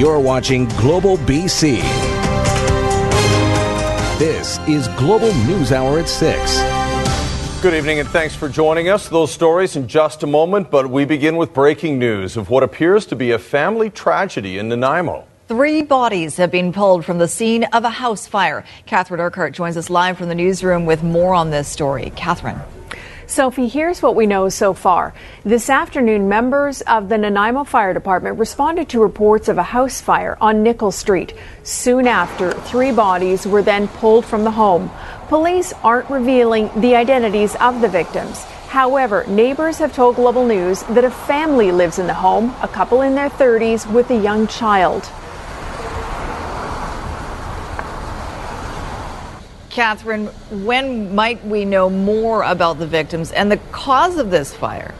You're 0.00 0.18
watching 0.18 0.64
Global 0.78 1.18
BC. 1.18 1.82
This 4.18 4.58
is 4.60 4.88
Global 4.96 5.30
News 5.44 5.72
Hour 5.72 5.98
at 5.98 6.08
6. 6.08 7.60
Good 7.60 7.74
evening 7.74 7.98
and 7.98 8.08
thanks 8.08 8.34
for 8.34 8.48
joining 8.48 8.88
us. 8.88 9.10
Those 9.10 9.30
stories 9.30 9.76
in 9.76 9.88
just 9.88 10.22
a 10.22 10.26
moment, 10.26 10.70
but 10.70 10.88
we 10.88 11.04
begin 11.04 11.36
with 11.36 11.52
breaking 11.52 11.98
news 11.98 12.38
of 12.38 12.48
what 12.48 12.62
appears 12.62 13.04
to 13.08 13.14
be 13.14 13.32
a 13.32 13.38
family 13.38 13.90
tragedy 13.90 14.56
in 14.56 14.70
Nanaimo. 14.70 15.26
Three 15.48 15.82
bodies 15.82 16.38
have 16.38 16.50
been 16.50 16.72
pulled 16.72 17.04
from 17.04 17.18
the 17.18 17.28
scene 17.28 17.64
of 17.64 17.84
a 17.84 17.90
house 17.90 18.26
fire. 18.26 18.64
Catherine 18.86 19.20
Urquhart 19.20 19.52
joins 19.52 19.76
us 19.76 19.90
live 19.90 20.16
from 20.16 20.30
the 20.30 20.34
newsroom 20.34 20.86
with 20.86 21.02
more 21.02 21.34
on 21.34 21.50
this 21.50 21.68
story. 21.68 22.10
Catherine. 22.16 22.58
Sophie, 23.30 23.68
here's 23.68 24.02
what 24.02 24.16
we 24.16 24.26
know 24.26 24.48
so 24.48 24.74
far. 24.74 25.14
This 25.44 25.70
afternoon, 25.70 26.28
members 26.28 26.80
of 26.80 27.08
the 27.08 27.16
Nanaimo 27.16 27.62
Fire 27.62 27.94
Department 27.94 28.40
responded 28.40 28.88
to 28.88 29.00
reports 29.00 29.46
of 29.46 29.56
a 29.56 29.62
house 29.62 30.00
fire 30.00 30.36
on 30.40 30.64
Nickel 30.64 30.90
Street. 30.90 31.32
Soon 31.62 32.08
after, 32.08 32.50
three 32.50 32.90
bodies 32.90 33.46
were 33.46 33.62
then 33.62 33.86
pulled 33.86 34.26
from 34.26 34.42
the 34.42 34.50
home. 34.50 34.90
Police 35.28 35.72
aren't 35.84 36.10
revealing 36.10 36.70
the 36.80 36.96
identities 36.96 37.54
of 37.60 37.80
the 37.80 37.88
victims. 37.88 38.42
However, 38.66 39.24
neighbors 39.28 39.78
have 39.78 39.94
told 39.94 40.16
Global 40.16 40.44
News 40.44 40.82
that 40.90 41.04
a 41.04 41.10
family 41.12 41.70
lives 41.70 42.00
in 42.00 42.08
the 42.08 42.14
home, 42.14 42.52
a 42.62 42.68
couple 42.68 43.02
in 43.02 43.14
their 43.14 43.30
30s 43.30 43.88
with 43.92 44.10
a 44.10 44.20
young 44.20 44.48
child. 44.48 45.08
Catherine, 49.70 50.26
when 50.64 51.14
might 51.14 51.44
we 51.46 51.64
know 51.64 51.88
more 51.88 52.42
about 52.42 52.80
the 52.80 52.86
victims 52.86 53.30
and 53.30 53.50
the 53.50 53.56
cause 53.70 54.18
of 54.18 54.30
this 54.30 54.52
fire? 54.52 54.94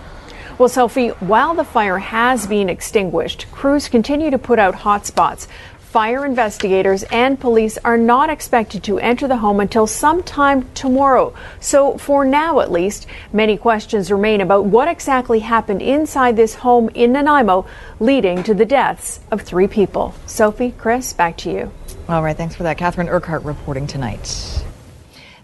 Well, 0.59 0.69
Sophie, 0.69 1.09
while 1.09 1.55
the 1.55 1.65
fire 1.65 1.99
has 1.99 2.47
been 2.47 2.69
extinguished, 2.69 3.51
crews 3.51 3.89
continue 3.89 4.31
to 4.31 4.39
put 4.39 4.61
out 4.61 4.75
hotspots. 4.75 5.49
Fire 5.81 6.25
investigators 6.25 7.03
and 7.11 7.41
police 7.41 7.77
are 7.79 7.97
not 7.97 8.31
expected 8.31 8.85
to 8.85 9.01
enter 9.01 9.27
the 9.27 9.39
home 9.39 9.59
until 9.59 9.89
sometime 9.89 10.71
tomorrow. 10.73 11.35
So, 11.59 11.99
for 11.99 12.25
now 12.25 12.61
at 12.61 12.71
least, 12.71 13.09
many 13.33 13.57
questions 13.57 14.13
remain 14.13 14.41
about 14.41 14.67
what 14.67 14.87
exactly 14.87 15.41
happened 15.41 15.83
inside 15.83 16.37
this 16.37 16.55
home 16.55 16.91
in 16.95 17.13
Nanaimo, 17.13 17.67
leading 17.99 18.45
to 18.45 18.55
the 18.55 18.65
deaths 18.65 19.19
of 19.33 19.43
three 19.43 19.67
people. 19.67 20.15
Sophie, 20.27 20.75
Chris, 20.79 21.13
back 21.13 21.37
to 21.39 21.51
you. 21.51 21.73
All 22.11 22.25
right, 22.25 22.37
thanks 22.37 22.57
for 22.57 22.65
that. 22.65 22.77
Catherine 22.77 23.09
Urquhart 23.09 23.45
reporting 23.45 23.87
tonight. 23.87 24.65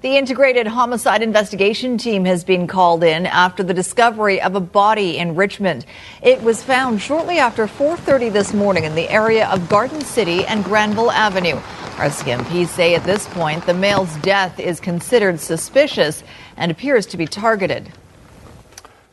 The 0.00 0.16
Integrated 0.16 0.66
Homicide 0.66 1.22
Investigation 1.22 1.96
Team 1.96 2.24
has 2.24 2.42
been 2.42 2.66
called 2.66 3.04
in 3.04 3.24
after 3.24 3.62
the 3.62 3.72
discovery 3.72 4.42
of 4.42 4.56
a 4.56 4.60
body 4.60 5.16
in 5.16 5.36
Richmond. 5.36 5.86
It 6.22 6.42
was 6.42 6.64
found 6.64 7.00
shortly 7.00 7.38
after 7.38 7.68
4:30 7.68 8.30
this 8.30 8.52
morning 8.52 8.82
in 8.82 8.96
the 8.96 9.08
area 9.08 9.46
of 9.48 9.68
Garden 9.68 10.00
City 10.00 10.44
and 10.44 10.64
Granville 10.64 11.12
Avenue. 11.12 11.60
RCMP 11.98 12.66
say 12.66 12.96
at 12.96 13.04
this 13.04 13.28
point 13.28 13.64
the 13.64 13.72
male's 13.72 14.16
death 14.16 14.58
is 14.58 14.80
considered 14.80 15.38
suspicious 15.38 16.24
and 16.56 16.72
appears 16.72 17.06
to 17.06 17.16
be 17.16 17.26
targeted. 17.26 17.92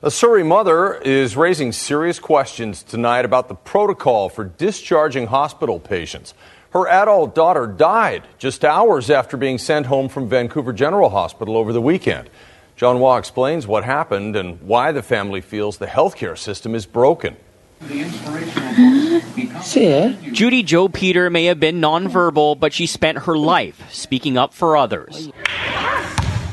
A 0.02 0.10
Surrey 0.10 0.44
mother 0.44 0.96
is 0.96 1.38
raising 1.38 1.72
serious 1.72 2.20
questions 2.20 2.82
tonight 2.82 3.26
about 3.26 3.48
the 3.48 3.56
protocol 3.56 4.28
for 4.28 4.44
discharging 4.44 5.28
hospital 5.28 5.80
patients. 5.80 6.34
Her 6.74 6.88
adult 6.88 7.36
daughter 7.36 7.68
died 7.68 8.24
just 8.40 8.66
hours 8.66 9.12
after 9.12 9.38
being 9.38 9.60
sent 9.60 9.86
home 9.86 10.10
from 10.10 10.28
Vancouver 10.28 10.74
General 10.74 11.12
Hospital 11.12 11.56
over 11.56 11.72
the 11.72 11.82
weekend. 11.82 12.32
John 12.76 12.98
Hua 12.98 13.18
explains 13.18 13.68
what 13.68 13.84
happened 13.84 14.36
and 14.36 14.60
why 14.62 14.92
the 14.92 15.04
family 15.04 15.40
feels 15.40 15.78
the 15.78 15.86
healthcare 15.86 16.36
system 16.36 16.74
is 16.74 16.88
broken. 16.88 17.38
Eh? 19.76 20.16
Judy 20.32 20.64
Jo 20.64 20.90
Peter 20.90 21.30
may 21.30 21.46
have 21.46 21.60
been 21.60 21.80
nonverbal, 21.80 22.60
but 22.60 22.74
she 22.74 22.88
spent 22.88 23.20
her 23.20 23.38
life 23.38 23.80
speaking 23.94 24.36
up 24.36 24.52
for 24.52 24.76
others. 24.76 25.32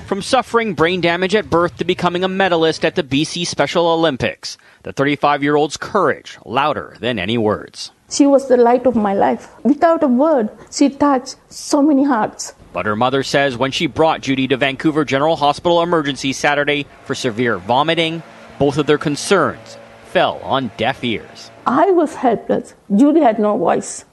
From 0.06 0.20
suffering 0.20 0.74
brain 0.74 1.00
damage 1.00 1.34
at 1.34 1.48
birth 1.48 1.78
to 1.78 1.84
becoming 1.84 2.24
a 2.24 2.28
medalist 2.28 2.84
at 2.84 2.94
the 2.94 3.02
BC 3.02 3.46
Special 3.46 3.86
Olympics, 3.86 4.58
the 4.82 4.92
35 4.92 5.42
year 5.42 5.56
old's 5.56 5.78
courage 5.78 6.36
louder 6.44 6.96
than 7.00 7.18
any 7.18 7.38
words. 7.38 7.90
She 8.10 8.26
was 8.26 8.48
the 8.48 8.56
light 8.56 8.86
of 8.86 8.96
my 8.96 9.14
life. 9.14 9.48
Without 9.62 10.02
a 10.02 10.08
word, 10.08 10.50
she 10.70 10.90
touched 10.90 11.36
so 11.48 11.80
many 11.80 12.04
hearts. 12.04 12.54
But 12.72 12.86
her 12.86 12.96
mother 12.96 13.22
says 13.22 13.56
when 13.56 13.70
she 13.70 13.86
brought 13.86 14.20
Judy 14.20 14.48
to 14.48 14.56
Vancouver 14.56 15.04
General 15.04 15.36
Hospital 15.36 15.80
emergency 15.80 16.32
Saturday 16.32 16.86
for 17.04 17.14
severe 17.14 17.58
vomiting, 17.58 18.24
both 18.58 18.78
of 18.78 18.86
their 18.86 18.98
concerns 18.98 19.78
fell 20.06 20.38
on 20.42 20.72
deaf 20.76 21.04
ears. 21.04 21.52
I 21.66 21.92
was 21.92 22.16
helpless. 22.16 22.74
Judy 22.94 23.20
had 23.20 23.38
no 23.38 23.56
voice. 23.56 24.04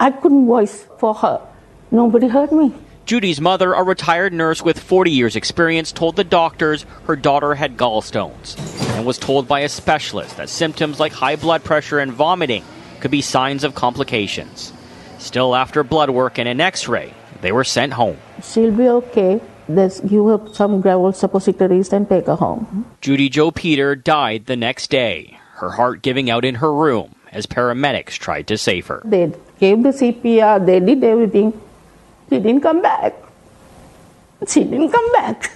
I 0.00 0.10
couldn't 0.12 0.46
voice 0.46 0.86
for 0.98 1.14
her. 1.14 1.40
Nobody 1.90 2.28
heard 2.28 2.52
me. 2.52 2.74
Judy's 3.04 3.40
mother, 3.40 3.74
a 3.74 3.82
retired 3.82 4.32
nurse 4.32 4.62
with 4.62 4.80
40 4.80 5.10
years' 5.10 5.36
experience, 5.36 5.92
told 5.92 6.16
the 6.16 6.24
doctors 6.24 6.86
her 7.04 7.16
daughter 7.16 7.54
had 7.54 7.76
gallstones 7.76 8.58
and 8.96 9.06
was 9.06 9.18
told 9.18 9.46
by 9.46 9.60
a 9.60 9.68
specialist 9.68 10.38
that 10.38 10.48
symptoms 10.48 10.98
like 10.98 11.12
high 11.12 11.36
blood 11.36 11.62
pressure 11.62 11.98
and 11.98 12.12
vomiting 12.12 12.64
could 13.00 13.10
be 13.10 13.20
signs 13.20 13.64
of 13.64 13.74
complications. 13.74 14.72
Still, 15.18 15.54
after 15.54 15.82
blood 15.82 16.10
work 16.10 16.38
and 16.38 16.48
an 16.48 16.60
x 16.60 16.88
ray, 16.88 17.12
they 17.40 17.52
were 17.52 17.64
sent 17.64 17.92
home. 17.92 18.18
She'll 18.42 18.70
be 18.70 18.88
okay. 18.88 19.40
Let's 19.68 20.00
give 20.00 20.24
her 20.24 20.40
some 20.52 20.82
Gravol 20.82 21.14
suppositories 21.14 21.92
and 21.92 22.08
take 22.08 22.26
her 22.26 22.36
home. 22.36 22.86
Judy 23.00 23.28
Jo 23.28 23.50
Peter 23.50 23.96
died 23.96 24.46
the 24.46 24.56
next 24.56 24.90
day, 24.90 25.38
her 25.54 25.70
heart 25.70 26.02
giving 26.02 26.30
out 26.30 26.44
in 26.44 26.56
her 26.56 26.72
room 26.72 27.14
as 27.32 27.46
paramedics 27.46 28.12
tried 28.12 28.46
to 28.46 28.56
save 28.56 28.86
her. 28.86 29.02
They 29.04 29.32
gave 29.58 29.82
the 29.82 29.90
CPR, 29.90 30.64
they 30.64 30.80
did 30.80 31.02
everything. 31.02 31.52
She 32.30 32.38
didn't 32.38 32.60
come 32.60 32.82
back. 32.82 33.14
She 34.46 34.64
didn't 34.64 34.92
come 34.92 35.12
back. 35.12 35.50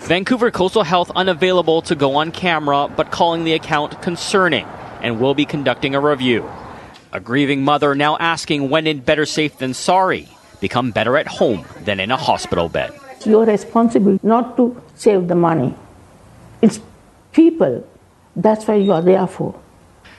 Vancouver 0.00 0.50
Coastal 0.50 0.82
Health 0.82 1.10
unavailable 1.14 1.82
to 1.82 1.94
go 1.94 2.16
on 2.16 2.32
camera, 2.32 2.88
but 2.94 3.10
calling 3.10 3.44
the 3.44 3.52
account 3.52 4.00
concerning 4.02 4.66
and 5.02 5.20
will 5.20 5.34
be 5.34 5.44
conducting 5.44 5.94
a 5.94 6.00
review. 6.00 6.48
A 7.12 7.20
grieving 7.20 7.64
mother 7.64 7.94
now 7.94 8.16
asking 8.18 8.68
when 8.68 8.86
in 8.86 9.00
better 9.00 9.26
safe 9.26 9.58
than 9.58 9.74
sorry 9.74 10.28
become 10.60 10.90
better 10.90 11.16
at 11.16 11.26
home 11.26 11.64
than 11.84 12.00
in 12.00 12.10
a 12.10 12.16
hospital 12.16 12.68
bed. 12.68 12.92
You're 13.24 13.46
responsible 13.46 14.18
not 14.22 14.56
to 14.56 14.80
save 14.94 15.28
the 15.28 15.34
money. 15.34 15.74
It's 16.62 16.80
people. 17.32 17.86
That's 18.36 18.66
why 18.66 18.76
you 18.76 18.92
are 18.92 19.02
there 19.02 19.26
for. 19.26 19.58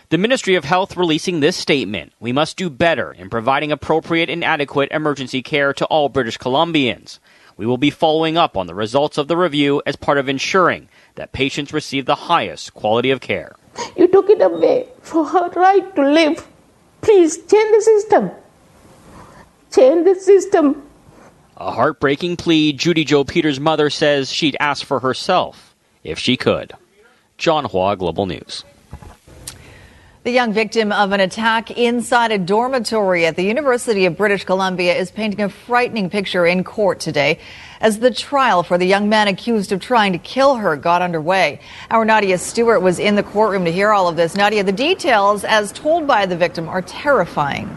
The 0.09 0.17
Ministry 0.17 0.55
of 0.55 0.65
Health 0.65 0.97
releasing 0.97 1.39
this 1.39 1.55
statement 1.55 2.13
We 2.19 2.31
must 2.31 2.57
do 2.57 2.69
better 2.69 3.11
in 3.11 3.29
providing 3.29 3.71
appropriate 3.71 4.29
and 4.29 4.43
adequate 4.43 4.91
emergency 4.91 5.43
care 5.43 5.71
to 5.73 5.85
all 5.85 6.09
British 6.09 6.39
Columbians. 6.39 7.19
We 7.55 7.67
will 7.67 7.77
be 7.77 7.91
following 7.91 8.37
up 8.37 8.57
on 8.57 8.65
the 8.65 8.73
results 8.73 9.17
of 9.17 9.27
the 9.27 9.37
review 9.37 9.83
as 9.85 9.95
part 9.95 10.17
of 10.17 10.27
ensuring 10.27 10.89
that 11.15 11.31
patients 11.31 11.73
receive 11.73 12.05
the 12.05 12.15
highest 12.15 12.73
quality 12.73 13.11
of 13.11 13.21
care. 13.21 13.55
You 13.95 14.07
took 14.07 14.29
it 14.29 14.41
away 14.41 14.87
for 15.01 15.25
her 15.25 15.49
right 15.49 15.95
to 15.95 16.01
live. 16.01 16.47
Please 17.01 17.37
change 17.37 17.75
the 17.75 17.81
system. 17.81 18.31
Change 19.71 20.05
the 20.05 20.15
system. 20.15 20.83
A 21.57 21.71
heartbreaking 21.71 22.37
plea 22.37 22.73
Judy 22.73 23.03
Jo 23.03 23.23
Peters' 23.23 23.59
mother 23.59 23.89
says 23.89 24.31
she'd 24.31 24.57
ask 24.59 24.85
for 24.85 24.99
herself 24.99 25.75
if 26.03 26.17
she 26.17 26.37
could. 26.37 26.73
John 27.37 27.65
Hua, 27.65 27.95
Global 27.95 28.25
News. 28.25 28.63
The 30.29 30.35
young 30.35 30.53
victim 30.53 30.91
of 30.91 31.11
an 31.11 31.21
attack 31.21 31.71
inside 31.71 32.31
a 32.31 32.37
dormitory 32.37 33.25
at 33.25 33.35
the 33.35 33.41
University 33.41 34.05
of 34.05 34.15
British 34.15 34.43
Columbia 34.43 34.93
is 34.95 35.09
painting 35.09 35.41
a 35.41 35.49
frightening 35.49 36.11
picture 36.11 36.45
in 36.45 36.63
court 36.63 36.99
today 36.99 37.39
as 37.81 37.97
the 37.97 38.11
trial 38.11 38.61
for 38.61 38.77
the 38.77 38.85
young 38.85 39.09
man 39.09 39.27
accused 39.27 39.71
of 39.71 39.81
trying 39.81 40.13
to 40.13 40.19
kill 40.19 40.53
her 40.53 40.75
got 40.75 41.01
underway. 41.01 41.59
Our 41.89 42.05
Nadia 42.05 42.37
Stewart 42.37 42.83
was 42.83 42.99
in 42.99 43.15
the 43.15 43.23
courtroom 43.23 43.65
to 43.65 43.71
hear 43.71 43.89
all 43.89 44.07
of 44.07 44.17
this. 44.17 44.35
Nadia, 44.35 44.63
the 44.63 44.71
details, 44.71 45.43
as 45.43 45.71
told 45.71 46.05
by 46.05 46.27
the 46.27 46.37
victim, 46.37 46.69
are 46.69 46.83
terrifying. 46.83 47.75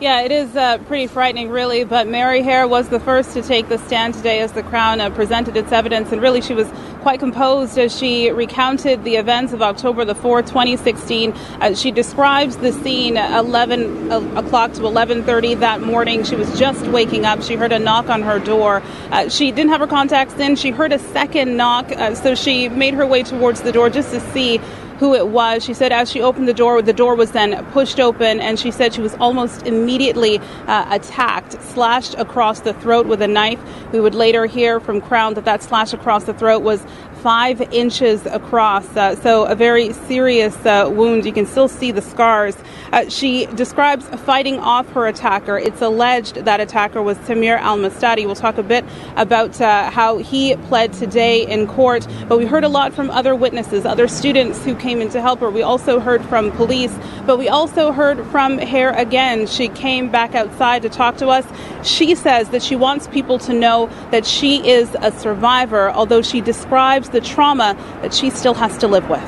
Yeah, 0.00 0.22
it 0.22 0.32
is 0.32 0.56
uh, 0.56 0.78
pretty 0.86 1.06
frightening, 1.06 1.48
really. 1.48 1.84
But 1.84 2.08
Mary 2.08 2.42
Hare 2.42 2.68
was 2.68 2.88
the 2.88 3.00
first 3.00 3.32
to 3.34 3.42
take 3.42 3.68
the 3.68 3.78
stand 3.78 4.14
today 4.14 4.40
as 4.40 4.52
the 4.52 4.62
Crown 4.62 5.00
uh, 5.00 5.08
presented 5.10 5.56
its 5.56 5.72
evidence, 5.72 6.12
and 6.12 6.20
really 6.20 6.40
she 6.42 6.54
was 6.54 6.68
quite 7.00 7.18
composed 7.20 7.78
as 7.78 7.96
she 7.96 8.30
recounted 8.30 9.02
the 9.04 9.16
events 9.16 9.52
of 9.52 9.62
October 9.62 10.04
the 10.04 10.14
4th, 10.14 10.46
2016. 10.46 11.32
Uh, 11.32 11.74
she 11.74 11.90
describes 11.90 12.56
the 12.58 12.72
scene 12.72 13.16
11 13.16 14.12
uh, 14.12 14.20
o'clock 14.36 14.72
to 14.72 14.82
11:30 14.82 15.60
that 15.60 15.80
morning. 15.80 16.24
She 16.24 16.36
was 16.36 16.58
just 16.58 16.86
waking 16.88 17.24
up. 17.24 17.42
She 17.42 17.56
heard 17.56 17.72
a 17.72 17.78
knock 17.78 18.08
on 18.08 18.22
her 18.22 18.38
door. 18.38 18.82
Uh, 19.10 19.28
she 19.28 19.50
didn't 19.50 19.70
have 19.70 19.80
her 19.80 19.86
contacts 19.86 20.34
in. 20.38 20.56
She 20.56 20.70
heard 20.70 20.92
a 20.92 20.98
second 20.98 21.56
knock, 21.56 21.90
uh, 21.92 22.14
so 22.14 22.34
she 22.34 22.68
made 22.68 22.94
her 22.94 23.06
way 23.06 23.22
towards 23.22 23.62
the 23.62 23.72
door 23.72 23.90
just 23.90 24.10
to 24.10 24.20
see 24.32 24.60
who 25.00 25.14
it 25.14 25.28
was. 25.28 25.64
She 25.64 25.72
said 25.72 25.92
as 25.92 26.10
she 26.10 26.20
opened 26.20 26.46
the 26.46 26.54
door, 26.54 26.82
the 26.82 26.92
door 26.92 27.14
was 27.14 27.32
then 27.32 27.64
pushed 27.72 27.98
open, 27.98 28.38
and 28.38 28.60
she 28.60 28.70
said 28.70 28.92
she 28.92 29.00
was 29.00 29.14
almost 29.14 29.66
immediately 29.66 30.38
uh, 30.66 30.86
attacked, 30.90 31.60
slashed 31.62 32.14
across 32.18 32.60
the 32.60 32.74
throat 32.74 33.06
with 33.06 33.22
a 33.22 33.26
knife. 33.26 33.58
We 33.92 34.00
would 34.00 34.14
later 34.14 34.44
hear 34.44 34.78
from 34.78 35.00
Crown 35.00 35.32
that 35.34 35.46
that 35.46 35.62
slash 35.62 35.94
across 35.94 36.24
the 36.24 36.34
throat 36.34 36.62
was 36.62 36.84
five 37.22 37.60
inches 37.72 38.24
across. 38.26 38.96
Uh, 38.96 39.14
so 39.16 39.44
a 39.44 39.54
very 39.54 39.92
serious 39.92 40.56
uh, 40.64 40.90
wound. 40.90 41.26
You 41.26 41.32
can 41.32 41.46
still 41.46 41.68
see 41.68 41.92
the 41.92 42.02
scars. 42.02 42.56
Uh, 42.92 43.08
she 43.08 43.46
describes 43.46 44.08
fighting 44.20 44.58
off 44.58 44.88
her 44.92 45.06
attacker. 45.06 45.58
It's 45.58 45.82
alleged 45.82 46.36
that 46.36 46.60
attacker 46.60 47.02
was 47.02 47.18
Tamir 47.18 47.58
Al 47.58 47.76
Mustadi. 47.76 48.24
We'll 48.24 48.34
talk 48.34 48.58
a 48.58 48.62
bit 48.62 48.84
about 49.16 49.60
uh, 49.60 49.90
how 49.90 50.18
he 50.18 50.56
pled 50.56 50.92
today 50.94 51.46
in 51.46 51.66
court. 51.66 52.06
But 52.26 52.38
we 52.38 52.46
heard 52.46 52.64
a 52.64 52.68
lot 52.68 52.94
from 52.94 53.10
other 53.10 53.34
witnesses, 53.34 53.84
other 53.84 54.08
students 54.08 54.64
who 54.64 54.74
came 54.74 55.00
in 55.00 55.10
to 55.10 55.20
help 55.20 55.40
her. 55.40 55.50
We 55.50 55.62
also 55.62 56.00
heard 56.00 56.24
from 56.24 56.50
police, 56.52 56.96
but 57.26 57.38
we 57.38 57.48
also 57.48 57.92
heard 57.92 58.26
from 58.28 58.58
Hare 58.58 58.90
again. 58.90 59.46
She 59.46 59.68
came 59.68 60.10
back 60.10 60.34
outside 60.34 60.82
to 60.82 60.88
talk 60.88 61.16
to 61.18 61.28
us. 61.28 61.46
She 61.82 62.14
says 62.14 62.48
that 62.50 62.62
she 62.62 62.76
wants 62.76 63.06
people 63.08 63.38
to 63.40 63.52
know 63.52 63.88
that 64.10 64.26
she 64.26 64.68
is 64.68 64.96
a 65.00 65.12
survivor, 65.12 65.90
although 65.90 66.22
she 66.22 66.40
describes 66.40 67.09
the 67.12 67.20
trauma 67.20 67.74
that 68.02 68.14
she 68.14 68.30
still 68.30 68.54
has 68.54 68.78
to 68.78 68.88
live 68.88 69.08
with. 69.08 69.22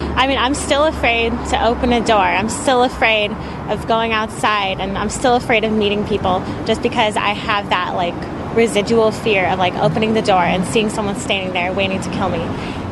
I 0.00 0.26
mean, 0.26 0.38
I'm 0.38 0.54
still 0.54 0.84
afraid 0.84 1.30
to 1.50 1.64
open 1.64 1.92
a 1.92 2.04
door. 2.04 2.16
I'm 2.16 2.48
still 2.48 2.82
afraid 2.82 3.30
of 3.68 3.86
going 3.86 4.12
outside, 4.12 4.80
and 4.80 4.96
I'm 4.96 5.10
still 5.10 5.36
afraid 5.36 5.62
of 5.62 5.72
meeting 5.72 6.06
people 6.06 6.40
just 6.64 6.82
because 6.82 7.16
I 7.16 7.28
have 7.28 7.68
that 7.68 7.94
like 7.94 8.14
residual 8.56 9.12
fear 9.12 9.46
of 9.46 9.58
like 9.58 9.74
opening 9.74 10.14
the 10.14 10.22
door 10.22 10.42
and 10.42 10.64
seeing 10.64 10.88
someone 10.88 11.16
standing 11.16 11.52
there 11.52 11.72
waiting 11.72 12.00
to 12.00 12.10
kill 12.10 12.30
me. 12.30 12.40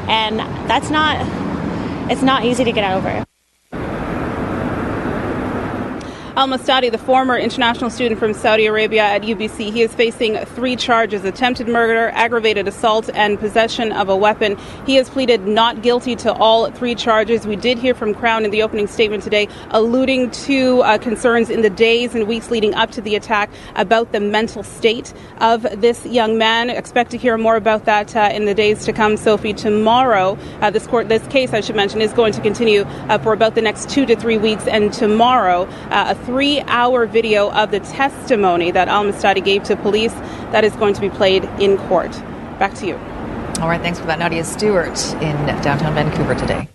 And 0.07 0.39
that's 0.69 0.91
not 0.91 1.17
it's 2.11 2.23
not 2.23 2.45
easy 2.45 2.65
to 2.65 2.73
get 2.73 2.93
over. 2.95 3.25
Al 6.37 6.49
Mustadi, 6.49 6.91
the 6.91 6.99
former 6.99 7.39
international 7.39 7.91
student 7.91 8.19
from 8.19 8.35
Saudi 8.35 8.67
Arabia 8.67 9.05
at 9.05 9.23
UBC, 9.23 9.73
he 9.73 9.83
is 9.83 9.95
facing 9.95 10.37
three 10.47 10.75
charges 10.75 11.25
attempted 11.25 11.69
murder, 11.69 12.09
aggravated 12.09 12.67
assault, 12.67 13.09
and 13.15 13.39
possession 13.39 13.93
of 13.93 14.09
a 14.09 14.17
weapon. 14.17 14.59
He 14.85 14.97
has 14.97 15.09
pleaded 15.09 15.47
not 15.47 15.81
guilty 15.81 16.17
to 16.17 16.33
all 16.33 16.69
three 16.73 16.97
charges. 16.97 17.47
We 17.47 17.55
did 17.55 17.79
hear 17.79 17.95
from 17.95 18.15
Crown 18.15 18.45
in 18.45 18.51
the 18.51 18.65
opening 18.65 18.89
statement 18.89 19.23
today, 19.23 19.47
alluding 19.71 20.33
to 20.33 20.81
uh, 20.81 20.99
concerns 20.99 21.51
in 21.51 21.63
the 21.63 21.71
days 21.71 22.17
and 22.17 22.27
weeks 22.27 22.51
leading 22.51 22.75
up 22.75 22.91
to 22.93 23.01
the 23.01 23.15
attack 23.15 23.49
about 23.77 24.11
the 24.11 24.19
mental 24.19 24.65
state 24.65 25.15
of 25.39 25.63
this 25.81 26.05
young 26.05 26.37
man. 26.37 26.69
Expect 26.69 27.13
to 27.13 27.17
hear 27.17 27.39
more 27.39 27.55
about 27.55 27.85
that 27.85 28.17
uh, 28.17 28.31
in 28.33 28.45
the 28.45 28.55
days 28.55 28.85
to 28.87 28.93
come. 28.93 29.17
Sophie, 29.17 29.55
tomorrow, 29.55 30.37
uh, 30.63 30.71
this 30.71 30.89
court, 30.89 31.09
this 31.09 31.25
case, 31.29 31.53
I 31.53 31.61
should 31.61 31.77
mention, 31.77 32.01
is 32.01 32.13
going 32.13 32.33
to 32.33 32.41
continue 32.41 32.83
uh, 32.83 33.19
for 33.19 33.33
about 33.33 33.55
the 33.55 33.63
next 33.63 33.89
two 33.89 34.05
to 34.07 34.17
three 34.17 34.37
weeks, 34.37 34.67
and 34.67 34.93
tomorrow, 34.93 35.69
uh, 35.91 36.07
a 36.09 36.24
three 36.25 36.61
hour 36.63 37.07
video 37.07 37.51
of 37.51 37.71
the 37.71 37.81
testimony 37.81 38.71
that 38.71 38.89
Al 38.89 39.05
Mustadi 39.05 39.45
gave 39.45 39.63
to 39.65 39.77
police 39.77 40.13
that 40.53 40.65
is 40.65 40.75
going 40.77 40.95
to 40.95 41.01
be 41.01 41.11
played 41.11 41.45
in 41.61 41.77
court. 41.89 42.13
Back 42.59 42.75
to 42.75 42.87
you. 42.87 42.97
All 43.61 43.69
right, 43.69 43.81
thanks 43.81 44.01
for 44.01 44.07
that, 44.07 44.19
Nadia 44.19 44.45
Stewart 44.45 44.99
in 45.15 45.37
downtown 45.63 45.95
Vancouver 45.95 46.35
today. 46.35 46.69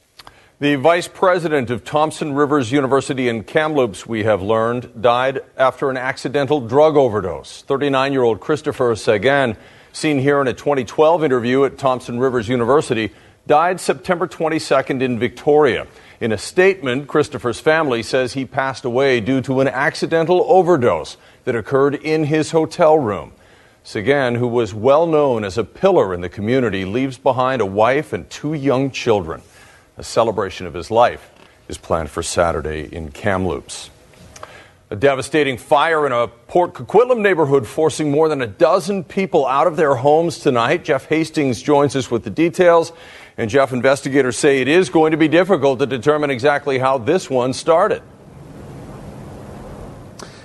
The 0.60 0.76
vice 0.76 1.08
president 1.08 1.70
of 1.70 1.86
Thompson 1.86 2.34
Rivers 2.34 2.72
University 2.72 3.30
in 3.30 3.44
Kamloops, 3.46 4.06
we 4.06 4.24
have 4.24 4.42
learned, 4.42 5.02
died 5.02 5.40
after 5.56 5.90
an 5.90 5.96
accidental 5.96 6.60
drug 6.60 6.98
overdose. 6.98 7.62
39 7.62 8.12
year 8.12 8.24
old 8.24 8.42
Christopher 8.42 8.96
Seguin, 8.96 9.56
seen 9.94 10.20
here 10.20 10.42
in 10.42 10.48
a 10.48 10.54
2012 10.54 11.24
interview 11.24 11.64
at 11.64 11.78
Thompson 11.78 12.20
Rivers 12.20 12.50
University, 12.50 13.12
died 13.48 13.80
September 13.80 14.28
22nd 14.28 15.02
in 15.02 15.18
Victoria. 15.18 15.88
In 16.20 16.34
a 16.34 16.38
statement, 16.38 17.08
Christopher's 17.08 17.62
family 17.62 18.04
says 18.04 18.34
he 18.34 18.44
passed 18.46 18.84
away 18.84 19.22
due 19.22 19.40
to 19.42 19.62
an 19.62 19.70
accidental 19.70 20.46
overdose 20.50 21.16
that 21.46 21.56
occurred 21.56 21.96
in 21.96 22.26
his 22.26 22.52
hotel 22.52 23.00
room. 23.00 23.32
Seguin, 23.84 24.36
who 24.36 24.48
was 24.48 24.74
well 24.74 25.08
known 25.08 25.46
as 25.46 25.58
a 25.58 25.64
pillar 25.64 26.14
in 26.14 26.20
the 26.20 26.28
community, 26.28 26.84
leaves 26.84 27.18
behind 27.18 27.62
a 27.62 27.66
wife 27.66 28.12
and 28.12 28.30
two 28.30 28.54
young 28.54 28.92
children. 28.92 29.42
A 29.98 30.04
celebration 30.04 30.68
of 30.68 30.74
his 30.74 30.92
life 30.92 31.32
is 31.70 31.78
planned 31.78 32.10
for 32.10 32.22
Saturday 32.22 32.94
in 32.94 33.12
Kamloops. 33.12 33.90
A 34.92 34.96
devastating 34.96 35.58
fire 35.58 36.06
in 36.06 36.12
a 36.12 36.28
Port 36.28 36.74
Coquitlam 36.74 37.20
neighborhood 37.20 37.66
forcing 37.68 38.12
more 38.12 38.28
than 38.28 38.42
a 38.42 38.48
dozen 38.48 39.04
people 39.04 39.46
out 39.46 39.68
of 39.68 39.78
their 39.78 39.96
homes 39.96 40.40
tonight. 40.40 40.84
Jeff 40.84 41.06
Hastings 41.06 41.62
joins 41.62 41.96
us 41.96 42.12
with 42.12 42.24
the 42.24 42.32
details. 42.32 42.92
And 43.40 43.50
Jeff, 43.50 43.72
investigators 43.72 44.38
say 44.38 44.60
it 44.60 44.68
is 44.68 44.90
going 44.90 45.12
to 45.12 45.18
be 45.18 45.30
difficult 45.30 45.80
to 45.80 45.86
determine 45.86 46.30
exactly 46.30 46.78
how 46.78 46.98
this 46.98 47.30
one 47.30 47.54
started 47.54 48.04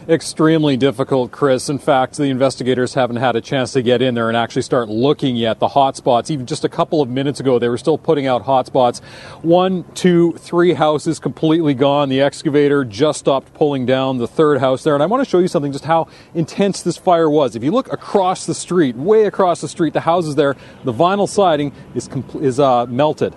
extremely 0.08 0.76
difficult, 0.76 1.32
Chris. 1.32 1.68
In 1.68 1.78
fact, 1.78 2.16
the 2.16 2.24
investigators 2.24 2.94
haven't 2.94 3.16
had 3.16 3.36
a 3.36 3.40
chance 3.40 3.72
to 3.72 3.82
get 3.82 4.02
in 4.02 4.14
there 4.14 4.28
and 4.28 4.36
actually 4.36 4.62
start 4.62 4.88
looking 4.88 5.36
yet. 5.36 5.58
the 5.58 5.68
hotspots. 5.68 6.30
Even 6.30 6.46
just 6.46 6.64
a 6.64 6.68
couple 6.68 7.00
of 7.00 7.08
minutes 7.08 7.40
ago, 7.40 7.58
they 7.58 7.68
were 7.68 7.78
still 7.78 7.98
putting 7.98 8.26
out 8.26 8.44
hotspots. 8.44 9.02
One, 9.42 9.84
two, 9.94 10.32
three 10.34 10.74
houses 10.74 11.18
completely 11.18 11.74
gone. 11.74 12.08
The 12.08 12.20
excavator 12.20 12.84
just 12.84 13.20
stopped 13.20 13.54
pulling 13.54 13.86
down 13.86 14.18
the 14.18 14.28
third 14.28 14.60
house 14.60 14.82
there. 14.84 14.94
And 14.94 15.02
I 15.02 15.06
want 15.06 15.24
to 15.24 15.28
show 15.28 15.38
you 15.38 15.48
something 15.48 15.72
just 15.72 15.84
how 15.84 16.08
intense 16.34 16.82
this 16.82 16.96
fire 16.96 17.30
was. 17.30 17.56
If 17.56 17.64
you 17.64 17.70
look 17.70 17.92
across 17.92 18.46
the 18.46 18.54
street, 18.54 18.96
way 18.96 19.24
across 19.24 19.60
the 19.60 19.68
street, 19.68 19.92
the 19.92 20.00
houses 20.00 20.34
there, 20.34 20.56
the 20.84 20.92
vinyl 20.92 21.28
siding 21.28 21.72
is, 21.94 22.08
compl- 22.08 22.42
is 22.42 22.60
uh, 22.60 22.86
melted. 22.86 23.34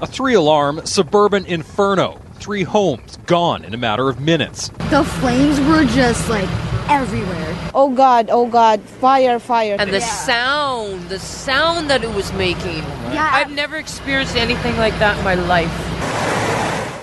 A 0.00 0.06
three 0.06 0.34
alarm 0.34 0.86
suburban 0.86 1.44
inferno 1.46 2.20
three 2.48 2.62
homes 2.62 3.18
gone 3.26 3.62
in 3.62 3.74
a 3.74 3.76
matter 3.76 4.08
of 4.08 4.20
minutes. 4.20 4.70
The 4.88 5.04
flames 5.20 5.60
were 5.68 5.84
just 5.84 6.30
like 6.30 6.48
everywhere. 6.88 7.54
Oh 7.74 7.92
God, 7.94 8.30
oh 8.32 8.46
God, 8.46 8.80
fire, 8.80 9.38
fire. 9.38 9.76
And 9.78 9.90
the 9.90 9.98
yeah. 9.98 10.06
sound, 10.06 11.10
the 11.10 11.18
sound 11.18 11.90
that 11.90 12.02
it 12.02 12.14
was 12.14 12.32
making. 12.32 12.78
Yeah. 13.12 13.28
I've 13.34 13.50
never 13.50 13.76
experienced 13.76 14.34
anything 14.34 14.78
like 14.78 14.98
that 14.98 15.18
in 15.18 15.24
my 15.24 15.34
life. 15.34 15.70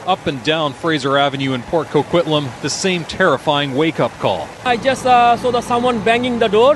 Up 0.07 0.25
and 0.25 0.43
down 0.43 0.73
Fraser 0.73 1.15
Avenue 1.15 1.53
in 1.53 1.61
Port 1.61 1.89
Coquitlam, 1.89 2.49
the 2.63 2.69
same 2.71 3.03
terrifying 3.03 3.75
wake 3.75 3.99
up 3.99 4.13
call. 4.13 4.47
I 4.65 4.77
just 4.77 5.05
uh, 5.05 5.37
saw 5.37 5.51
the 5.51 5.61
someone 5.61 6.03
banging 6.03 6.39
the 6.39 6.47
door, 6.47 6.75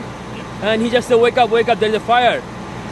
and 0.62 0.80
he 0.80 0.92
just 0.92 1.08
said, 1.08 1.16
Wake 1.16 1.40
up, 1.40 1.50
wake 1.50 1.70
up, 1.70 1.80
there's 1.80 1.96
a 1.96 2.00
fire. 2.00 2.44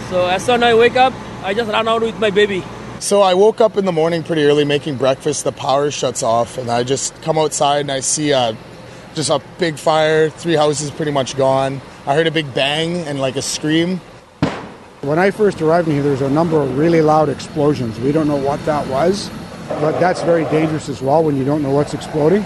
So 0.09 0.25
as 0.25 0.43
soon 0.43 0.63
as 0.63 0.69
I 0.69 0.73
wake 0.73 0.95
up, 0.95 1.13
I 1.43 1.53
just 1.53 1.71
ran 1.71 1.87
out 1.87 2.01
with 2.01 2.19
my 2.19 2.31
baby. 2.31 2.63
So 2.99 3.21
I 3.21 3.35
woke 3.35 3.61
up 3.61 3.77
in 3.77 3.85
the 3.85 3.91
morning 3.91 4.23
pretty 4.23 4.43
early 4.45 4.65
making 4.65 4.95
breakfast. 4.95 5.43
The 5.43 5.51
power 5.51 5.91
shuts 5.91 6.23
off, 6.23 6.57
and 6.57 6.67
I 6.69 6.83
just 6.83 7.21
come 7.21 7.37
outside 7.37 7.81
and 7.81 7.91
I 7.91 7.99
see 7.99 8.31
a, 8.31 8.57
just 9.13 9.29
a 9.29 9.39
big 9.59 9.77
fire. 9.77 10.31
Three 10.31 10.55
houses 10.55 10.89
pretty 10.89 11.11
much 11.11 11.37
gone. 11.37 11.79
I 12.07 12.15
heard 12.15 12.25
a 12.25 12.31
big 12.31 12.51
bang 12.55 12.95
and 13.07 13.21
like 13.21 13.35
a 13.35 13.41
scream. 13.43 14.01
When 15.01 15.19
I 15.19 15.29
first 15.29 15.61
arrived 15.61 15.87
in 15.87 15.93
here, 15.93 16.01
there 16.01 16.11
was 16.11 16.21
a 16.21 16.29
number 16.29 16.59
of 16.59 16.75
really 16.75 17.01
loud 17.03 17.29
explosions. 17.29 17.99
We 17.99 18.11
don't 18.11 18.27
know 18.27 18.35
what 18.35 18.65
that 18.65 18.87
was, 18.87 19.29
but 19.69 19.99
that's 19.99 20.23
very 20.23 20.45
dangerous 20.45 20.89
as 20.89 20.99
well 20.99 21.23
when 21.23 21.37
you 21.37 21.45
don't 21.45 21.61
know 21.61 21.71
what's 21.71 21.93
exploding. 21.93 22.43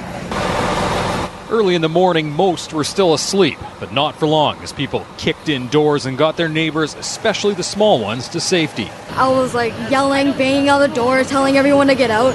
Early 1.52 1.76
in 1.76 1.82
the 1.82 1.90
morning, 1.90 2.32
most 2.32 2.72
were 2.72 2.86
still 2.86 3.14
asleep, 3.14 3.60
but 3.82 3.92
not 3.92 4.16
for 4.16 4.26
long 4.26 4.58
as 4.60 4.72
people 4.72 5.06
kicked 5.18 5.50
indoors 5.50 6.06
and 6.06 6.18
got 6.18 6.38
their 6.38 6.48
neighbors, 6.48 6.96
especially 6.96 7.54
the 7.54 7.62
small 7.62 8.00
ones, 8.00 8.30
to 8.30 8.40
safety. 8.40 8.90
I 9.18 9.28
was 9.28 9.54
like 9.54 9.74
yelling, 9.92 10.32
banging 10.38 10.70
on 10.70 10.80
the 10.80 10.88
door, 10.88 11.26
telling 11.26 11.58
everyone 11.58 11.88
to 11.88 11.96
get 11.96 12.10
out. 12.10 12.34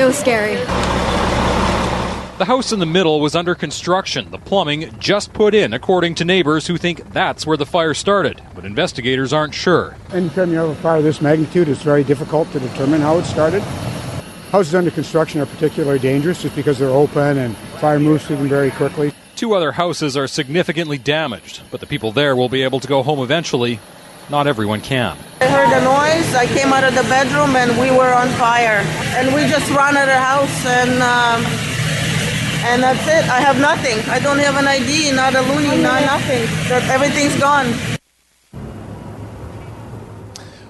It 0.00 0.06
was 0.06 0.18
scary. 0.18 0.54
The 2.38 2.46
house 2.46 2.72
in 2.72 2.78
the 2.78 2.86
middle 2.86 3.20
was 3.20 3.36
under 3.36 3.54
construction, 3.54 4.30
the 4.30 4.38
plumbing 4.38 4.90
just 4.98 5.34
put 5.34 5.54
in, 5.54 5.74
according 5.74 6.14
to 6.14 6.24
neighbors 6.24 6.66
who 6.66 6.78
think 6.78 7.12
that's 7.12 7.46
where 7.46 7.58
the 7.58 7.66
fire 7.66 7.92
started. 7.92 8.40
But 8.54 8.64
investigators 8.64 9.34
aren't 9.34 9.52
sure. 9.52 9.98
Anytime 10.14 10.50
you 10.50 10.56
have 10.56 10.70
a 10.70 10.74
fire 10.76 10.96
of 10.96 11.04
this 11.04 11.20
magnitude, 11.20 11.68
it's 11.68 11.82
very 11.82 12.04
difficult 12.04 12.50
to 12.52 12.60
determine 12.60 13.02
how 13.02 13.18
it 13.18 13.24
started. 13.26 13.60
Houses 14.50 14.74
under 14.74 14.90
construction 14.90 15.42
are 15.42 15.46
particularly 15.46 15.98
dangerous 15.98 16.40
just 16.40 16.56
because 16.56 16.78
they're 16.78 16.88
open 16.88 17.36
and 17.36 17.54
fire 17.80 17.98
moves 17.98 18.26
through 18.26 18.36
them 18.36 18.48
very 18.48 18.70
quickly. 18.70 19.12
Two 19.36 19.54
other 19.54 19.72
houses 19.72 20.16
are 20.16 20.28
significantly 20.28 20.98
damaged, 20.98 21.62
but 21.70 21.80
the 21.80 21.86
people 21.86 22.12
there 22.12 22.36
will 22.36 22.50
be 22.50 22.62
able 22.62 22.78
to 22.78 22.86
go 22.86 23.02
home 23.02 23.20
eventually. 23.20 23.80
Not 24.28 24.46
everyone 24.46 24.80
can. 24.80 25.16
I 25.40 25.46
heard 25.46 25.72
a 25.72 25.82
noise. 25.82 26.34
I 26.34 26.46
came 26.46 26.72
out 26.72 26.84
of 26.84 26.94
the 26.94 27.02
bedroom 27.04 27.56
and 27.56 27.72
we 27.80 27.90
were 27.90 28.12
on 28.12 28.28
fire. 28.38 28.84
And 29.16 29.34
we 29.34 29.48
just 29.48 29.68
ran 29.70 29.96
out 29.96 30.02
of 30.02 30.14
the 30.14 30.20
house 30.20 30.66
and 30.66 31.02
um, 31.02 31.70
and 32.62 32.82
that's 32.82 33.02
it. 33.08 33.28
I 33.30 33.40
have 33.40 33.58
nothing. 33.58 33.98
I 34.10 34.20
don't 34.20 34.38
have 34.38 34.56
an 34.56 34.68
ID, 34.68 35.12
not 35.12 35.34
a 35.34 35.38
loonie, 35.38 35.82
not 35.82 36.02
nothing. 36.02 36.42
Everything's 36.90 37.36
gone. 37.40 37.72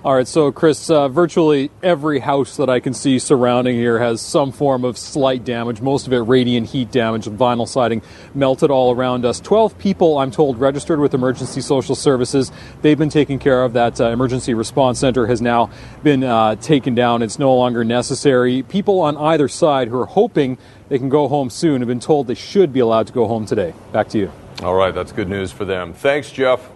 All 0.02 0.14
right, 0.14 0.26
so 0.26 0.50
Chris, 0.50 0.88
uh, 0.88 1.08
virtually 1.08 1.70
every 1.82 2.20
house 2.20 2.56
that 2.56 2.70
I 2.70 2.80
can 2.80 2.94
see 2.94 3.18
surrounding 3.18 3.76
here 3.76 3.98
has 3.98 4.22
some 4.22 4.50
form 4.50 4.82
of 4.82 4.96
slight 4.96 5.44
damage, 5.44 5.82
most 5.82 6.06
of 6.06 6.14
it 6.14 6.20
radiant 6.20 6.68
heat 6.68 6.90
damage, 6.90 7.26
vinyl 7.26 7.68
siding 7.68 8.00
melted 8.34 8.70
all 8.70 8.94
around 8.94 9.26
us. 9.26 9.40
12 9.40 9.76
people, 9.76 10.16
I'm 10.16 10.30
told, 10.30 10.58
registered 10.58 11.00
with 11.00 11.12
Emergency 11.12 11.60
Social 11.60 11.94
Services. 11.94 12.50
They've 12.80 12.96
been 12.96 13.10
taken 13.10 13.38
care 13.38 13.62
of. 13.62 13.74
That 13.74 14.00
uh, 14.00 14.04
emergency 14.06 14.54
response 14.54 14.98
center 14.98 15.26
has 15.26 15.42
now 15.42 15.68
been 16.02 16.24
uh, 16.24 16.54
taken 16.54 16.94
down. 16.94 17.20
It's 17.20 17.38
no 17.38 17.54
longer 17.54 17.84
necessary. 17.84 18.62
People 18.62 19.00
on 19.00 19.18
either 19.18 19.48
side 19.48 19.88
who 19.88 20.00
are 20.00 20.06
hoping 20.06 20.56
they 20.88 20.96
can 20.96 21.10
go 21.10 21.28
home 21.28 21.50
soon 21.50 21.82
have 21.82 21.88
been 21.88 22.00
told 22.00 22.26
they 22.26 22.34
should 22.34 22.72
be 22.72 22.80
allowed 22.80 23.06
to 23.08 23.12
go 23.12 23.26
home 23.26 23.44
today. 23.44 23.74
Back 23.92 24.08
to 24.08 24.18
you. 24.18 24.32
All 24.62 24.74
right, 24.74 24.94
that's 24.94 25.12
good 25.12 25.28
news 25.28 25.52
for 25.52 25.66
them. 25.66 25.92
Thanks, 25.92 26.30
Jeff. 26.30 26.70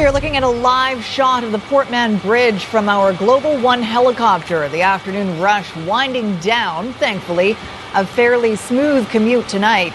Are 0.00 0.10
looking 0.10 0.38
at 0.38 0.42
a 0.42 0.48
live 0.48 1.04
shot 1.04 1.44
of 1.44 1.52
the 1.52 1.58
Port 1.58 1.90
Mann 1.90 2.16
Bridge 2.16 2.64
from 2.64 2.88
our 2.88 3.12
Global 3.12 3.58
One 3.60 3.82
helicopter. 3.82 4.66
The 4.70 4.80
afternoon 4.80 5.38
rush 5.38 5.76
winding 5.76 6.38
down, 6.38 6.94
thankfully, 6.94 7.54
a 7.94 8.06
fairly 8.06 8.56
smooth 8.56 9.08
commute 9.10 9.46
tonight. 9.46 9.94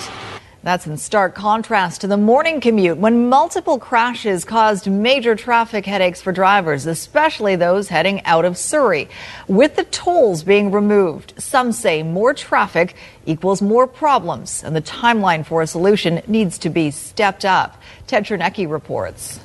That's 0.62 0.86
in 0.86 0.98
stark 0.98 1.34
contrast 1.34 2.02
to 2.02 2.08
the 2.08 2.18
morning 2.18 2.62
commute 2.62 3.00
when 3.00 3.30
multiple 3.30 3.80
crashes 3.80 4.46
caused 4.46 4.90
major 4.90 5.36
traffic 5.36 5.88
headaches 5.88 6.22
for 6.22 6.32
drivers, 6.32 6.86
especially 6.86 7.56
those 7.56 7.90
heading 7.90 8.24
out 8.26 8.46
of 8.46 8.58
Surrey. 8.58 9.10
With 9.48 9.76
the 9.76 9.86
tolls 9.86 10.44
being 10.44 10.72
removed, 10.72 11.34
some 11.40 11.72
say 11.72 12.04
more 12.04 12.34
traffic 12.34 12.96
equals 13.26 13.62
more 13.62 13.88
problems, 13.88 14.64
and 14.64 14.76
the 14.76 14.82
timeline 14.84 15.46
for 15.46 15.64
a 15.64 15.68
solution 15.68 16.22
needs 16.28 16.60
to 16.60 16.70
be 16.70 16.92
stepped 16.92 17.44
up. 17.44 17.82
Ted 18.08 18.26
Chernecki 18.26 18.70
reports. 18.70 19.40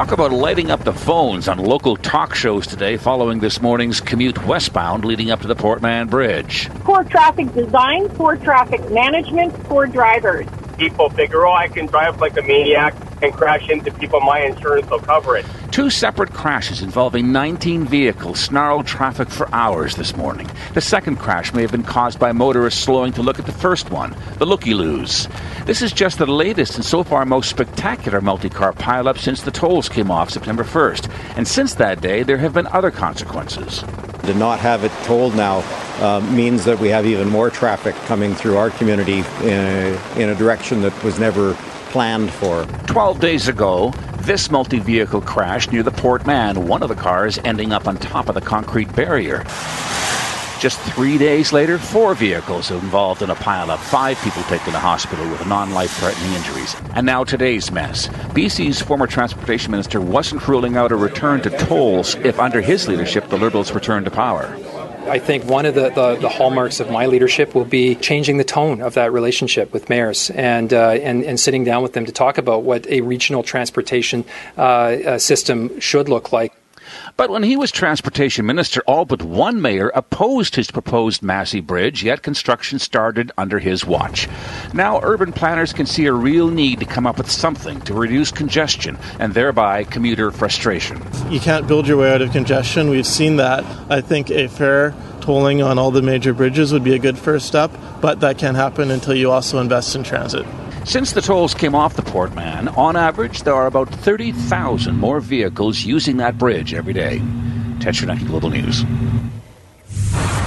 Talk 0.00 0.12
about 0.12 0.32
lighting 0.32 0.70
up 0.70 0.82
the 0.82 0.94
phones 0.94 1.46
on 1.46 1.58
local 1.58 1.94
talk 1.94 2.34
shows 2.34 2.66
today 2.66 2.96
following 2.96 3.38
this 3.38 3.60
morning's 3.60 4.00
commute 4.00 4.46
westbound 4.46 5.04
leading 5.04 5.30
up 5.30 5.42
to 5.42 5.46
the 5.46 5.54
Port 5.54 5.82
Mann 5.82 6.08
Bridge. 6.08 6.70
Poor 6.84 7.04
traffic 7.04 7.52
design, 7.52 8.08
poor 8.08 8.38
traffic 8.38 8.80
management, 8.90 9.52
poor 9.64 9.86
drivers. 9.86 10.46
People 10.80 11.10
figure, 11.10 11.46
oh, 11.46 11.52
I 11.52 11.68
can 11.68 11.84
drive 11.84 12.22
like 12.22 12.38
a 12.38 12.42
maniac 12.42 12.94
and 13.20 13.34
crash 13.34 13.68
into 13.68 13.92
people. 13.92 14.18
My 14.20 14.40
insurance 14.40 14.88
will 14.88 15.00
cover 15.00 15.36
it. 15.36 15.44
Two 15.70 15.90
separate 15.90 16.32
crashes 16.32 16.80
involving 16.80 17.32
19 17.32 17.84
vehicles 17.84 18.40
snarled 18.40 18.86
traffic 18.86 19.28
for 19.28 19.46
hours 19.54 19.96
this 19.96 20.16
morning. 20.16 20.48
The 20.72 20.80
second 20.80 21.16
crash 21.16 21.52
may 21.52 21.60
have 21.60 21.70
been 21.70 21.82
caused 21.82 22.18
by 22.18 22.32
motorists 22.32 22.82
slowing 22.82 23.12
to 23.12 23.22
look 23.22 23.38
at 23.38 23.44
the 23.44 23.52
first 23.52 23.90
one, 23.90 24.16
the 24.38 24.46
looky-loos. 24.46 25.28
This 25.66 25.82
is 25.82 25.92
just 25.92 26.16
the 26.16 26.24
latest 26.24 26.76
and 26.76 26.84
so 26.84 27.04
far 27.04 27.26
most 27.26 27.50
spectacular 27.50 28.22
multi-car 28.22 28.72
pileup 28.72 29.18
since 29.18 29.42
the 29.42 29.50
tolls 29.50 29.86
came 29.86 30.10
off 30.10 30.30
September 30.30 30.64
1st. 30.64 31.36
And 31.36 31.46
since 31.46 31.74
that 31.74 32.00
day, 32.00 32.22
there 32.22 32.38
have 32.38 32.54
been 32.54 32.66
other 32.68 32.90
consequences. 32.90 33.84
To 34.24 34.32
not 34.32 34.60
have 34.60 34.82
it 34.82 34.92
tolled 35.04 35.34
now 35.34 35.60
uh, 36.00 36.20
means 36.32 36.64
that 36.64 36.78
we 36.78 36.88
have 36.88 37.06
even 37.06 37.28
more 37.28 37.50
traffic 37.50 37.94
coming 38.06 38.34
through 38.34 38.56
our 38.56 38.70
community 38.70 39.18
in 39.42 39.48
a, 39.48 40.18
in 40.18 40.28
a 40.28 40.34
direction 40.34 40.82
that 40.82 41.04
was 41.04 41.18
never 41.18 41.54
planned 41.90 42.30
for. 42.30 42.64
12 42.86 43.20
days 43.20 43.48
ago, 43.48 43.92
this 44.18 44.50
multi 44.50 44.78
vehicle 44.78 45.20
crashed 45.20 45.72
near 45.72 45.82
the 45.82 45.90
Port 45.90 46.20
Portman, 46.20 46.66
one 46.66 46.82
of 46.82 46.88
the 46.88 46.94
cars 46.94 47.38
ending 47.44 47.72
up 47.72 47.86
on 47.86 47.96
top 47.96 48.28
of 48.28 48.34
the 48.34 48.40
concrete 48.40 48.94
barrier. 48.94 49.44
Just 50.60 50.78
three 50.92 51.16
days 51.16 51.52
later, 51.52 51.78
four 51.78 52.14
vehicles 52.14 52.70
involved 52.70 53.22
in 53.22 53.30
a 53.30 53.34
pileup, 53.34 53.78
five 53.78 54.20
people 54.20 54.42
taken 54.42 54.72
to 54.74 54.78
hospital 54.78 55.26
with 55.30 55.46
non 55.46 55.72
life 55.72 55.90
threatening 55.92 56.32
injuries. 56.34 56.76
And 56.94 57.06
now 57.06 57.24
today's 57.24 57.70
mess. 57.70 58.08
BC's 58.34 58.82
former 58.82 59.06
transportation 59.06 59.70
minister 59.70 60.00
wasn't 60.00 60.46
ruling 60.46 60.76
out 60.76 60.92
a 60.92 60.96
return 60.96 61.40
to 61.42 61.50
tolls 61.50 62.14
if, 62.16 62.38
under 62.38 62.60
his 62.60 62.88
leadership, 62.88 63.28
the 63.28 63.38
Liberals 63.38 63.72
return 63.72 64.04
to 64.04 64.10
power. 64.10 64.54
I 65.10 65.18
think 65.18 65.44
one 65.44 65.66
of 65.66 65.74
the, 65.74 65.90
the, 65.90 66.14
the, 66.14 66.28
hallmarks 66.28 66.78
of 66.78 66.88
my 66.88 67.06
leadership 67.06 67.52
will 67.52 67.64
be 67.64 67.96
changing 67.96 68.36
the 68.36 68.44
tone 68.44 68.80
of 68.80 68.94
that 68.94 69.12
relationship 69.12 69.72
with 69.72 69.88
mayors 69.88 70.30
and, 70.30 70.72
uh, 70.72 70.90
and, 70.90 71.24
and 71.24 71.40
sitting 71.40 71.64
down 71.64 71.82
with 71.82 71.94
them 71.94 72.06
to 72.06 72.12
talk 72.12 72.38
about 72.38 72.62
what 72.62 72.86
a 72.86 73.00
regional 73.00 73.42
transportation 73.42 74.24
uh, 74.56 74.60
uh, 74.60 75.18
system 75.18 75.80
should 75.80 76.08
look 76.08 76.30
like. 76.30 76.52
But 77.16 77.30
when 77.30 77.42
he 77.42 77.56
was 77.56 77.70
transportation 77.70 78.46
minister, 78.46 78.82
all 78.86 79.04
but 79.04 79.22
one 79.22 79.60
mayor 79.60 79.88
opposed 79.94 80.56
his 80.56 80.70
proposed 80.70 81.22
Massey 81.22 81.60
Bridge, 81.60 82.02
yet 82.02 82.22
construction 82.22 82.78
started 82.78 83.30
under 83.36 83.58
his 83.58 83.84
watch. 83.84 84.28
Now, 84.72 85.00
urban 85.02 85.32
planners 85.32 85.72
can 85.72 85.86
see 85.86 86.06
a 86.06 86.12
real 86.12 86.48
need 86.48 86.80
to 86.80 86.86
come 86.86 87.06
up 87.06 87.18
with 87.18 87.30
something 87.30 87.80
to 87.82 87.94
reduce 87.94 88.30
congestion 88.30 88.98
and 89.18 89.34
thereby 89.34 89.84
commuter 89.84 90.30
frustration. 90.30 91.02
You 91.28 91.40
can't 91.40 91.66
build 91.66 91.86
your 91.86 91.98
way 91.98 92.12
out 92.12 92.22
of 92.22 92.32
congestion. 92.32 92.90
We've 92.90 93.06
seen 93.06 93.36
that. 93.36 93.64
I 93.90 94.00
think 94.00 94.30
a 94.30 94.48
fair 94.48 94.94
tolling 95.20 95.62
on 95.62 95.78
all 95.78 95.90
the 95.90 96.02
major 96.02 96.32
bridges 96.32 96.72
would 96.72 96.84
be 96.84 96.94
a 96.94 96.98
good 96.98 97.18
first 97.18 97.46
step, 97.46 97.70
but 98.00 98.20
that 98.20 98.38
can't 98.38 98.56
happen 98.56 98.90
until 98.90 99.14
you 99.14 99.30
also 99.30 99.60
invest 99.60 99.94
in 99.94 100.02
transit. 100.02 100.46
Since 100.84 101.12
the 101.12 101.20
tolls 101.20 101.54
came 101.54 101.74
off 101.74 101.94
the 101.94 102.02
Port 102.02 102.34
Mann, 102.34 102.68
on 102.68 102.96
average, 102.96 103.42
there 103.42 103.54
are 103.54 103.66
about 103.66 103.88
30,000 103.88 104.96
more 104.96 105.20
vehicles 105.20 105.84
using 105.84 106.16
that 106.16 106.38
bridge 106.38 106.74
every 106.74 106.92
day. 106.92 107.20
Ted 107.80 107.96
Global 108.26 108.50
News. 108.50 108.82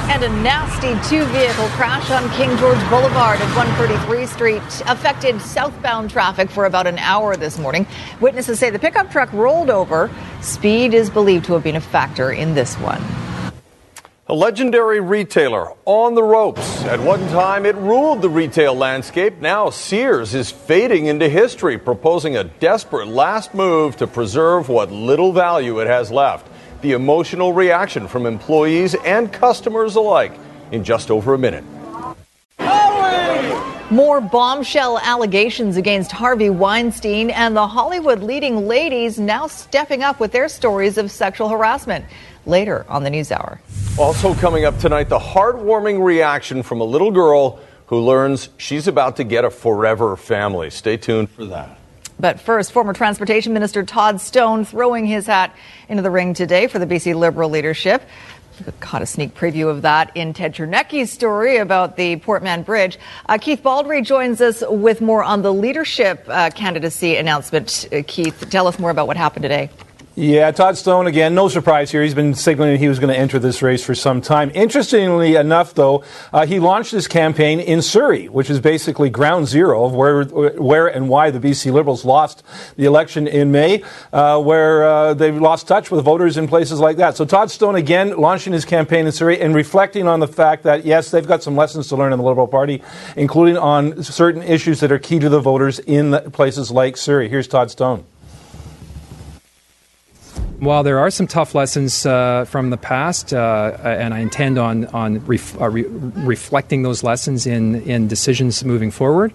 And 0.09 0.23
a 0.23 0.29
nasty 0.43 0.93
two 1.09 1.23
vehicle 1.25 1.67
crash 1.69 2.11
on 2.11 2.29
King 2.31 2.55
George 2.57 2.77
Boulevard 2.89 3.39
at 3.39 3.55
133 3.55 4.25
Street 4.25 4.61
affected 4.87 5.39
southbound 5.41 6.09
traffic 6.09 6.49
for 6.49 6.65
about 6.65 6.87
an 6.87 6.97
hour 6.99 7.35
this 7.37 7.57
morning. 7.57 7.87
Witnesses 8.19 8.59
say 8.59 8.69
the 8.69 8.79
pickup 8.79 9.11
truck 9.11 9.31
rolled 9.33 9.69
over. 9.69 10.11
Speed 10.41 10.93
is 10.93 11.09
believed 11.09 11.45
to 11.45 11.53
have 11.53 11.63
been 11.63 11.75
a 11.75 11.81
factor 11.81 12.31
in 12.31 12.53
this 12.53 12.75
one. 12.75 13.01
A 14.33 14.35
legendary 14.35 14.99
retailer 14.99 15.73
on 15.85 16.15
the 16.15 16.23
ropes. 16.23 16.81
At 16.85 16.99
one 16.99 17.19
time, 17.27 17.67
it 17.67 17.75
ruled 17.75 18.23
the 18.23 18.29
retail 18.29 18.73
landscape. 18.73 19.39
Now, 19.39 19.69
Sears 19.69 20.33
is 20.33 20.49
fading 20.49 21.05
into 21.05 21.29
history, 21.29 21.77
proposing 21.77 22.35
a 22.35 22.43
desperate 22.43 23.07
last 23.07 23.53
move 23.53 23.95
to 23.97 24.07
preserve 24.07 24.69
what 24.69 24.91
little 24.91 25.33
value 25.33 25.81
it 25.81 25.87
has 25.87 26.09
left. 26.09 26.47
The 26.81 26.93
emotional 26.93 27.53
reaction 27.53 28.07
from 28.07 28.25
employees 28.25 28.95
and 29.05 29.31
customers 29.31 29.97
alike 29.97 30.33
in 30.71 30.83
just 30.83 31.11
over 31.11 31.35
a 31.35 31.37
minute. 31.37 31.63
More 33.91 34.19
bombshell 34.19 34.97
allegations 34.97 35.77
against 35.77 36.11
Harvey 36.11 36.49
Weinstein 36.49 37.29
and 37.29 37.55
the 37.55 37.67
Hollywood 37.67 38.23
leading 38.23 38.67
ladies 38.67 39.19
now 39.19 39.45
stepping 39.45 40.01
up 40.01 40.19
with 40.19 40.31
their 40.31 40.49
stories 40.49 40.97
of 40.97 41.11
sexual 41.11 41.47
harassment. 41.47 42.03
Later 42.45 42.85
on 42.89 43.03
the 43.03 43.09
News 43.09 43.31
Hour. 43.31 43.61
Also 43.97 44.33
coming 44.35 44.65
up 44.65 44.79
tonight, 44.79 45.09
the 45.09 45.19
heartwarming 45.19 46.03
reaction 46.03 46.63
from 46.63 46.81
a 46.81 46.83
little 46.83 47.11
girl 47.11 47.59
who 47.87 47.99
learns 47.99 48.49
she's 48.57 48.87
about 48.87 49.17
to 49.17 49.23
get 49.23 49.45
a 49.45 49.49
forever 49.49 50.15
family. 50.15 50.69
Stay 50.69 50.97
tuned 50.97 51.29
for 51.29 51.45
that. 51.45 51.77
But 52.19 52.39
first, 52.39 52.71
former 52.71 52.93
Transportation 52.93 53.53
Minister 53.53 53.83
Todd 53.83 54.21
Stone 54.21 54.65
throwing 54.65 55.05
his 55.05 55.27
hat 55.27 55.55
into 55.89 56.03
the 56.03 56.09
ring 56.11 56.33
today 56.33 56.67
for 56.67 56.79
the 56.79 56.85
BC 56.85 57.15
Liberal 57.15 57.49
leadership. 57.49 58.03
Caught 58.79 59.01
a 59.01 59.05
sneak 59.05 59.33
preview 59.33 59.67
of 59.67 59.81
that 59.81 60.15
in 60.15 60.31
Ted 60.33 60.53
Chernecki's 60.53 61.11
story 61.11 61.57
about 61.57 61.97
the 61.97 62.17
Port 62.17 62.43
Mann 62.43 62.61
Bridge. 62.61 62.99
Uh, 63.27 63.39
Keith 63.39 63.63
Baldrey 63.63 64.05
joins 64.05 64.41
us 64.41 64.63
with 64.69 65.01
more 65.01 65.23
on 65.23 65.41
the 65.41 65.51
leadership 65.51 66.23
uh, 66.27 66.51
candidacy 66.51 67.15
announcement. 67.15 67.87
Uh, 67.91 68.03
Keith, 68.05 68.47
tell 68.51 68.67
us 68.67 68.77
more 68.77 68.91
about 68.91 69.07
what 69.07 69.17
happened 69.17 69.43
today. 69.43 69.71
Yeah, 70.15 70.51
Todd 70.51 70.77
Stone 70.77 71.07
again. 71.07 71.33
No 71.33 71.47
surprise 71.47 71.89
here. 71.89 72.03
He's 72.03 72.13
been 72.13 72.35
signaling 72.35 72.77
he 72.77 72.87
was 72.87 72.99
going 72.99 73.11
to 73.11 73.19
enter 73.19 73.39
this 73.39 73.63
race 73.63 73.83
for 73.83 73.95
some 73.95 74.21
time. 74.21 74.51
Interestingly 74.53 75.35
enough, 75.37 75.73
though, 75.73 76.03
uh, 76.31 76.45
he 76.45 76.59
launched 76.59 76.91
his 76.91 77.07
campaign 77.07 77.59
in 77.59 77.81
Surrey, 77.81 78.29
which 78.29 78.47
is 78.47 78.59
basically 78.59 79.09
ground 79.09 79.47
zero 79.47 79.85
of 79.85 79.95
where, 79.95 80.23
where 80.25 80.85
and 80.85 81.09
why 81.09 81.31
the 81.31 81.39
BC 81.39 81.73
Liberals 81.73 82.05
lost 82.05 82.43
the 82.75 82.85
election 82.85 83.25
in 83.25 83.51
May, 83.51 83.81
uh, 84.11 84.39
where 84.39 84.87
uh, 84.87 85.13
they've 85.15 85.35
lost 85.35 85.67
touch 85.67 85.89
with 85.89 86.05
voters 86.05 86.37
in 86.37 86.47
places 86.47 86.79
like 86.79 86.97
that. 86.97 87.17
So 87.17 87.25
Todd 87.25 87.49
Stone 87.49 87.73
again 87.73 88.15
launching 88.15 88.53
his 88.53 88.65
campaign 88.65 89.07
in 89.07 89.11
Surrey 89.11 89.41
and 89.41 89.55
reflecting 89.55 90.07
on 90.07 90.19
the 90.19 90.27
fact 90.27 90.61
that 90.61 90.85
yes, 90.85 91.09
they've 91.09 91.27
got 91.27 91.41
some 91.41 91.55
lessons 91.55 91.87
to 91.87 91.95
learn 91.95 92.13
in 92.13 92.19
the 92.19 92.25
Liberal 92.25 92.47
Party, 92.47 92.83
including 93.15 93.57
on 93.57 94.03
certain 94.03 94.43
issues 94.43 94.79
that 94.81 94.91
are 94.91 94.99
key 94.99 95.17
to 95.17 95.29
the 95.29 95.39
voters 95.39 95.79
in 95.79 96.13
places 96.33 96.69
like 96.69 96.97
Surrey. 96.97 97.29
Here's 97.29 97.47
Todd 97.47 97.71
Stone. 97.71 98.05
While 100.63 100.83
there 100.83 100.99
are 100.99 101.11
some 101.11 101.27
tough 101.27 101.55
lessons 101.55 102.05
uh, 102.05 102.45
from 102.45 102.69
the 102.69 102.77
past, 102.77 103.33
uh, 103.33 103.77
and 103.83 104.13
I 104.13 104.19
intend 104.19 104.57
on 104.57 104.85
on 104.87 105.19
ref, 105.25 105.59
uh, 105.59 105.67
re- 105.67 105.83
reflecting 105.87 106.83
those 106.83 107.03
lessons 107.03 107.45
in 107.45 107.81
in 107.81 108.07
decisions 108.07 108.63
moving 108.63 108.89
forward, 108.89 109.33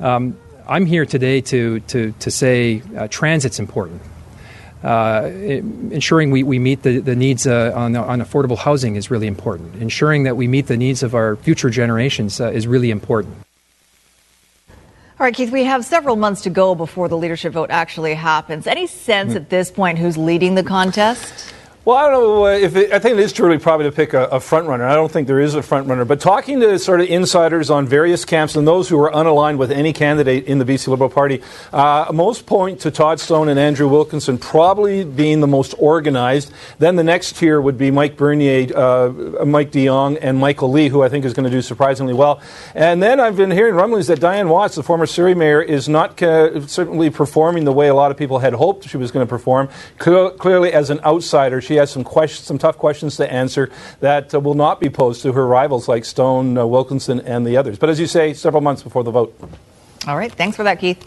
um, 0.00 0.36
I'm 0.66 0.84
here 0.84 1.06
today 1.06 1.40
to 1.42 1.78
to 1.80 2.12
to 2.18 2.30
say 2.32 2.82
uh, 2.96 3.06
transit's 3.06 3.60
important. 3.60 4.02
Uh, 4.82 5.30
ensuring 5.90 6.32
we, 6.32 6.42
we 6.42 6.58
meet 6.58 6.82
the, 6.82 6.98
the 6.98 7.16
needs 7.16 7.46
uh, 7.46 7.72
on, 7.74 7.96
on 7.96 8.20
affordable 8.20 8.58
housing 8.58 8.96
is 8.96 9.10
really 9.10 9.26
important. 9.26 9.74
Ensuring 9.76 10.24
that 10.24 10.36
we 10.36 10.48
meet 10.48 10.66
the 10.66 10.76
needs 10.76 11.02
of 11.02 11.14
our 11.14 11.36
future 11.36 11.70
generations 11.70 12.40
is 12.40 12.66
really 12.66 12.90
important. 12.90 13.45
All 15.18 15.24
right, 15.24 15.34
Keith, 15.34 15.50
we 15.50 15.64
have 15.64 15.82
several 15.82 16.16
months 16.16 16.42
to 16.42 16.50
go 16.50 16.74
before 16.74 17.08
the 17.08 17.16
leadership 17.16 17.54
vote 17.54 17.70
actually 17.70 18.12
happens. 18.12 18.66
Any 18.66 18.86
sense 18.86 19.32
mm. 19.32 19.36
at 19.36 19.48
this 19.48 19.70
point 19.70 19.98
who's 19.98 20.18
leading 20.18 20.56
the 20.56 20.62
contest? 20.62 21.54
Well, 21.86 21.96
I 21.96 22.10
don't 22.10 22.20
know 22.20 22.46
if 22.46 22.74
it, 22.74 22.92
I 22.92 22.98
think 22.98 23.16
it 23.16 23.22
is 23.22 23.38
early 23.38 23.58
probably 23.58 23.86
to 23.86 23.92
pick 23.92 24.12
a, 24.12 24.24
a 24.24 24.40
front 24.40 24.66
runner. 24.66 24.84
I 24.84 24.96
don't 24.96 25.08
think 25.08 25.28
there 25.28 25.38
is 25.38 25.54
a 25.54 25.62
front 25.62 25.86
runner. 25.86 26.04
But 26.04 26.18
talking 26.18 26.58
to 26.58 26.80
sort 26.80 27.00
of 27.00 27.06
insiders 27.08 27.70
on 27.70 27.86
various 27.86 28.24
camps 28.24 28.56
and 28.56 28.66
those 28.66 28.88
who 28.88 28.98
are 28.98 29.12
unaligned 29.12 29.58
with 29.58 29.70
any 29.70 29.92
candidate 29.92 30.46
in 30.46 30.58
the 30.58 30.64
BC 30.64 30.88
Liberal 30.88 31.10
Party, 31.10 31.44
uh, 31.72 32.10
most 32.12 32.44
point 32.44 32.80
to 32.80 32.90
Todd 32.90 33.20
Stone 33.20 33.48
and 33.48 33.60
Andrew 33.60 33.86
Wilkinson 33.86 34.36
probably 34.36 35.04
being 35.04 35.38
the 35.38 35.46
most 35.46 35.76
organized. 35.78 36.52
Then 36.80 36.96
the 36.96 37.04
next 37.04 37.36
tier 37.36 37.60
would 37.60 37.78
be 37.78 37.92
Mike 37.92 38.16
Bernier, 38.16 38.76
uh, 38.76 39.44
Mike 39.44 39.70
de 39.70 39.86
Jong, 39.86 40.16
and 40.16 40.38
Michael 40.38 40.72
Lee, 40.72 40.88
who 40.88 41.04
I 41.04 41.08
think 41.08 41.24
is 41.24 41.34
going 41.34 41.48
to 41.48 41.56
do 41.56 41.62
surprisingly 41.62 42.14
well. 42.14 42.40
And 42.74 43.00
then 43.00 43.20
I've 43.20 43.36
been 43.36 43.52
hearing 43.52 43.76
rumblings 43.76 44.08
that 44.08 44.18
Dianne 44.18 44.48
Watts, 44.48 44.74
the 44.74 44.82
former 44.82 45.06
Surrey 45.06 45.36
mayor, 45.36 45.62
is 45.62 45.88
not 45.88 46.20
uh, 46.20 46.66
certainly 46.66 47.10
performing 47.10 47.64
the 47.64 47.72
way 47.72 47.86
a 47.86 47.94
lot 47.94 48.10
of 48.10 48.16
people 48.16 48.40
had 48.40 48.54
hoped 48.54 48.88
she 48.88 48.96
was 48.96 49.12
going 49.12 49.24
to 49.24 49.30
perform. 49.30 49.68
clearly, 49.98 50.72
as 50.72 50.90
an 50.90 50.98
outsider, 51.04 51.60
she 51.60 51.75
has 51.76 51.90
some 51.90 52.04
questions, 52.04 52.46
some 52.46 52.58
tough 52.58 52.78
questions 52.78 53.16
to 53.16 53.32
answer 53.32 53.70
that 54.00 54.34
uh, 54.34 54.40
will 54.40 54.54
not 54.54 54.80
be 54.80 54.90
posed 54.90 55.22
to 55.22 55.32
her 55.32 55.46
rivals 55.46 55.88
like 55.88 56.04
Stone, 56.04 56.58
uh, 56.58 56.66
Wilkinson, 56.66 57.20
and 57.20 57.46
the 57.46 57.56
others. 57.56 57.78
But 57.78 57.90
as 57.90 58.00
you 58.00 58.06
say, 58.06 58.34
several 58.34 58.62
months 58.62 58.82
before 58.82 59.04
the 59.04 59.10
vote. 59.10 59.38
All 60.06 60.16
right. 60.16 60.32
Thanks 60.32 60.56
for 60.56 60.62
that, 60.64 60.78
Keith. 60.78 61.04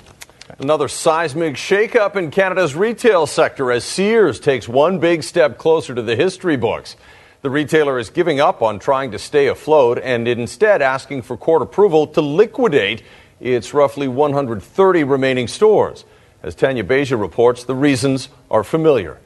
Another 0.58 0.88
seismic 0.88 1.56
shakeup 1.56 2.16
in 2.16 2.32
Canada's 2.32 2.76
retail 2.76 3.28
sector 3.28 3.72
as 3.72 3.86
Sears 3.86 4.40
takes 4.40 4.68
one 4.68 5.00
big 5.00 5.24
step 5.24 5.58
closer 5.58 5.94
to 5.94 6.02
the 6.02 6.16
history 6.16 6.58
books. 6.58 6.96
The 7.42 7.50
retailer 7.50 7.98
is 7.98 8.10
giving 8.10 8.42
up 8.42 8.62
on 8.62 8.80
trying 8.80 9.12
to 9.12 9.20
stay 9.20 9.48
afloat 9.48 10.00
and 10.04 10.28
instead 10.28 10.82
asking 10.82 11.22
for 11.22 11.38
court 11.38 11.62
approval 11.62 12.08
to 12.08 12.22
liquidate 12.22 13.04
its 13.40 13.74
roughly 13.74 14.08
130 14.08 15.04
remaining 15.06 15.48
stores. 15.48 16.04
As 16.44 16.56
Tanya 16.56 16.84
Beja 16.84 17.20
reports, 17.20 17.64
the 17.64 17.76
reasons 17.76 18.28
are 18.52 18.64
familiar. 18.64 19.20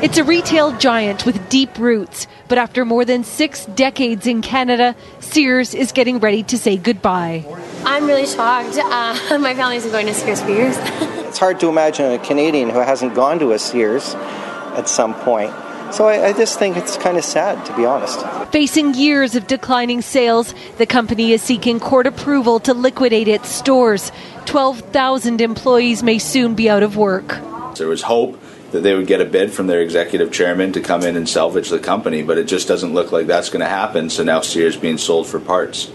It's 0.00 0.16
a 0.16 0.22
retail 0.22 0.78
giant 0.78 1.26
with 1.26 1.48
deep 1.48 1.76
roots, 1.76 2.28
but 2.46 2.56
after 2.56 2.84
more 2.84 3.04
than 3.04 3.24
six 3.24 3.66
decades 3.66 4.28
in 4.28 4.42
Canada, 4.42 4.94
Sears 5.18 5.74
is 5.74 5.90
getting 5.90 6.20
ready 6.20 6.44
to 6.44 6.56
say 6.56 6.76
goodbye. 6.76 7.44
I'm 7.84 8.06
really 8.06 8.24
shocked. 8.24 8.78
Uh, 8.78 9.38
my 9.40 9.54
family 9.54 9.74
isn't 9.74 9.90
going 9.90 10.06
to 10.06 10.14
Sears 10.14 10.40
for 10.40 10.50
years. 10.50 10.76
it's 11.26 11.38
hard 11.38 11.58
to 11.58 11.68
imagine 11.68 12.12
a 12.12 12.18
Canadian 12.20 12.70
who 12.70 12.78
hasn't 12.78 13.16
gone 13.16 13.40
to 13.40 13.50
a 13.50 13.58
Sears 13.58 14.14
at 14.14 14.88
some 14.88 15.14
point. 15.14 15.52
So 15.92 16.06
I, 16.06 16.28
I, 16.28 16.32
just 16.32 16.60
think 16.60 16.76
it's 16.76 16.96
kind 16.96 17.16
of 17.16 17.24
sad, 17.24 17.66
to 17.66 17.74
be 17.74 17.84
honest. 17.84 18.24
Facing 18.52 18.94
years 18.94 19.34
of 19.34 19.48
declining 19.48 20.00
sales, 20.00 20.54
the 20.76 20.86
company 20.86 21.32
is 21.32 21.42
seeking 21.42 21.80
court 21.80 22.06
approval 22.06 22.60
to 22.60 22.72
liquidate 22.72 23.26
its 23.26 23.48
stores. 23.48 24.12
12,000 24.44 25.40
employees 25.40 26.04
may 26.04 26.20
soon 26.20 26.54
be 26.54 26.70
out 26.70 26.84
of 26.84 26.96
work. 26.96 27.40
There 27.74 27.88
was 27.88 28.02
hope 28.02 28.38
that 28.72 28.82
they 28.82 28.94
would 28.94 29.06
get 29.06 29.20
a 29.20 29.24
bid 29.24 29.52
from 29.52 29.66
their 29.66 29.80
executive 29.80 30.32
chairman 30.32 30.72
to 30.72 30.80
come 30.80 31.02
in 31.02 31.16
and 31.16 31.28
salvage 31.28 31.70
the 31.70 31.78
company, 31.78 32.22
but 32.22 32.38
it 32.38 32.44
just 32.44 32.68
doesn't 32.68 32.92
look 32.92 33.12
like 33.12 33.26
that's 33.26 33.48
going 33.48 33.60
to 33.60 33.68
happen. 33.68 34.10
So 34.10 34.22
now 34.22 34.40
Sears 34.40 34.76
being 34.76 34.98
sold 34.98 35.26
for 35.26 35.40
parts. 35.40 35.90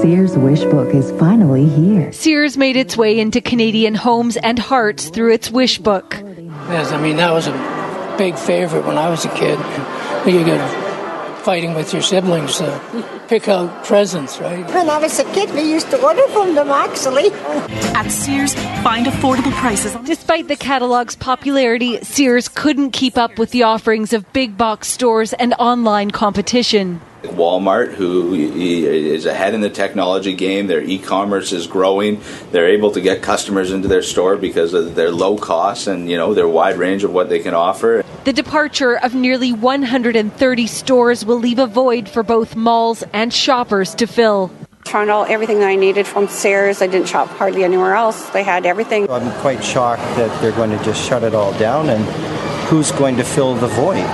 Sears 0.00 0.36
Wish 0.36 0.64
Book 0.64 0.94
is 0.94 1.10
finally 1.18 1.68
here. 1.68 2.10
Sears 2.12 2.56
made 2.56 2.76
its 2.76 2.96
way 2.96 3.18
into 3.18 3.40
Canadian 3.40 3.94
homes 3.94 4.36
and 4.38 4.58
hearts 4.58 5.10
through 5.10 5.34
its 5.34 5.50
Wish 5.50 5.78
Book. 5.78 6.16
Yes, 6.20 6.90
I 6.90 7.00
mean 7.00 7.16
that 7.16 7.32
was 7.32 7.46
a 7.46 8.14
big 8.16 8.36
favorite 8.36 8.86
when 8.86 8.96
I 8.96 9.10
was 9.10 9.24
a 9.24 9.28
kid. 9.30 9.58
You 10.26 10.44
get 10.44 10.87
fighting 11.48 11.72
with 11.72 11.94
your 11.94 12.02
siblings 12.02 12.58
to 12.58 12.68
pick 13.26 13.48
out 13.48 13.82
presents, 13.82 14.38
right? 14.38 14.66
When 14.66 14.90
I 14.90 14.98
was 14.98 15.18
a 15.18 15.24
kid, 15.32 15.50
we 15.54 15.62
used 15.62 15.88
to 15.92 15.98
order 16.04 16.28
from 16.28 16.54
them 16.54 16.68
actually. 16.68 17.30
At 17.96 18.10
Sears, 18.10 18.52
find 18.84 19.06
affordable 19.06 19.52
prices. 19.52 19.96
Despite 20.04 20.48
the 20.48 20.56
catalog's 20.56 21.16
popularity, 21.16 22.02
Sears 22.02 22.48
couldn't 22.48 22.90
keep 22.90 23.16
up 23.16 23.38
with 23.38 23.50
the 23.50 23.62
offerings 23.62 24.12
of 24.12 24.30
big 24.34 24.58
box 24.58 24.88
stores 24.88 25.32
and 25.32 25.54
online 25.54 26.10
competition. 26.10 27.00
Walmart, 27.22 27.94
who 27.94 28.34
is 28.34 29.24
ahead 29.24 29.54
in 29.54 29.62
the 29.62 29.70
technology 29.70 30.34
game, 30.34 30.66
their 30.66 30.82
e-commerce 30.82 31.52
is 31.52 31.66
growing. 31.66 32.20
They're 32.52 32.68
able 32.68 32.90
to 32.92 33.00
get 33.00 33.22
customers 33.22 33.72
into 33.72 33.88
their 33.88 34.02
store 34.02 34.36
because 34.36 34.74
of 34.74 34.94
their 34.94 35.10
low 35.10 35.38
costs 35.38 35.86
and 35.86 36.10
you 36.10 36.18
know 36.18 36.34
their 36.34 36.46
wide 36.46 36.76
range 36.76 37.04
of 37.04 37.12
what 37.12 37.30
they 37.30 37.38
can 37.38 37.54
offer. 37.54 38.04
The 38.28 38.34
departure 38.34 38.98
of 38.98 39.14
nearly 39.14 39.54
130 39.54 40.66
stores 40.66 41.24
will 41.24 41.38
leave 41.38 41.58
a 41.58 41.66
void 41.66 42.10
for 42.10 42.22
both 42.22 42.54
malls 42.54 43.02
and 43.14 43.32
shoppers 43.32 43.94
to 43.94 44.06
fill. 44.06 44.50
Found 44.84 45.10
all 45.10 45.24
everything 45.24 45.60
that 45.60 45.68
I 45.68 45.76
needed 45.76 46.06
from 46.06 46.28
Sears. 46.28 46.82
I 46.82 46.88
didn't 46.88 47.08
shop 47.08 47.28
hardly 47.28 47.64
anywhere 47.64 47.94
else. 47.94 48.28
They 48.28 48.42
had 48.42 48.66
everything. 48.66 49.10
I'm 49.10 49.32
quite 49.40 49.64
shocked 49.64 50.02
that 50.18 50.42
they're 50.42 50.52
going 50.52 50.68
to 50.76 50.84
just 50.84 51.08
shut 51.08 51.24
it 51.24 51.34
all 51.34 51.58
down, 51.58 51.88
and 51.88 52.04
who's 52.68 52.92
going 52.92 53.16
to 53.16 53.24
fill 53.24 53.54
the 53.54 53.68
void? 53.68 54.04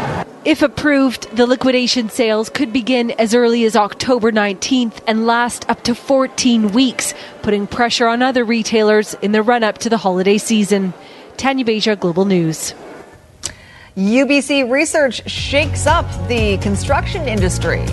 If 0.45 0.63
approved, 0.63 1.37
the 1.37 1.49
liquidation 1.49 2.09
sales 2.09 2.49
could 2.49 2.73
begin 2.73 3.11
as 3.19 3.35
early 3.35 3.65
as 3.65 3.75
October 3.75 4.31
19th 4.31 5.01
and 5.09 5.27
last 5.27 5.69
up 5.69 5.83
to 5.83 5.95
14 5.97 6.71
weeks, 6.71 7.15
putting 7.43 7.67
pressure 7.67 8.07
on 8.07 8.23
other 8.23 8.45
retailers 8.45 9.15
in 9.15 9.33
the 9.33 9.43
run 9.43 9.65
up 9.65 9.79
to 9.79 9.91
the 9.91 9.99
holiday 9.99 10.39
season. 10.39 10.95
Tanya 11.37 11.65
Beja, 11.65 11.99
Global 11.99 12.27
News. 12.27 12.75
UBC 13.97 14.69
research 14.69 15.31
shakes 15.31 15.87
up 15.87 16.05
the 16.27 16.59
construction 16.59 17.29
industry. 17.29 17.87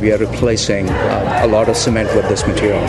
We 0.00 0.10
are 0.10 0.16
replacing 0.16 0.88
uh, 0.88 1.40
a 1.42 1.46
lot 1.46 1.68
of 1.68 1.76
cement 1.76 2.08
with 2.16 2.26
this 2.30 2.46
material. 2.46 2.80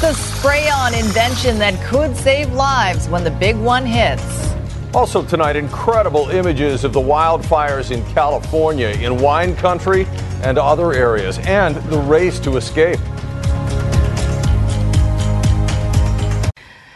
The 0.00 0.12
spray 0.12 0.68
on 0.70 0.94
invention 0.94 1.58
that 1.58 1.74
could 1.84 2.16
save 2.16 2.52
lives 2.52 3.08
when 3.08 3.24
the 3.24 3.32
big 3.32 3.56
one 3.56 3.84
hits. 3.84 4.54
Also 4.94 5.24
tonight, 5.24 5.56
incredible 5.56 6.30
images 6.30 6.84
of 6.84 6.92
the 6.92 7.00
wildfires 7.00 7.90
in 7.90 8.04
California, 8.14 8.90
in 8.90 9.20
wine 9.20 9.56
country, 9.56 10.06
and 10.44 10.56
other 10.56 10.92
areas, 10.92 11.38
and 11.38 11.74
the 11.90 11.98
race 11.98 12.38
to 12.38 12.58
escape. 12.58 13.00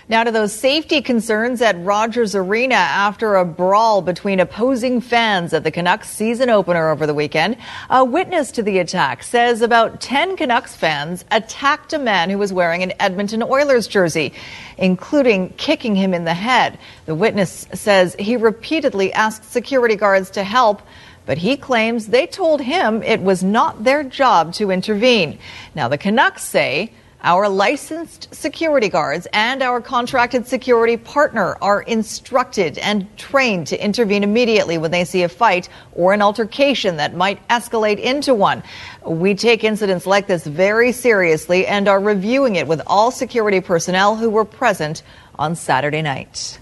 Now 0.07 0.23
to 0.23 0.31
those 0.31 0.53
safety 0.53 1.01
concerns 1.01 1.62
at 1.62 1.83
Rogers 1.83 2.35
Arena 2.35 2.75
after 2.75 3.37
a 3.37 3.45
brawl 3.45 4.03
between 4.03 4.38
opposing 4.38 5.01
fans 5.01 5.55
at 5.55 5.64
the 5.64 5.71
Canucks 5.71 6.11
season 6.11 6.51
opener 6.51 6.90
over 6.90 7.07
the 7.07 7.14
weekend. 7.14 7.57
A 7.88 8.05
witness 8.05 8.51
to 8.53 8.62
the 8.62 8.81
attack 8.81 9.23
says 9.23 9.62
about 9.62 10.03
10 10.03 10.37
Canucks 10.37 10.77
fans 10.77 11.25
attacked 11.31 11.95
a 11.95 11.99
man 11.99 12.29
who 12.29 12.37
was 12.37 12.53
wearing 12.53 12.83
an 12.83 12.93
Edmonton 13.01 13.43
Oilers 13.43 13.87
jersey, 13.87 14.35
including 14.77 15.49
kicking 15.57 15.95
him 15.95 16.12
in 16.12 16.25
the 16.25 16.35
head. 16.35 16.79
The 17.07 17.14
witness 17.14 17.67
says 17.73 18.14
he 18.19 18.37
repeatedly 18.37 19.11
asked 19.14 19.51
security 19.51 19.97
guards 19.97 20.29
to 20.31 20.45
help 20.45 20.83
but 21.27 21.38
he 21.38 21.57
claims 21.57 22.09
they 22.09 22.27
told 22.27 22.61
him 22.61 23.03
it 23.03 23.23
was 23.23 23.43
not 23.43 23.83
their 23.83 24.05
job 24.05 24.53
to 24.53 24.71
intervene. 24.71 25.38
Now, 25.75 25.88
the 25.88 25.97
Canucks 25.97 26.45
say 26.45 26.93
our 27.25 27.49
licensed 27.49 28.33
security 28.35 28.91
guards 28.91 29.27
and 29.33 29.63
our 29.63 29.81
contracted 29.81 30.47
security 30.47 30.99
partner 30.99 31.57
are 31.63 31.81
instructed 31.83 32.77
and 32.77 33.09
trained 33.17 33.67
to 33.69 33.83
intervene 33.83 34.23
immediately 34.23 34.77
when 34.77 34.91
they 34.91 35.05
see 35.05 35.23
a 35.23 35.29
fight 35.29 35.71
or 35.95 36.13
an 36.13 36.21
altercation 36.21 36.99
that 36.99 37.17
might 37.17 37.47
escalate 37.49 37.99
into 37.99 38.35
one. 38.35 38.63
We 39.07 39.35
take 39.35 39.65
incidents 39.65 40.07
like 40.07 40.27
this 40.27 40.47
very 40.47 40.93
seriously 40.93 41.67
and 41.67 41.89
are 41.89 41.99
reviewing 41.99 42.57
it 42.57 42.67
with 42.67 42.83
all 42.87 43.11
security 43.11 43.63
personnel 43.63 44.17
who 44.17 44.29
were 44.29 44.45
present 44.45 45.03
on 45.39 45.57
Saturday 45.57 46.03
night. 46.03 46.59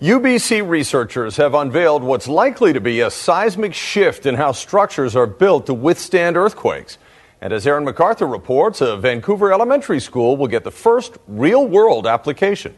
UBC 0.00 0.66
researchers 0.66 1.36
have 1.36 1.54
unveiled 1.54 2.02
what's 2.02 2.28
likely 2.28 2.72
to 2.72 2.80
be 2.80 3.00
a 3.00 3.10
seismic 3.10 3.74
shift 3.74 4.24
in 4.24 4.36
how 4.36 4.52
structures 4.52 5.14
are 5.14 5.26
built 5.26 5.66
to 5.66 5.74
withstand 5.74 6.36
earthquakes. 6.36 6.96
And 7.40 7.52
as 7.52 7.66
Aaron 7.68 7.84
McArthur 7.84 8.30
reports, 8.30 8.80
a 8.80 8.96
Vancouver 8.96 9.52
elementary 9.52 10.00
school 10.00 10.36
will 10.36 10.48
get 10.48 10.64
the 10.64 10.72
first 10.72 11.18
real 11.28 11.66
world 11.66 12.04
application. 12.04 12.74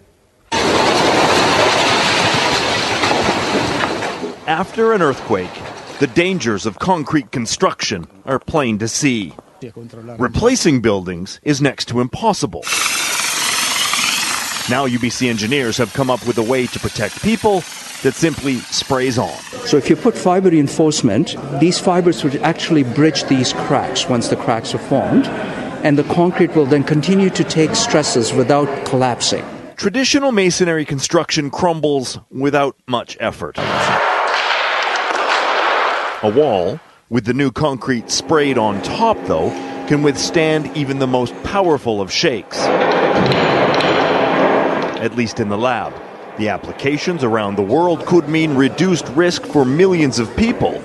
After 4.46 4.92
an 4.92 5.00
earthquake, 5.00 5.48
the 5.98 6.08
dangers 6.08 6.66
of 6.66 6.78
concrete 6.78 7.32
construction 7.32 8.06
are 8.26 8.38
plain 8.38 8.78
to 8.80 8.88
see. 8.88 9.32
Replacing 10.18 10.82
buildings 10.82 11.40
is 11.42 11.62
next 11.62 11.86
to 11.86 12.00
impossible. 12.00 12.62
Now, 14.68 14.86
UBC 14.86 15.28
engineers 15.30 15.78
have 15.78 15.92
come 15.94 16.10
up 16.10 16.26
with 16.26 16.36
a 16.36 16.42
way 16.42 16.66
to 16.66 16.78
protect 16.78 17.22
people 17.22 17.62
that 18.02 18.14
simply 18.14 18.56
sprays 18.56 19.18
on. 19.18 19.36
So 19.66 19.76
if 19.76 19.90
you 19.90 19.96
put 19.96 20.16
fiber 20.16 20.50
reinforcement, 20.50 21.36
these 21.60 21.78
fibers 21.78 22.24
would 22.24 22.36
actually 22.36 22.82
bridge 22.82 23.24
these 23.24 23.52
cracks 23.52 24.08
once 24.08 24.28
the 24.28 24.36
cracks 24.36 24.74
are 24.74 24.78
formed, 24.78 25.26
and 25.84 25.98
the 25.98 26.04
concrete 26.04 26.54
will 26.54 26.66
then 26.66 26.84
continue 26.84 27.30
to 27.30 27.44
take 27.44 27.74
stresses 27.74 28.32
without 28.32 28.86
collapsing. 28.86 29.44
Traditional 29.76 30.32
masonry 30.32 30.84
construction 30.84 31.50
crumbles 31.50 32.18
without 32.30 32.76
much 32.86 33.16
effort. 33.20 33.56
A 36.22 36.30
wall, 36.34 36.78
with 37.08 37.24
the 37.24 37.32
new 37.32 37.50
concrete 37.50 38.10
sprayed 38.10 38.58
on 38.58 38.82
top, 38.82 39.16
though, 39.24 39.50
can 39.88 40.02
withstand 40.02 40.70
even 40.76 40.98
the 40.98 41.06
most 41.06 41.34
powerful 41.44 42.02
of 42.02 42.12
shakes. 42.12 42.58
At 44.98 45.16
least 45.16 45.40
in 45.40 45.48
the 45.48 45.56
lab. 45.56 45.94
The 46.40 46.48
applications 46.48 47.22
around 47.22 47.56
the 47.56 47.62
world 47.62 48.06
could 48.06 48.26
mean 48.26 48.54
reduced 48.54 49.06
risk 49.08 49.44
for 49.44 49.66
millions 49.66 50.18
of 50.18 50.34
people, 50.38 50.82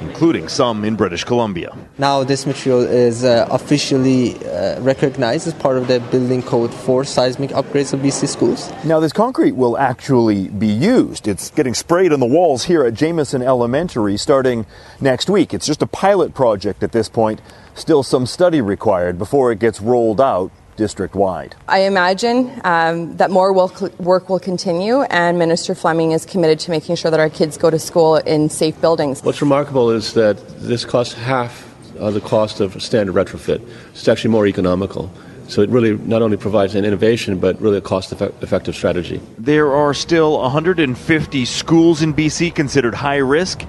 including 0.00 0.48
some 0.48 0.84
in 0.84 0.96
British 0.96 1.22
Columbia. 1.22 1.78
Now, 1.96 2.24
this 2.24 2.44
material 2.44 2.82
is 2.82 3.22
uh, 3.22 3.46
officially 3.48 4.34
uh, 4.44 4.80
recognized 4.80 5.46
as 5.46 5.54
part 5.54 5.76
of 5.76 5.86
the 5.86 6.00
building 6.00 6.42
code 6.42 6.74
for 6.74 7.04
seismic 7.04 7.50
upgrades 7.50 7.92
of 7.92 8.00
BC 8.00 8.26
schools. 8.26 8.72
Now, 8.84 8.98
this 8.98 9.12
concrete 9.12 9.52
will 9.52 9.78
actually 9.78 10.48
be 10.48 10.66
used. 10.66 11.28
It's 11.28 11.50
getting 11.50 11.74
sprayed 11.74 12.12
on 12.12 12.18
the 12.18 12.26
walls 12.26 12.64
here 12.64 12.84
at 12.84 12.94
Jamieson 12.94 13.42
Elementary 13.42 14.16
starting 14.16 14.66
next 15.00 15.30
week. 15.30 15.54
It's 15.54 15.66
just 15.66 15.82
a 15.82 15.86
pilot 15.86 16.34
project 16.34 16.82
at 16.82 16.90
this 16.90 17.08
point, 17.08 17.40
still 17.76 18.02
some 18.02 18.26
study 18.26 18.60
required 18.60 19.18
before 19.18 19.52
it 19.52 19.60
gets 19.60 19.80
rolled 19.80 20.20
out 20.20 20.50
district 20.76 21.14
wide. 21.14 21.56
I 21.68 21.80
imagine 21.80 22.60
um, 22.64 23.16
that 23.16 23.30
more 23.30 23.52
work 23.52 24.28
will 24.28 24.40
continue, 24.40 25.02
and 25.02 25.38
Minister 25.38 25.74
Fleming 25.74 26.12
is 26.12 26.24
committed 26.26 26.58
to 26.60 26.70
making 26.70 26.96
sure 26.96 27.10
that 27.10 27.20
our 27.20 27.30
kids 27.30 27.56
go 27.56 27.70
to 27.70 27.78
school 27.78 28.16
in 28.16 28.50
safe 28.50 28.80
buildings. 28.80 29.22
What's 29.22 29.40
remarkable 29.40 29.90
is 29.90 30.14
that 30.14 30.36
this 30.60 30.84
costs 30.84 31.14
half 31.14 31.64
of 31.98 32.14
the 32.14 32.20
cost 32.20 32.60
of 32.60 32.80
standard 32.82 33.14
retrofit. 33.14 33.66
It's 33.90 34.08
actually 34.08 34.30
more 34.30 34.46
economical. 34.46 35.10
So 35.48 35.62
it 35.62 35.70
really 35.70 35.96
not 35.96 36.22
only 36.22 36.36
provides 36.36 36.74
an 36.74 36.84
innovation, 36.84 37.38
but 37.38 37.60
really 37.60 37.78
a 37.78 37.80
cost 37.80 38.12
effective 38.12 38.74
strategy. 38.74 39.20
There 39.38 39.72
are 39.72 39.94
still 39.94 40.40
150 40.40 41.44
schools 41.44 42.02
in 42.02 42.14
BC 42.14 42.54
considered 42.54 42.94
high 42.94 43.18
risk, 43.18 43.62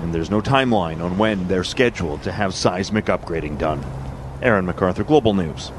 and 0.00 0.14
there's 0.14 0.30
no 0.30 0.40
timeline 0.40 1.02
on 1.02 1.18
when 1.18 1.48
they're 1.48 1.64
scheduled 1.64 2.22
to 2.22 2.32
have 2.32 2.54
seismic 2.54 3.06
upgrading 3.06 3.58
done. 3.58 3.84
Aaron 4.42 4.66
McArthur, 4.66 5.06
Global 5.06 5.34
News. 5.34 5.72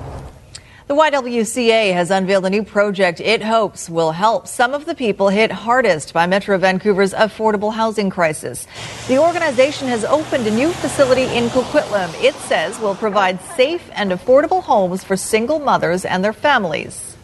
The 0.86 0.96
YWCA 0.96 1.94
has 1.94 2.12
unveiled 2.12 2.46
a 2.46 2.50
new 2.50 2.62
project 2.62 3.22
it 3.22 3.42
hopes 3.42 3.90
will 3.90 4.12
help 4.12 4.50
some 4.50 4.74
of 4.74 4.86
the 4.86 4.94
people 4.94 5.30
hit 5.30 5.50
hardest 5.50 6.14
by 6.14 6.28
Metro 6.28 6.58
Vancouver's 6.58 7.14
affordable 7.14 7.74
housing 7.74 8.10
crisis. 8.10 8.68
The 9.08 9.18
organization 9.18 9.88
has 9.88 10.04
opened 10.04 10.46
a 10.46 10.52
new 10.52 10.74
facility 10.74 11.24
in 11.24 11.48
Coquitlam. 11.50 12.14
It 12.22 12.36
says 12.36 12.78
will 12.82 12.96
provide 12.96 13.40
safe 13.56 13.90
and 13.94 14.12
affordable 14.12 14.62
homes 14.62 15.06
for 15.06 15.16
single 15.16 15.60
mothers 15.60 16.04
and 16.04 16.22
their 16.22 16.34
families. 16.34 17.16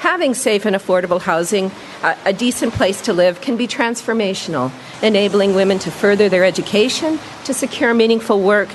Having 0.00 0.34
safe 0.34 0.66
and 0.66 0.76
affordable 0.76 1.20
housing, 1.20 1.70
a 2.02 2.32
decent 2.32 2.74
place 2.74 3.00
to 3.02 3.14
live, 3.14 3.40
can 3.40 3.56
be 3.56 3.66
transformational, 3.66 4.70
enabling 5.02 5.54
women 5.54 5.78
to 5.78 5.90
further 5.90 6.28
their 6.28 6.44
education, 6.44 7.18
to 7.44 7.54
secure 7.54 7.94
meaningful 7.94 8.40
work, 8.42 8.68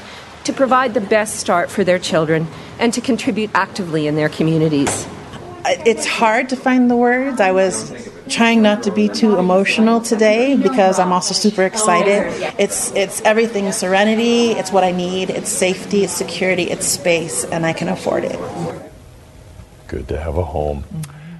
to 0.45 0.53
provide 0.53 0.93
the 0.93 1.01
best 1.01 1.37
start 1.37 1.69
for 1.69 1.83
their 1.83 1.99
children 1.99 2.47
and 2.79 2.93
to 2.93 3.01
contribute 3.01 3.49
actively 3.53 4.07
in 4.07 4.15
their 4.15 4.29
communities. 4.29 5.07
It's 5.65 6.05
hard 6.05 6.49
to 6.49 6.55
find 6.57 6.91
the 6.91 6.97
words. 6.97 7.39
I 7.39 7.51
was 7.51 7.93
trying 8.29 8.61
not 8.61 8.83
to 8.83 8.91
be 8.91 9.07
too 9.07 9.37
emotional 9.37 10.01
today 10.01 10.57
because 10.57 10.99
I'm 10.99 11.13
also 11.13 11.33
super 11.33 11.63
excited. 11.63 12.27
It's 12.59 12.91
it's 12.91 13.21
everything 13.21 13.71
serenity, 13.71 14.51
it's 14.51 14.71
what 14.71 14.83
I 14.83 14.91
need, 14.91 15.29
it's 15.29 15.49
safety, 15.49 16.03
it's 16.03 16.13
security, 16.13 16.63
it's 16.63 16.85
space 16.85 17.45
and 17.45 17.65
I 17.65 17.73
can 17.73 17.87
afford 17.87 18.25
it. 18.25 18.39
Good 19.87 20.07
to 20.09 20.19
have 20.19 20.37
a 20.37 20.43
home. 20.43 20.83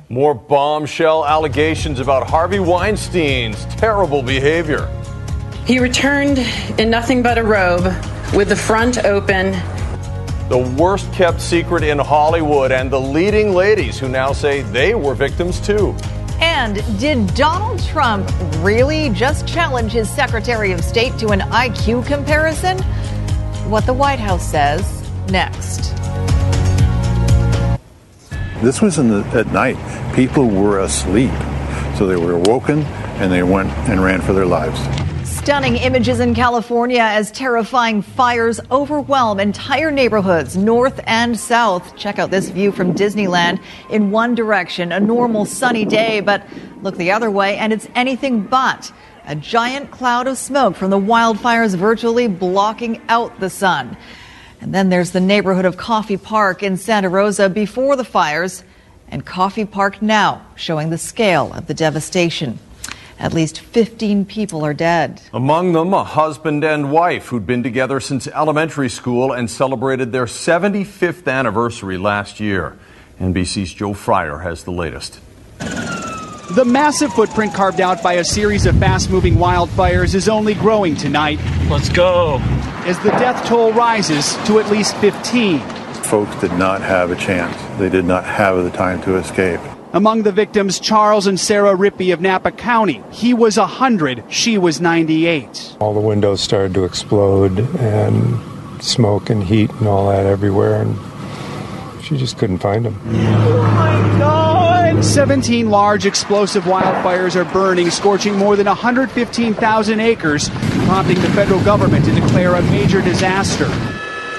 More 0.08 0.34
bombshell 0.34 1.26
allegations 1.26 2.00
about 2.00 2.30
Harvey 2.30 2.60
Weinstein's 2.60 3.66
terrible 3.76 4.22
behavior. 4.22 4.88
He 5.66 5.80
returned 5.80 6.40
in 6.78 6.90
nothing 6.90 7.24
but 7.24 7.38
a 7.38 7.44
robe 7.44 7.92
with 8.36 8.50
the 8.50 8.56
front 8.56 9.04
open 9.06 9.54
the 10.50 10.76
worst 10.78 11.12
kept 11.14 11.42
secret 11.42 11.84
in 11.84 11.98
Hollywood, 11.98 12.72
and 12.72 12.92
the 12.92 13.00
leading 13.00 13.54
ladies 13.54 13.98
who 13.98 14.10
now 14.10 14.34
say 14.34 14.62
they 14.62 14.94
were 14.94 15.16
victims 15.16 15.60
too. 15.60 15.96
And 16.42 16.76
did 17.00 17.34
Donald 17.34 17.82
Trump 17.86 18.30
really 18.58 19.10
just 19.12 19.48
challenge 19.48 19.94
his 19.94 20.10
Secretary 20.10 20.72
of 20.74 20.84
State 20.84 21.18
to 21.20 21.30
an 21.30 21.40
IQ 21.40 22.06
comparison? 22.06 22.78
What 23.70 23.86
the 23.86 23.94
White 23.94 24.20
House 24.20 24.46
says 24.46 25.10
next. 25.30 25.96
This 28.62 28.82
was 28.82 28.98
the, 28.98 29.26
at 29.34 29.48
night. 29.48 29.78
People 30.14 30.48
were 30.48 30.80
asleep. 30.80 31.32
So 31.98 32.06
they 32.06 32.18
were 32.18 32.34
awoken 32.34 32.84
and 33.20 33.32
they 33.32 33.44
went 33.44 33.70
and 33.90 34.04
ran 34.04 34.22
for 34.22 34.34
their 34.34 34.46
lives. 34.46 34.80
Stunning 35.44 35.76
images 35.76 36.22
in 36.22 36.34
California 36.34 37.02
as 37.02 37.30
terrifying 37.30 38.02
fires 38.02 38.62
overwhelm 38.72 39.42
entire 39.42 39.92
neighborhoods, 39.92 40.56
north 40.56 41.02
and 41.06 41.38
south. 41.38 41.98
Check 41.98 42.18
out 42.18 42.32
this 42.32 42.48
view 42.48 42.72
from 42.72 42.94
Disneyland. 42.94 43.62
In 43.90 44.10
one 44.10 44.36
direction, 44.36 44.94
a 44.94 45.02
normal 45.02 45.44
sunny 45.44 45.84
day, 45.84 46.22
but 46.22 46.48
look 46.82 46.96
the 46.96 47.12
other 47.12 47.30
way, 47.30 47.58
and 47.58 47.74
it's 47.74 47.90
anything 47.94 48.40
but. 48.44 48.94
A 49.26 49.36
giant 49.36 49.92
cloud 49.92 50.28
of 50.28 50.38
smoke 50.38 50.78
from 50.78 50.92
the 50.92 50.98
wildfires 50.98 51.76
virtually 51.76 52.30
blocking 52.30 53.02
out 53.10 53.42
the 53.42 53.50
sun. 53.50 53.98
And 54.62 54.74
then 54.74 54.88
there's 54.88 55.12
the 55.12 55.20
neighborhood 55.20 55.66
of 55.66 55.76
Coffey 55.76 56.16
Park 56.16 56.64
in 56.64 56.78
Santa 56.78 57.10
Rosa 57.10 57.50
before 57.50 57.98
the 57.98 58.06
fires, 58.06 58.64
and 59.10 59.26
Coffey 59.26 59.66
Park 59.66 60.02
now, 60.02 60.46
showing 60.56 60.90
the 60.90 60.98
scale 60.98 61.52
of 61.52 61.68
the 61.68 61.74
devastation. 61.74 62.60
At 63.24 63.34
least 63.34 63.62
15 63.62 64.26
people 64.26 64.66
are 64.66 64.74
dead. 64.74 65.22
Among 65.32 65.72
them, 65.72 65.94
a 65.94 66.04
husband 66.04 66.66
and 66.66 66.92
wife 66.92 67.28
who'd 67.28 67.48
been 67.48 67.64
together 67.64 68.02
since 68.02 68.28
elementary 68.28 68.90
school 68.90 69.32
and 69.32 69.50
celebrated 69.50 70.12
their 70.12 70.26
75th 70.26 71.26
anniversary 71.32 71.98
last 71.98 72.42
year. 72.42 72.78
NBC's 73.22 73.74
Joe 73.74 73.94
Fryer 73.94 74.40
has 74.40 74.66
the 74.66 74.74
latest. 74.74 75.22
The 75.60 76.66
massive 76.68 77.14
footprint 77.14 77.54
carved 77.54 77.80
out 77.80 78.04
by 78.04 78.16
a 78.16 78.26
series 78.26 78.66
of 78.66 78.78
fast 78.78 79.10
moving 79.10 79.36
wildfires 79.36 80.16
is 80.16 80.28
only 80.28 80.54
growing 80.54 80.98
tonight. 80.98 81.40
Let's 81.70 81.88
go. 81.88 82.40
As 82.86 83.00
the 83.00 83.12
death 83.12 83.48
toll 83.48 83.72
rises 83.72 84.36
to 84.48 84.60
at 84.60 84.70
least 84.70 84.98
15. 84.98 85.62
Folks 86.04 86.36
did 86.42 86.52
not 86.52 86.82
have 86.82 87.10
a 87.12 87.16
chance. 87.16 87.56
They 87.80 87.88
did 87.88 88.04
not 88.04 88.26
have 88.26 88.62
the 88.66 88.72
time 88.72 89.02
to 89.04 89.16
escape. 89.16 89.62
Among 89.96 90.24
the 90.24 90.32
victims, 90.32 90.80
Charles 90.80 91.28
and 91.28 91.40
Sarah 91.40 91.78
Rippey 91.78 92.12
of 92.12 92.20
Napa 92.20 92.50
County. 92.50 93.04
He 93.12 93.32
was 93.32 93.58
100, 93.58 94.24
she 94.28 94.58
was 94.58 94.82
98. 94.82 95.78
All 95.80 95.94
the 95.94 96.00
windows 96.00 96.42
started 96.42 96.74
to 96.74 96.84
explode 96.84 97.60
and 97.78 98.84
smoke 98.84 99.30
and 99.30 99.44
heat 99.44 99.70
and 99.70 99.88
all 99.88 100.08
that 100.10 100.26
everywhere, 100.26 100.82
and 100.82 100.98
she 102.04 102.18
just 102.18 102.40
couldn't 102.40 102.58
find 102.58 102.88
him. 102.88 103.00
Oh 103.06 103.62
my 103.62 104.18
God! 104.18 105.06
17 105.06 105.70
large 105.70 106.08
explosive 106.08 106.64
wildfires 106.64 107.36
are 107.36 107.46
burning, 107.54 107.92
scorching 107.92 108.36
more 108.36 108.56
than 108.56 108.66
115,000 108.66 110.00
acres, 110.00 110.50
prompting 110.88 111.22
the 111.22 111.30
federal 111.30 111.64
government 111.64 112.04
to 112.06 112.12
declare 112.12 112.56
a 112.56 112.64
major 112.64 113.04
disaster. 113.04 113.70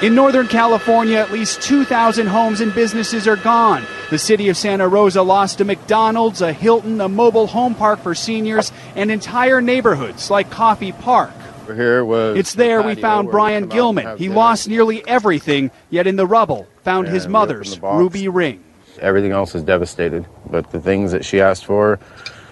In 0.02 0.16
Northern 0.16 0.48
California, 0.48 1.18
at 1.18 1.30
least 1.30 1.62
2,000 1.62 2.26
homes 2.26 2.60
and 2.60 2.74
businesses 2.74 3.28
are 3.28 3.36
gone. 3.36 3.86
The 4.14 4.18
city 4.18 4.48
of 4.48 4.57
Santa 4.57 4.87
Rosa 4.87 5.22
lost 5.22 5.61
a 5.61 5.64
McDonald's, 5.64 6.40
a 6.40 6.53
Hilton, 6.53 7.00
a 7.00 7.09
mobile 7.09 7.48
home 7.48 7.74
park 7.74 7.98
for 7.98 8.14
seniors, 8.14 8.70
and 8.94 9.11
entire 9.11 9.61
neighborhoods 9.61 10.31
like 10.31 10.50
Coffey 10.50 10.92
Park. 10.92 11.33
Here 11.66 12.05
was 12.05 12.38
it's 12.38 12.55
there 12.55 12.81
we 12.81 12.94
found 12.94 13.33
Brian 13.33 13.66
Gilman. 13.66 14.16
He 14.16 14.29
lost 14.29 14.68
nearly 14.68 15.05
everything, 15.09 15.72
yet 15.90 16.07
in 16.07 16.14
the 16.14 16.29
rubble 16.29 16.68
found 16.85 17.09
his 17.09 17.27
mother's 17.27 17.81
ruby 17.81 18.29
ring. 18.29 18.62
Everything 19.00 19.33
else 19.33 19.53
is 19.57 19.64
devastated, 19.64 20.27
but 20.48 20.70
the 20.70 20.81
things 20.81 21.11
that 21.11 21.24
she 21.24 21.40
asked 21.40 21.64
for, 21.64 21.98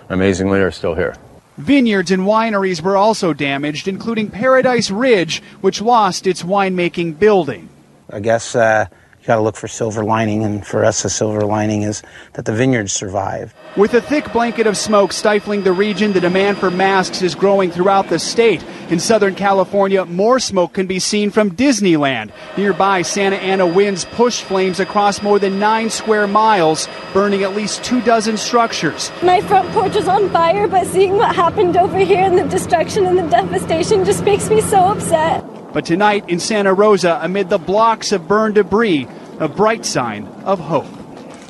amazingly, 0.09 0.59
are 0.59 0.72
still 0.72 0.96
here. 0.96 1.14
Vineyards 1.59 2.11
and 2.11 2.22
wineries 2.22 2.83
were 2.83 2.96
also 2.96 3.33
damaged, 3.33 3.87
including 3.87 4.31
Paradise 4.31 4.90
Ridge, 4.90 5.40
which 5.61 5.81
lost 5.81 6.27
its 6.27 6.42
winemaking 6.42 7.20
building. 7.20 7.68
I 8.11 8.18
guess 8.18 8.57
uh, 8.57 8.87
you 9.22 9.28
got 9.28 9.37
to 9.37 9.42
look 9.42 9.54
for 9.54 9.68
silver 9.68 10.04
lining, 10.04 10.42
and 10.42 10.66
for 10.66 10.85
us, 10.85 11.04
the 11.04 11.08
silver 11.08 11.42
lining 11.42 11.82
is 11.82 12.02
that 12.32 12.44
the 12.44 12.52
vineyards 12.52 12.92
survived. 12.92 13.54
With 13.76 13.94
a 13.94 14.00
thick 14.00 14.32
blanket 14.32 14.66
of 14.66 14.76
smoke 14.76 15.12
stifling 15.12 15.62
the 15.62 15.72
region, 15.72 16.12
the 16.12 16.20
demand 16.20 16.58
for 16.58 16.72
masks 16.72 17.22
is 17.22 17.37
growing 17.37 17.70
throughout 17.70 18.08
the 18.08 18.18
state. 18.18 18.64
In 18.90 18.98
Southern 18.98 19.37
California, 19.37 20.04
more 20.06 20.40
smoke 20.40 20.72
can 20.72 20.88
be 20.88 20.98
seen 20.98 21.30
from 21.30 21.52
Disneyland. 21.52 22.32
Nearby, 22.56 23.02
Santa 23.02 23.37
Ana 23.37 23.64
winds 23.64 24.06
push 24.06 24.42
flames 24.42 24.80
across 24.80 25.22
more 25.22 25.38
than 25.38 25.61
nine 25.61 25.88
square 25.88 26.26
miles, 26.26 26.88
burning 27.12 27.44
at 27.44 27.54
least 27.54 27.85
two 27.85 28.00
dozen 28.00 28.37
structures. 28.37 29.12
My 29.22 29.40
front 29.42 29.70
porch 29.70 29.94
is 29.94 30.08
on 30.08 30.30
fire, 30.30 30.66
but 30.66 30.85
seeing 30.88 31.16
what 31.16 31.37
happened 31.37 31.76
over 31.76 31.98
here 31.98 32.24
and 32.24 32.37
the 32.37 32.48
destruction 32.48 33.06
and 33.06 33.16
the 33.16 33.28
devastation 33.28 34.04
just 34.04 34.24
makes 34.24 34.50
me 34.50 34.61
so 34.61 34.78
upset. 34.78 35.44
But 35.72 35.87
tonight 35.87 36.28
in 36.28 36.38
Santa 36.38 36.74
Rosa, 36.74 37.18
amid 37.22 37.48
the 37.48 37.56
blocks 37.56 38.12
of 38.12 38.28
burned 38.28 38.56
debris, 38.56 39.08
a 39.38 39.48
bright 39.48 39.87
sign 39.87 40.26
of 40.44 40.61
hope. 40.61 40.87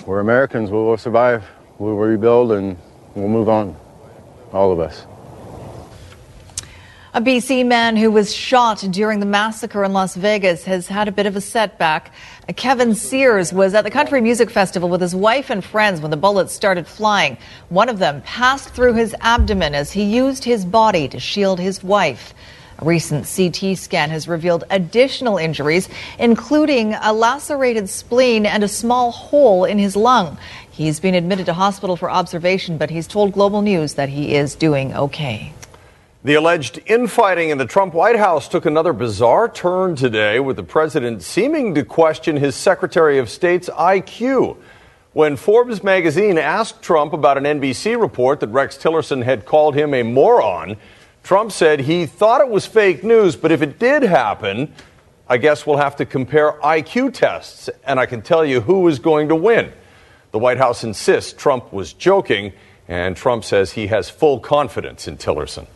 We're 0.06 0.20
Americans. 0.20 0.70
We 0.70 0.76
will 0.76 0.96
survive. 0.96 1.44
We'll 1.78 1.96
rebuild 1.96 2.52
and 2.52 2.76
we'll 3.16 3.26
move 3.26 3.48
on. 3.48 3.74
All 4.52 4.70
of 4.70 4.78
us. 4.78 5.06
A 7.14 7.20
BC 7.20 7.66
man 7.66 7.96
who 7.96 8.12
was 8.12 8.32
shot 8.32 8.86
during 8.90 9.18
the 9.18 9.26
massacre 9.26 9.82
in 9.82 9.92
Las 9.92 10.14
Vegas 10.14 10.64
has 10.64 10.86
had 10.86 11.08
a 11.08 11.12
bit 11.12 11.26
of 11.26 11.34
a 11.34 11.40
setback. 11.40 12.12
Kevin 12.54 12.94
Sears 12.94 13.52
was 13.52 13.74
at 13.74 13.82
the 13.82 13.90
Country 13.90 14.20
Music 14.20 14.50
Festival 14.50 14.88
with 14.88 15.00
his 15.00 15.14
wife 15.16 15.50
and 15.50 15.64
friends 15.64 16.00
when 16.00 16.10
the 16.12 16.16
bullets 16.16 16.54
started 16.54 16.86
flying. 16.86 17.36
One 17.70 17.88
of 17.88 17.98
them 17.98 18.22
passed 18.22 18.70
through 18.70 18.94
his 18.94 19.16
abdomen 19.20 19.74
as 19.74 19.92
he 19.92 20.04
used 20.04 20.44
his 20.44 20.64
body 20.64 21.08
to 21.08 21.18
shield 21.18 21.58
his 21.58 21.82
wife. 21.82 22.32
A 22.82 22.84
recent 22.84 23.32
CT 23.32 23.78
scan 23.78 24.10
has 24.10 24.26
revealed 24.26 24.64
additional 24.68 25.38
injuries, 25.38 25.88
including 26.18 26.94
a 26.94 27.12
lacerated 27.12 27.88
spleen 27.88 28.44
and 28.44 28.64
a 28.64 28.68
small 28.68 29.12
hole 29.12 29.64
in 29.64 29.78
his 29.78 29.94
lung. 29.94 30.36
He's 30.72 30.98
been 30.98 31.14
admitted 31.14 31.46
to 31.46 31.52
hospital 31.52 31.96
for 31.96 32.10
observation, 32.10 32.78
but 32.78 32.90
he's 32.90 33.06
told 33.06 33.34
Global 33.34 33.62
News 33.62 33.94
that 33.94 34.08
he 34.08 34.34
is 34.34 34.56
doing 34.56 34.92
okay. 34.96 35.52
The 36.24 36.34
alleged 36.34 36.80
infighting 36.86 37.50
in 37.50 37.58
the 37.58 37.66
Trump 37.66 37.94
White 37.94 38.16
House 38.16 38.48
took 38.48 38.66
another 38.66 38.92
bizarre 38.92 39.48
turn 39.48 39.94
today, 39.94 40.40
with 40.40 40.56
the 40.56 40.64
president 40.64 41.22
seeming 41.22 41.76
to 41.76 41.84
question 41.84 42.36
his 42.36 42.56
Secretary 42.56 43.16
of 43.16 43.30
State's 43.30 43.68
IQ. 43.68 44.56
When 45.12 45.36
Forbes 45.36 45.84
magazine 45.84 46.36
asked 46.36 46.82
Trump 46.82 47.12
about 47.12 47.38
an 47.38 47.44
NBC 47.44 48.00
report 48.00 48.40
that 48.40 48.48
Rex 48.48 48.76
Tillerson 48.76 49.22
had 49.22 49.46
called 49.46 49.76
him 49.76 49.94
a 49.94 50.02
moron, 50.02 50.76
Trump 51.22 51.52
said 51.52 51.80
he 51.80 52.06
thought 52.06 52.40
it 52.40 52.48
was 52.48 52.66
fake 52.66 53.04
news, 53.04 53.36
but 53.36 53.52
if 53.52 53.62
it 53.62 53.78
did 53.78 54.02
happen, 54.02 54.72
I 55.28 55.38
guess 55.38 55.66
we'll 55.66 55.76
have 55.76 55.96
to 55.96 56.04
compare 56.04 56.52
IQ 56.62 57.14
tests, 57.14 57.70
and 57.84 58.00
I 58.00 58.06
can 58.06 58.22
tell 58.22 58.44
you 58.44 58.60
who 58.60 58.86
is 58.88 58.98
going 58.98 59.28
to 59.28 59.36
win. 59.36 59.72
The 60.32 60.38
White 60.38 60.58
House 60.58 60.82
insists 60.82 61.32
Trump 61.32 61.72
was 61.72 61.92
joking, 61.92 62.52
and 62.88 63.16
Trump 63.16 63.44
says 63.44 63.72
he 63.72 63.86
has 63.86 64.10
full 64.10 64.40
confidence 64.40 65.06
in 65.06 65.16
Tillerson. 65.16 65.66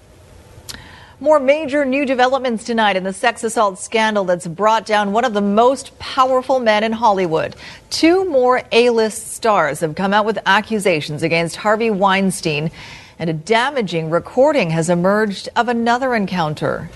More 1.21 1.41
major 1.41 1.87
new 1.87 2.05
developments 2.05 2.65
tonight 2.65 2.97
in 2.97 3.05
the 3.05 3.13
sex 3.13 3.43
assault 3.43 3.79
scandal 3.79 4.25
that's 4.25 4.47
brought 4.47 4.85
down 4.85 5.13
one 5.13 5.25
of 5.25 5.33
the 5.33 5.41
most 5.41 5.99
powerful 5.99 6.61
men 6.61 6.85
in 6.85 6.93
Hollywood. 6.93 7.57
Two 7.89 8.29
more 8.29 8.63
A 8.73 8.91
list 8.91 9.33
stars 9.33 9.81
have 9.81 9.95
come 9.95 10.13
out 10.13 10.27
with 10.27 10.39
accusations 10.45 11.23
against 11.23 11.57
Harvey 11.57 11.91
Weinstein, 11.91 12.71
and 13.19 13.31
a 13.31 13.33
damaging 13.33 14.11
recording 14.11 14.71
has 14.71 14.91
emerged 14.91 15.49
of 15.57 15.69
another 15.69 16.15
encounter. 16.15 16.91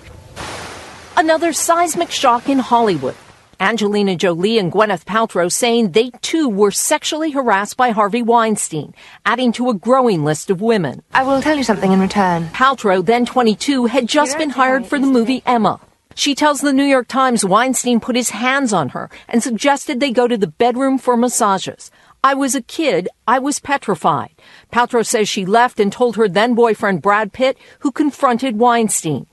Another 1.16 1.52
seismic 1.52 2.11
shock 2.11 2.48
in 2.48 2.59
Hollywood. 2.59 3.14
Angelina 3.61 4.16
Jolie 4.16 4.59
and 4.59 4.72
Gwyneth 4.72 5.04
Paltrow 5.04 5.52
saying 5.52 5.90
they 5.90 6.11
too 6.22 6.48
were 6.48 6.70
sexually 6.70 7.30
harassed 7.30 7.76
by 7.76 7.90
Harvey 7.90 8.22
Weinstein, 8.22 8.94
adding 9.26 9.52
to 9.52 9.68
a 9.68 9.74
growing 9.74 10.24
list 10.24 10.48
of 10.48 10.62
women. 10.62 11.02
I 11.12 11.24
will 11.24 11.42
tell 11.42 11.59
you 11.59 11.64
something 11.64 11.92
in 11.92 12.00
return. 12.00 12.46
Paltrow, 12.48 13.04
then 13.04 13.26
22, 13.26 13.85
had 13.87 14.09
just 14.09 14.38
been 14.38 14.50
hired 14.50 14.87
for 14.87 14.98
the 14.98 15.06
movie 15.06 15.42
Emma. 15.44 15.78
She 16.14 16.35
tells 16.35 16.61
the 16.61 16.72
New 16.72 16.85
York 16.85 17.06
Times 17.06 17.44
Weinstein 17.44 18.00
put 18.00 18.16
his 18.16 18.30
hands 18.30 18.72
on 18.72 18.90
her 18.90 19.11
and 19.28 19.42
suggested 19.42 20.00
they 20.00 20.11
go 20.11 20.26
to 20.26 20.37
the 20.37 20.46
bedroom 20.46 20.98
for 20.98 21.16
massages. 21.16 21.90
I 22.22 22.35
was 22.35 22.54
a 22.54 22.61
kid. 22.61 23.09
I 23.26 23.38
was 23.38 23.61
petrified. 23.61 24.35
Paltrow 24.70 25.06
says 25.06 25.26
she 25.26 25.46
left 25.46 25.80
and 25.80 25.90
told 25.90 26.16
her 26.16 26.28
then 26.28 26.54
boyfriend 26.54 27.00
Brad 27.00 27.33
Pitt, 27.33 27.56
who 27.78 27.90
confronted 27.90 28.59
Weinstein. 28.59 29.26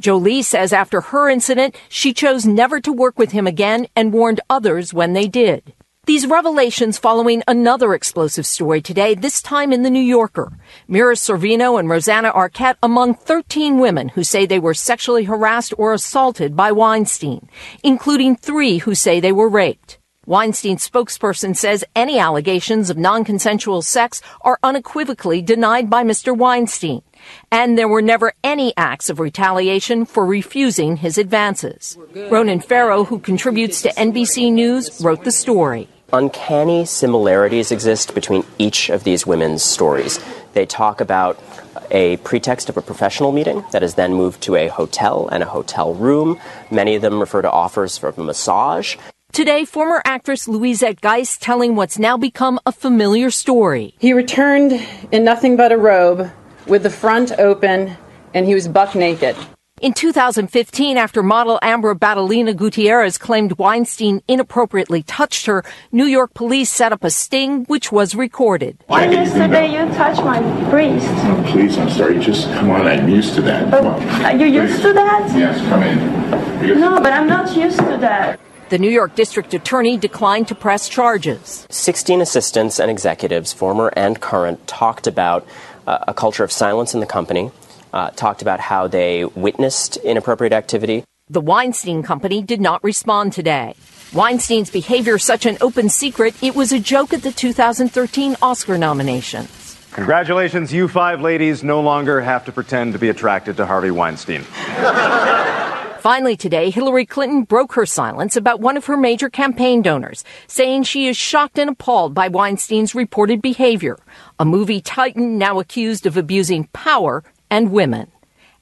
Jolie 0.00 0.42
says 0.42 0.72
after 0.72 1.00
her 1.00 1.28
incident, 1.28 1.76
she 1.88 2.12
chose 2.12 2.44
never 2.44 2.80
to 2.80 2.92
work 2.92 3.20
with 3.20 3.30
him 3.30 3.46
again 3.46 3.86
and 3.94 4.12
warned 4.12 4.40
others 4.50 4.92
when 4.92 5.12
they 5.12 5.28
did. 5.28 5.74
These 6.06 6.26
revelations 6.26 6.98
following 6.98 7.44
another 7.46 7.94
explosive 7.94 8.46
story 8.46 8.82
today, 8.82 9.14
this 9.14 9.40
time 9.40 9.72
in 9.72 9.82
the 9.82 9.88
New 9.90 10.02
Yorker. 10.02 10.52
Mira 10.88 11.14
Sorvino 11.14 11.78
and 11.78 11.88
Rosanna 11.88 12.32
Arquette 12.32 12.76
among 12.82 13.14
13 13.14 13.78
women 13.78 14.08
who 14.10 14.24
say 14.24 14.44
they 14.44 14.58
were 14.58 14.74
sexually 14.74 15.24
harassed 15.24 15.72
or 15.78 15.94
assaulted 15.94 16.56
by 16.56 16.72
Weinstein, 16.72 17.48
including 17.84 18.34
three 18.34 18.78
who 18.78 18.94
say 18.94 19.20
they 19.20 19.32
were 19.32 19.48
raped. 19.48 19.98
Weinstein's 20.26 20.88
spokesperson 20.88 21.56
says 21.56 21.84
any 21.94 22.18
allegations 22.18 22.90
of 22.90 22.96
non-consensual 22.96 23.82
sex 23.82 24.22
are 24.42 24.58
unequivocally 24.62 25.42
denied 25.42 25.90
by 25.90 26.02
Mr. 26.02 26.36
Weinstein 26.36 27.02
and 27.50 27.78
there 27.78 27.88
were 27.88 28.02
never 28.02 28.32
any 28.42 28.72
acts 28.76 29.10
of 29.10 29.20
retaliation 29.20 30.04
for 30.04 30.26
refusing 30.26 30.96
his 30.96 31.18
advances. 31.18 31.96
Ronan 32.14 32.60
Farrow, 32.60 33.04
who 33.04 33.18
contributes 33.18 33.82
to 33.82 33.90
NBC 33.90 34.52
News, 34.52 35.00
wrote 35.02 35.24
the 35.24 35.32
story. 35.32 35.88
Uncanny 36.12 36.84
similarities 36.84 37.72
exist 37.72 38.14
between 38.14 38.44
each 38.58 38.88
of 38.88 39.04
these 39.04 39.26
women's 39.26 39.64
stories. 39.64 40.20
They 40.52 40.66
talk 40.66 41.00
about 41.00 41.42
a 41.90 42.18
pretext 42.18 42.68
of 42.68 42.76
a 42.76 42.82
professional 42.82 43.32
meeting 43.32 43.64
that 43.72 43.82
is 43.82 43.94
then 43.94 44.14
moved 44.14 44.40
to 44.42 44.54
a 44.54 44.68
hotel 44.68 45.28
and 45.32 45.42
a 45.42 45.46
hotel 45.46 45.92
room. 45.94 46.38
Many 46.70 46.94
of 46.94 47.02
them 47.02 47.18
refer 47.18 47.42
to 47.42 47.50
offers 47.50 47.98
for 47.98 48.10
a 48.10 48.22
massage. 48.22 48.96
Today, 49.34 49.64
former 49.64 50.00
actress 50.04 50.46
Louisette 50.46 51.00
Geiss 51.00 51.36
telling 51.36 51.74
what's 51.74 51.98
now 51.98 52.16
become 52.16 52.60
a 52.66 52.70
familiar 52.70 53.32
story. 53.32 53.96
He 53.98 54.12
returned 54.12 54.80
in 55.10 55.24
nothing 55.24 55.56
but 55.56 55.72
a 55.72 55.76
robe 55.76 56.30
with 56.68 56.84
the 56.84 56.90
front 56.90 57.32
open, 57.32 57.96
and 58.32 58.46
he 58.46 58.54
was 58.54 58.68
buck 58.68 58.94
naked. 58.94 59.34
In 59.80 59.92
2015, 59.92 60.96
after 60.96 61.20
model 61.20 61.58
Ambra 61.64 61.98
Battilana 61.98 62.56
Gutierrez 62.56 63.18
claimed 63.18 63.58
Weinstein 63.58 64.22
inappropriately 64.28 65.02
touched 65.02 65.46
her, 65.46 65.64
New 65.90 66.06
York 66.06 66.32
police 66.34 66.70
set 66.70 66.92
up 66.92 67.02
a 67.02 67.10
sting 67.10 67.64
which 67.64 67.90
was 67.90 68.14
recorded. 68.14 68.84
Why 68.86 69.08
yesterday 69.08 69.66
you 69.72 69.92
touched 69.94 70.22
my 70.22 70.38
breast. 70.70 71.08
Oh, 71.08 71.44
please, 71.48 71.76
I'm 71.76 71.90
sorry. 71.90 72.20
Just 72.20 72.46
come 72.52 72.70
on. 72.70 72.86
I'm 72.86 73.08
used 73.08 73.34
to 73.34 73.42
that. 73.42 73.68
Come 73.68 73.84
oh, 73.84 73.90
on. 73.94 74.24
Are 74.26 74.36
you 74.36 74.46
used 74.46 74.80
to 74.82 74.92
that? 74.92 75.36
Yes, 75.36 75.58
come 75.68 75.82
in. 75.82 76.80
No, 76.80 77.00
but 77.00 77.12
I'm 77.12 77.26
not 77.26 77.56
used 77.56 77.78
to 77.78 77.96
that. 77.96 78.38
The 78.74 78.80
New 78.80 78.90
York 78.90 79.14
District 79.14 79.54
Attorney 79.54 79.96
declined 79.96 80.48
to 80.48 80.56
press 80.56 80.88
charges. 80.88 81.64
16 81.70 82.20
assistants 82.20 82.80
and 82.80 82.90
executives, 82.90 83.52
former 83.52 83.92
and 83.94 84.20
current, 84.20 84.66
talked 84.66 85.06
about 85.06 85.46
uh, 85.86 86.06
a 86.08 86.12
culture 86.12 86.42
of 86.42 86.50
silence 86.50 86.92
in 86.92 86.98
the 86.98 87.06
company, 87.06 87.52
uh, 87.92 88.10
talked 88.10 88.42
about 88.42 88.58
how 88.58 88.88
they 88.88 89.26
witnessed 89.26 89.96
inappropriate 89.98 90.52
activity. 90.52 91.04
The 91.30 91.40
Weinstein 91.40 92.02
Company 92.02 92.42
did 92.42 92.60
not 92.60 92.82
respond 92.82 93.32
today. 93.32 93.76
Weinstein's 94.12 94.70
behavior 94.70 95.18
such 95.18 95.46
an 95.46 95.56
open 95.60 95.88
secret, 95.88 96.34
it 96.42 96.56
was 96.56 96.72
a 96.72 96.80
joke 96.80 97.12
at 97.12 97.22
the 97.22 97.30
2013 97.30 98.34
Oscar 98.42 98.76
nominations. 98.76 99.78
Congratulations, 99.92 100.72
you 100.72 100.88
five 100.88 101.20
ladies 101.20 101.62
no 101.62 101.80
longer 101.80 102.20
have 102.20 102.44
to 102.46 102.50
pretend 102.50 102.94
to 102.94 102.98
be 102.98 103.08
attracted 103.08 103.56
to 103.58 103.66
Harvey 103.66 103.92
Weinstein. 103.92 104.44
Finally, 106.04 106.36
today, 106.36 106.68
Hillary 106.68 107.06
Clinton 107.06 107.44
broke 107.44 107.72
her 107.72 107.86
silence 107.86 108.36
about 108.36 108.60
one 108.60 108.76
of 108.76 108.84
her 108.84 108.94
major 108.94 109.30
campaign 109.30 109.80
donors, 109.80 110.22
saying 110.46 110.82
she 110.82 111.06
is 111.06 111.16
shocked 111.16 111.58
and 111.58 111.70
appalled 111.70 112.12
by 112.12 112.28
Weinstein's 112.28 112.94
reported 112.94 113.40
behavior. 113.40 113.98
A 114.38 114.44
movie 114.44 114.82
titan 114.82 115.38
now 115.38 115.58
accused 115.60 116.04
of 116.04 116.18
abusing 116.18 116.64
power 116.74 117.24
and 117.48 117.72
women. 117.72 118.12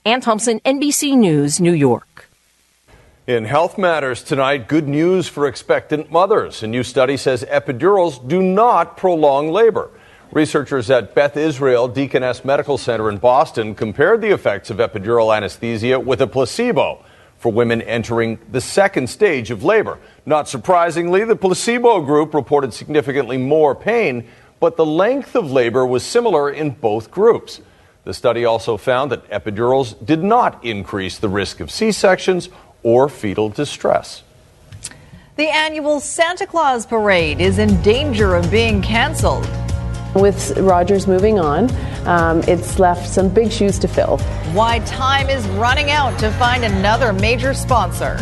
Anne 0.05 0.21
Thompson, 0.21 0.61
NBC 0.61 1.17
News, 1.17 1.59
New 1.59 1.73
York. 1.73 2.31
In 3.27 3.45
Health 3.47 3.77
Matters 3.77 4.23
tonight, 4.23 4.69
good 4.69 4.87
news 4.87 5.27
for 5.27 5.49
expectant 5.49 6.13
mothers. 6.13 6.63
A 6.63 6.69
new 6.69 6.85
study 6.85 7.17
says 7.17 7.43
epidurals 7.51 8.21
do 8.29 8.41
not 8.41 8.97
prolong 8.97 9.49
labor. 9.49 9.91
Researchers 10.31 10.93
at 10.93 11.13
Beth 11.17 11.37
Israel 11.37 11.89
Deaconess 11.89 12.45
Medical 12.45 12.79
Center 12.79 13.11
in 13.11 13.19
Boston 13.19 13.75
compared 13.75 14.21
the 14.21 14.31
effects 14.31 14.71
of 14.71 14.77
epidural 14.77 15.37
anesthesia 15.37 15.99
with 15.99 16.23
a 16.23 16.29
placebo 16.29 17.05
for 17.43 17.51
women 17.51 17.83
entering 17.83 18.39
the 18.53 18.61
second 18.61 19.11
stage 19.11 19.51
of 19.51 19.65
labor. 19.65 19.99
Not 20.25 20.49
surprisingly, 20.49 21.25
the 21.25 21.35
placebo 21.35 22.01
group 22.01 22.35
reported 22.35 22.73
significantly 22.73 23.37
more 23.37 23.75
pain, 23.75 24.29
but 24.61 24.77
the 24.77 24.87
length 24.87 25.35
of 25.35 25.51
labor 25.51 25.85
was 25.85 26.05
similar 26.05 26.49
in 26.49 26.71
both 26.71 27.11
groups. 27.11 27.61
The 28.05 28.15
study 28.15 28.45
also 28.45 28.77
found 28.77 29.11
that 29.11 29.29
epidurals 29.29 29.95
did 30.07 30.23
not 30.23 30.65
increase 30.65 31.19
the 31.19 31.29
risk 31.29 31.59
of 31.59 31.69
C 31.69 31.91
sections 31.91 32.49
or 32.85 33.09
fetal 33.09 33.49
distress. 33.49 34.23
The 35.35 35.49
annual 35.49 35.99
Santa 35.99 36.47
Claus 36.47 36.87
parade 36.87 37.41
is 37.41 37.59
in 37.59 37.83
danger 37.83 38.37
of 38.37 38.53
being 38.53 38.83
canceled. 38.83 39.49
With 40.15 40.59
Rogers 40.59 41.07
moving 41.07 41.39
on, 41.39 41.71
um, 42.07 42.43
it's 42.43 42.79
left 42.79 43.09
some 43.09 43.31
big 43.31 43.51
shoes 43.51 43.79
to 43.79 43.89
fill. 43.89 44.19
Why 44.53 44.81
time 44.81 45.31
is 45.31 45.47
running 45.49 45.91
out 45.91 46.19
to 46.19 46.31
find 46.33 46.65
another 46.65 47.15
major 47.15 47.55
sponsor. 47.55 48.19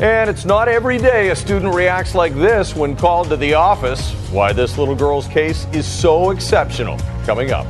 And 0.00 0.30
it's 0.30 0.44
not 0.44 0.68
every 0.68 0.98
day 0.98 1.30
a 1.30 1.36
student 1.36 1.74
reacts 1.74 2.14
like 2.14 2.34
this 2.34 2.76
when 2.76 2.96
called 2.96 3.28
to 3.30 3.36
the 3.36 3.54
office. 3.54 4.12
Why 4.30 4.52
this 4.52 4.78
little 4.78 4.94
girl's 4.94 5.26
case 5.26 5.66
is 5.72 5.86
so 5.86 6.30
exceptional. 6.30 6.96
Coming 7.24 7.50
up. 7.50 7.66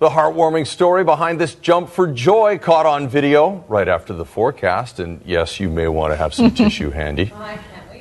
The 0.00 0.08
heartwarming 0.08 0.66
story 0.66 1.02
behind 1.02 1.40
this 1.40 1.56
jump 1.56 1.88
for 1.88 2.06
joy 2.06 2.58
caught 2.58 2.86
on 2.86 3.08
video 3.08 3.64
right 3.68 3.88
after 3.88 4.12
the 4.12 4.24
forecast. 4.24 5.00
And 5.00 5.20
yes, 5.24 5.58
you 5.58 5.68
may 5.68 5.88
want 5.88 6.12
to 6.12 6.16
have 6.16 6.34
some 6.34 6.50
tissue 6.54 6.90
handy. 6.90 7.32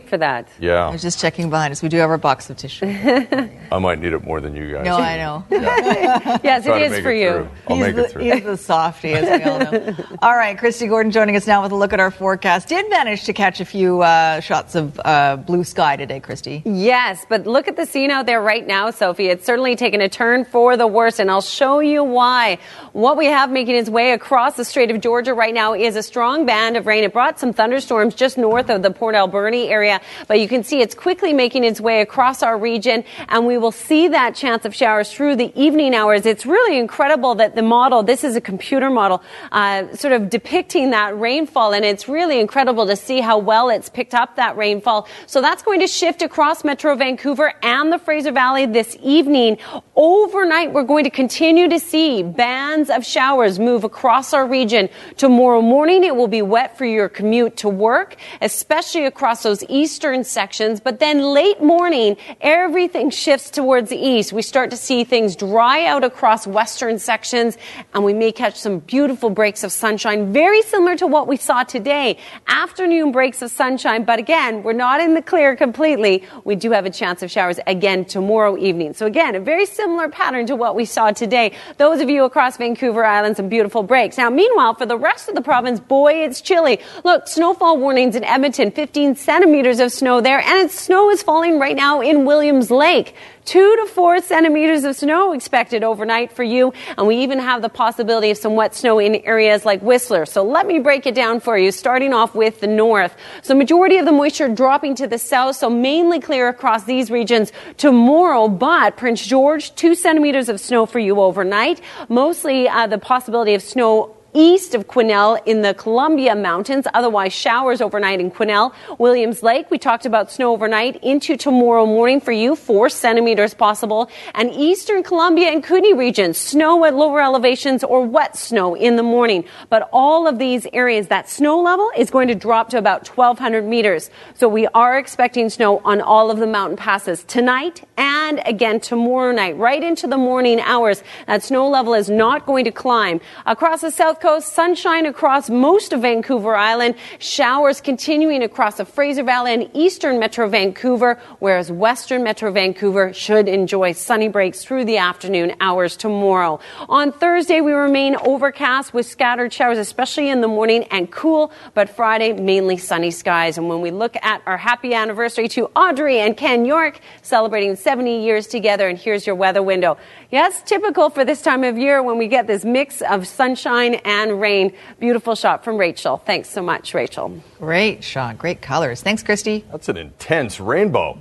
Wait 0.07 0.11
for 0.11 0.17
that. 0.19 0.47
Yeah. 0.57 0.87
I 0.87 0.91
was 0.91 1.01
just 1.01 1.19
checking 1.19 1.49
behind 1.49 1.73
us. 1.73 1.83
We 1.83 1.89
do 1.89 1.97
have 1.97 2.09
our 2.09 2.17
box 2.17 2.49
of 2.49 2.55
tissue. 2.55 2.85
I 3.71 3.77
might 3.77 3.99
need 3.99 4.13
it 4.13 4.23
more 4.23 4.39
than 4.39 4.55
you 4.55 4.71
guys. 4.71 4.85
No, 4.85 4.95
I 4.95 5.17
know. 5.17 5.43
yes, 5.51 6.63
Try 6.63 6.77
it 6.77 6.79
to 6.79 6.85
is 6.85 6.91
make 6.91 7.03
for 7.03 7.11
it 7.11 7.19
you. 7.21 7.29
through. 7.31 7.49
I'll 7.67 7.75
he's 7.75 7.85
make 7.85 7.95
the, 7.95 8.05
it 8.05 8.11
through. 8.11 8.21
He's 8.23 8.43
the 8.43 8.55
softy, 8.55 9.11
as 9.13 9.25
we 9.25 9.43
all 9.43 9.59
know. 9.59 9.95
all 10.21 10.37
right, 10.37 10.57
Kristi 10.57 10.87
Gordon 10.87 11.11
joining 11.11 11.35
us 11.35 11.45
now 11.45 11.61
with 11.61 11.73
a 11.73 11.75
look 11.75 11.91
at 11.91 11.99
our 11.99 12.09
forecast. 12.09 12.69
Did 12.69 12.89
manage 12.89 13.25
to 13.25 13.33
catch 13.33 13.59
a 13.59 13.65
few 13.65 14.01
uh, 14.01 14.39
shots 14.39 14.75
of 14.75 14.97
uh, 15.03 15.35
blue 15.35 15.65
sky 15.65 15.97
today, 15.97 16.21
Kristi. 16.21 16.61
Yes, 16.63 17.25
but 17.27 17.45
look 17.45 17.67
at 17.67 17.75
the 17.75 17.85
scene 17.85 18.09
out 18.09 18.27
there 18.27 18.41
right 18.41 18.65
now, 18.65 18.91
Sophie. 18.91 19.27
It's 19.27 19.45
certainly 19.45 19.75
taken 19.75 19.99
a 19.99 20.07
turn 20.07 20.45
for 20.45 20.77
the 20.77 20.87
worse, 20.87 21.19
and 21.19 21.29
I'll 21.29 21.41
show 21.41 21.79
you 21.81 22.01
why. 22.05 22.59
What 22.93 23.17
we 23.17 23.25
have 23.25 23.51
making 23.51 23.75
its 23.75 23.89
way 23.89 24.13
across 24.13 24.55
the 24.55 24.63
Strait 24.63 24.89
of 24.89 25.01
Georgia 25.01 25.33
right 25.33 25.53
now 25.53 25.73
is 25.73 25.97
a 25.97 26.03
strong 26.03 26.45
band 26.45 26.77
of 26.77 26.87
rain. 26.87 27.03
It 27.03 27.11
brought 27.11 27.39
some 27.39 27.51
thunderstorms 27.51 28.15
just 28.15 28.37
north 28.37 28.69
of 28.69 28.81
the 28.83 28.91
Port 28.91 29.13
Alberni 29.13 29.67
area, 29.67 29.96
but 30.27 30.39
you 30.39 30.47
can 30.47 30.63
see 30.63 30.81
it's 30.81 30.95
quickly 30.95 31.33
making 31.33 31.63
its 31.63 31.79
way 31.79 32.01
across 32.01 32.43
our 32.43 32.57
region, 32.57 33.03
and 33.29 33.45
we 33.45 33.57
will 33.57 33.71
see 33.71 34.07
that 34.09 34.35
chance 34.35 34.65
of 34.65 34.75
showers 34.75 35.11
through 35.11 35.35
the 35.35 35.51
evening 35.59 35.93
hours. 35.93 36.25
It's 36.25 36.45
really 36.45 36.77
incredible 36.77 37.35
that 37.35 37.55
the 37.55 37.61
model, 37.61 38.03
this 38.03 38.23
is 38.23 38.35
a 38.35 38.41
computer 38.41 38.89
model, 38.89 39.21
uh, 39.51 39.95
sort 39.95 40.13
of 40.13 40.29
depicting 40.29 40.91
that 40.91 41.17
rainfall, 41.19 41.73
and 41.73 41.83
it's 41.85 42.07
really 42.07 42.39
incredible 42.39 42.85
to 42.87 42.95
see 42.95 43.21
how 43.21 43.37
well 43.37 43.69
it's 43.69 43.89
picked 43.89 44.13
up 44.13 44.35
that 44.35 44.57
rainfall. 44.57 45.07
So 45.25 45.41
that's 45.41 45.63
going 45.63 45.79
to 45.81 45.87
shift 45.87 46.21
across 46.21 46.63
Metro 46.63 46.95
Vancouver 46.95 47.53
and 47.63 47.91
the 47.91 47.99
Fraser 47.99 48.31
Valley 48.31 48.65
this 48.65 48.97
evening. 49.01 49.57
Overnight, 49.95 50.73
we're 50.73 50.83
going 50.83 51.03
to 51.03 51.09
continue 51.09 51.69
to 51.69 51.79
see 51.79 52.23
bands 52.23 52.89
of 52.89 53.05
showers 53.05 53.59
move 53.59 53.83
across 53.83 54.33
our 54.33 54.47
region. 54.47 54.89
Tomorrow 55.17 55.61
morning, 55.61 56.03
it 56.03 56.15
will 56.15 56.27
be 56.27 56.41
wet 56.41 56.77
for 56.77 56.85
your 56.85 57.09
commute 57.09 57.57
to 57.57 57.69
work, 57.69 58.15
especially 58.41 59.05
across 59.05 59.43
those 59.43 59.63
eastern 59.87 60.21
sections. 60.25 60.81
But 60.81 60.99
then 60.99 61.21
late 61.21 61.63
morning, 61.63 62.17
everything 62.41 63.09
shifts 63.09 63.49
towards 63.49 63.89
the 63.89 63.95
east. 63.95 64.33
We 64.33 64.41
start 64.41 64.69
to 64.71 64.75
see 64.75 65.05
things 65.05 65.33
dry 65.33 65.85
out 65.85 66.03
across 66.03 66.45
western 66.45 66.99
sections, 66.99 67.57
and 67.93 68.03
we 68.03 68.13
may 68.13 68.33
catch 68.33 68.55
some 68.55 68.79
beautiful 68.79 69.29
breaks 69.29 69.63
of 69.63 69.71
sunshine, 69.71 70.33
very 70.33 70.61
similar 70.61 70.97
to 70.97 71.07
what 71.07 71.25
we 71.25 71.37
saw 71.37 71.63
today. 71.63 72.17
Afternoon 72.47 73.13
breaks 73.13 73.41
of 73.41 73.49
sunshine, 73.49 74.03
but 74.03 74.19
again, 74.19 74.61
we're 74.61 74.73
not 74.73 74.99
in 74.99 75.13
the 75.13 75.21
clear 75.21 75.55
completely. 75.55 76.21
We 76.43 76.57
do 76.57 76.71
have 76.71 76.85
a 76.85 76.89
chance 76.89 77.23
of 77.23 77.31
showers 77.31 77.57
again 77.65 78.03
tomorrow 78.03 78.57
evening. 78.57 78.93
So 78.93 79.05
again, 79.05 79.35
a 79.35 79.39
very 79.39 79.65
similar 79.65 80.09
pattern 80.09 80.47
to 80.47 80.57
what 80.57 80.75
we 80.75 80.83
saw 80.83 81.11
today. 81.11 81.53
Those 81.77 82.01
of 82.01 82.09
you 82.09 82.25
across 82.25 82.57
Vancouver 82.57 83.05
Island, 83.05 83.37
some 83.37 83.47
beautiful 83.47 83.83
breaks. 83.83 84.17
Now, 84.17 84.29
meanwhile, 84.29 84.73
for 84.73 84.85
the 84.85 84.97
rest 84.97 85.29
of 85.29 85.35
the 85.35 85.41
province, 85.41 85.79
boy, 85.79 86.25
it's 86.25 86.41
chilly. 86.41 86.81
Look, 87.05 87.29
snowfall 87.29 87.77
warnings 87.77 88.17
in 88.17 88.25
Edmonton, 88.25 88.71
15 88.71 89.15
centimeters 89.15 89.76
of 89.79 89.91
snow 89.91 90.21
there, 90.21 90.39
and 90.39 90.65
it's 90.65 90.79
snow 90.79 91.09
is 91.09 91.23
falling 91.23 91.59
right 91.59 91.75
now 91.75 92.01
in 92.01 92.25
Williams 92.25 92.71
Lake. 92.71 93.15
Two 93.45 93.77
to 93.77 93.85
four 93.85 94.19
centimeters 94.19 94.83
of 94.83 94.97
snow 94.97 95.31
expected 95.31 95.81
overnight 95.81 96.33
for 96.33 96.43
you. 96.43 96.73
And 96.97 97.07
we 97.07 97.15
even 97.19 97.39
have 97.39 97.61
the 97.61 97.69
possibility 97.69 98.29
of 98.29 98.37
some 98.37 98.55
wet 98.55 98.75
snow 98.75 98.99
in 98.99 99.15
areas 99.23 99.63
like 99.63 99.81
Whistler. 99.81 100.25
So 100.25 100.43
let 100.43 100.67
me 100.67 100.79
break 100.79 101.05
it 101.05 101.15
down 101.15 101.39
for 101.39 101.57
you, 101.57 101.71
starting 101.71 102.13
off 102.13 102.35
with 102.35 102.59
the 102.59 102.67
north. 102.67 103.15
So 103.43 103.55
majority 103.55 103.99
of 103.99 104.05
the 104.05 104.11
moisture 104.11 104.49
dropping 104.53 104.95
to 104.95 105.07
the 105.07 105.17
south, 105.17 105.55
so 105.55 105.69
mainly 105.69 106.19
clear 106.19 106.49
across 106.49 106.83
these 106.83 107.09
regions 107.09 107.53
tomorrow. 107.77 108.49
But 108.49 108.97
Prince 108.97 109.25
George, 109.25 109.73
two 109.75 109.95
centimeters 109.95 110.49
of 110.49 110.59
snow 110.59 110.85
for 110.85 110.99
you 110.99 111.21
overnight. 111.21 111.79
Mostly 112.09 112.67
uh, 112.67 112.87
the 112.87 112.97
possibility 112.97 113.53
of 113.53 113.61
snow 113.61 114.16
east 114.33 114.75
of 114.75 114.87
Quesnel 114.87 115.39
in 115.45 115.61
the 115.61 115.73
Columbia 115.73 116.35
Mountains. 116.35 116.87
Otherwise, 116.93 117.33
showers 117.33 117.81
overnight 117.81 118.19
in 118.19 118.31
Quesnel. 118.31 118.73
Williams 118.99 119.43
Lake, 119.43 119.69
we 119.71 119.77
talked 119.77 120.05
about 120.05 120.31
snow 120.31 120.51
overnight 120.53 121.03
into 121.03 121.37
tomorrow 121.37 121.85
morning 121.85 122.19
for 122.19 122.31
you, 122.31 122.55
four 122.55 122.89
centimeters 122.89 123.53
possible. 123.53 124.09
And 124.33 124.51
eastern 124.51 125.03
Columbia 125.03 125.49
and 125.49 125.63
Kootenay 125.63 125.93
regions, 125.93 126.37
snow 126.37 126.85
at 126.85 126.93
lower 126.93 127.21
elevations 127.21 127.83
or 127.83 128.05
wet 128.05 128.37
snow 128.37 128.75
in 128.75 128.95
the 128.95 129.03
morning. 129.03 129.45
But 129.69 129.89
all 129.91 130.27
of 130.27 130.39
these 130.39 130.67
areas, 130.73 131.07
that 131.07 131.29
snow 131.29 131.61
level 131.61 131.89
is 131.97 132.09
going 132.09 132.27
to 132.27 132.35
drop 132.35 132.69
to 132.69 132.77
about 132.77 133.07
1,200 133.07 133.65
meters. 133.65 134.09
So 134.35 134.47
we 134.47 134.67
are 134.67 134.97
expecting 134.97 135.49
snow 135.49 135.79
on 135.83 136.01
all 136.01 136.29
of 136.29 136.37
the 136.37 136.47
mountain 136.47 136.77
passes 136.77 137.23
tonight 137.23 137.83
and 137.97 138.41
again 138.45 138.79
tomorrow 138.79 139.31
night, 139.31 139.57
right 139.57 139.83
into 139.83 140.07
the 140.07 140.17
morning 140.17 140.59
hours. 140.59 141.03
That 141.25 141.43
snow 141.43 141.67
level 141.67 141.93
is 141.93 142.09
not 142.09 142.45
going 142.45 142.65
to 142.65 142.71
climb. 142.71 143.19
Across 143.45 143.81
the 143.81 143.91
south 143.91 144.16
coast, 144.19 144.53
sunshine 144.53 145.05
across 145.05 145.49
most 145.49 145.93
of 145.93 146.01
Vancouver 146.01 146.55
Island, 146.55 146.95
showers 147.19 147.81
continuing 147.81 148.43
across 148.43 148.77
the 148.77 148.85
Fraser 148.85 149.23
Valley 149.23 149.53
and 149.53 149.69
eastern 149.73 150.19
Metro 150.19 150.47
Vancouver, 150.47 151.19
whereas 151.39 151.71
western 151.71 152.23
Metro 152.23 152.51
Vancouver 152.51 153.13
should 153.13 153.47
enjoy 153.47 153.91
sunny 153.91 154.27
breaks 154.27 154.63
through 154.63 154.85
the 154.85 154.97
afternoon 154.97 155.55
hours 155.61 155.95
tomorrow. 155.97 156.59
On 156.89 157.11
Thursday, 157.11 157.61
we 157.61 157.71
remain 157.71 158.15
overcast 158.17 158.93
with 158.93 159.05
scattered 159.05 159.53
showers, 159.53 159.77
especially 159.77 160.29
in 160.29 160.41
the 160.41 160.47
morning 160.47 160.83
and 160.85 161.11
cool, 161.11 161.51
but 161.73 161.89
Friday, 161.89 162.33
mainly 162.33 162.77
sunny 162.77 163.11
skies. 163.11 163.57
And 163.57 163.69
when 163.69 163.81
we 163.81 163.91
look 163.91 164.15
at 164.21 164.41
our 164.45 164.57
happy 164.57 164.93
anniversary 164.93 165.47
to 165.49 165.67
Audrey 165.75 166.19
and 166.19 166.35
Ken 166.35 166.65
York 166.65 166.99
celebrating 167.21 167.75
70 167.75 168.23
years 168.23 168.47
together, 168.47 168.87
and 168.87 168.97
here's 168.97 169.25
your 169.25 169.35
weather 169.35 169.63
window. 169.63 169.97
Yes, 170.31 170.61
typical 170.63 171.09
for 171.09 171.23
this 171.23 171.41
time 171.41 171.63
of 171.63 171.77
year 171.77 172.03
when 172.03 172.17
we 172.17 172.27
get 172.27 172.47
this 172.47 172.65
mix 172.65 173.01
of 173.01 173.27
sunshine 173.27 173.95
and 174.07 174.39
rain. 174.39 174.73
Beautiful 174.99 175.35
shot 175.35 175.63
from 175.63 175.77
Rachel. 175.77 176.17
Thanks 176.17 176.49
so 176.49 176.63
much, 176.63 176.93
Rachel. 176.93 177.43
Great 177.59 178.03
shot. 178.03 178.37
Great 178.37 178.61
colors. 178.61 179.01
Thanks, 179.01 179.21
Kristi. 179.21 179.63
That's 179.69 179.89
an 179.89 179.97
intense 179.97 180.59
rainbow. 180.59 181.19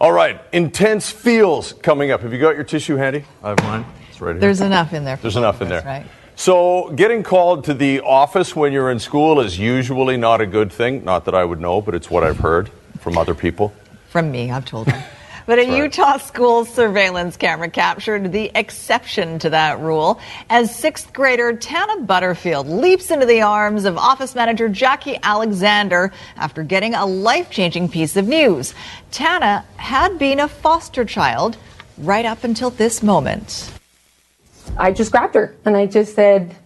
All 0.00 0.12
right, 0.12 0.40
intense 0.52 1.10
feels 1.10 1.74
coming 1.74 2.10
up. 2.10 2.22
Have 2.22 2.32
you 2.32 2.38
got 2.40 2.54
your 2.54 2.64
tissue 2.64 2.96
handy? 2.96 3.24
I 3.42 3.50
have 3.50 3.62
mine. 3.62 3.84
It's 4.10 4.20
right 4.20 4.32
here. 4.32 4.40
There's 4.40 4.60
enough 4.60 4.92
in 4.92 5.04
there. 5.04 5.16
There's 5.16 5.36
enough 5.36 5.60
in 5.60 5.68
there. 5.68 5.82
Right. 5.82 6.06
So, 6.34 6.90
getting 6.96 7.22
called 7.22 7.64
to 7.64 7.74
the 7.74 8.00
office 8.00 8.56
when 8.56 8.72
you're 8.72 8.90
in 8.90 8.98
school 8.98 9.38
is 9.38 9.58
usually 9.58 10.16
not 10.16 10.40
a 10.40 10.46
good 10.46 10.72
thing. 10.72 11.04
Not 11.04 11.26
that 11.26 11.34
I 11.34 11.44
would 11.44 11.60
know, 11.60 11.80
but 11.80 11.94
it's 11.94 12.10
what 12.10 12.24
I've 12.24 12.38
heard 12.38 12.70
from 12.98 13.18
other 13.18 13.34
people. 13.34 13.72
From 14.08 14.30
me, 14.30 14.50
I've 14.50 14.64
told 14.64 14.86
them. 14.86 15.02
But 15.52 15.58
a 15.58 15.76
Utah 15.76 16.16
school 16.16 16.64
surveillance 16.64 17.36
camera 17.36 17.68
captured 17.68 18.32
the 18.32 18.50
exception 18.54 19.38
to 19.40 19.50
that 19.50 19.80
rule 19.80 20.18
as 20.48 20.74
sixth 20.74 21.12
grader 21.12 21.54
Tana 21.54 22.00
Butterfield 22.04 22.66
leaps 22.66 23.10
into 23.10 23.26
the 23.26 23.42
arms 23.42 23.84
of 23.84 23.98
office 23.98 24.34
manager 24.34 24.70
Jackie 24.70 25.18
Alexander 25.22 26.10
after 26.38 26.62
getting 26.62 26.94
a 26.94 27.04
life 27.04 27.50
changing 27.50 27.90
piece 27.90 28.16
of 28.16 28.26
news. 28.26 28.72
Tana 29.10 29.66
had 29.76 30.18
been 30.18 30.40
a 30.40 30.48
foster 30.48 31.04
child 31.04 31.58
right 31.98 32.24
up 32.24 32.44
until 32.44 32.70
this 32.70 33.02
moment. 33.02 33.70
I 34.78 34.90
just 34.90 35.12
grabbed 35.12 35.34
her 35.34 35.54
and 35.66 35.76
I 35.76 35.84
just 35.84 36.14
said, 36.14 36.56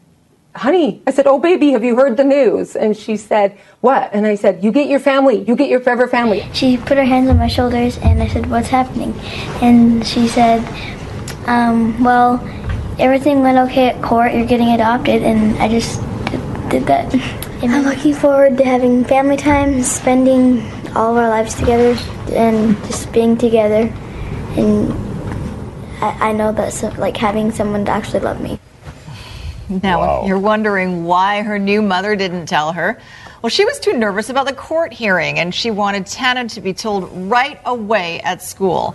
honey, 0.57 1.03
I 1.07 1.11
said, 1.11 1.27
oh, 1.27 1.39
baby, 1.39 1.73
have 1.73 1.85
you 1.85 1.97
heard 1.97 2.17
the 2.17 2.25
news? 2.25 2.77
And 2.77 2.97
she 2.97 3.17
said, 3.17 3.59
what? 3.81 4.11
And 4.13 4.27
I 4.27 4.35
said, 4.35 4.65
you 4.65 4.73
get 4.73 4.89
your 4.89 5.01
family, 5.01 5.45
you 5.45 5.55
get 5.55 5.69
your 5.69 5.81
forever 5.81 6.09
family. 6.09 6.49
She 6.53 6.77
put 6.77 6.97
her 6.97 7.05
hands 7.05 7.29
on 7.29 7.39
my 7.39 7.49
shoulders 7.49 7.99
and 7.99 8.23
I 8.23 8.29
said, 8.29 8.51
what's 8.51 8.69
happening? 8.69 9.15
And 9.63 10.07
she 10.07 10.29
said, 10.29 10.61
um, 11.47 12.03
well, 12.03 12.41
everything 12.99 13.43
went 13.43 13.59
okay 13.71 13.89
at 13.89 14.03
court, 14.03 14.33
you're 14.35 14.47
getting 14.47 14.69
adopted, 14.69 15.23
and 15.23 15.57
I 15.59 15.69
just 15.69 16.01
did, 16.27 16.71
did 16.71 16.87
that. 16.87 17.15
I'm 17.63 17.85
looking 17.85 18.15
forward 18.15 18.59
to 18.59 18.65
having 18.65 19.05
family 19.05 19.37
time, 19.37 19.83
spending 19.83 20.61
all 20.95 21.13
of 21.13 21.23
our 21.23 21.29
lives 21.29 21.55
together, 21.55 21.99
and 22.33 22.77
just 22.85 23.13
being 23.13 23.37
together. 23.37 23.93
And 24.57 24.93
I, 26.03 26.31
I 26.31 26.33
know 26.33 26.53
that's 26.53 26.83
like 26.99 27.17
having 27.17 27.51
someone 27.53 27.85
to 27.85 27.91
actually 27.91 28.21
love 28.21 28.41
me. 28.41 28.59
Now, 29.69 30.23
if 30.23 30.29
you're 30.29 30.39
wondering 30.39 31.05
why 31.05 31.43
her 31.43 31.59
new 31.59 31.83
mother 31.83 32.17
didn't 32.17 32.47
tell 32.47 32.73
her, 32.73 33.01
well, 33.43 33.51
she 33.51 33.65
was 33.65 33.79
too 33.79 33.93
nervous 33.93 34.29
about 34.31 34.47
the 34.47 34.53
court 34.55 34.93
hearing 34.93 35.39
and 35.39 35.55
she 35.55 35.71
wanted 35.71 36.07
Tana 36.07 36.49
to 36.51 36.61
be 36.61 36.73
told 36.73 37.11
right 37.31 37.61
away 37.65 38.21
at 38.21 38.43
school. 38.43 38.95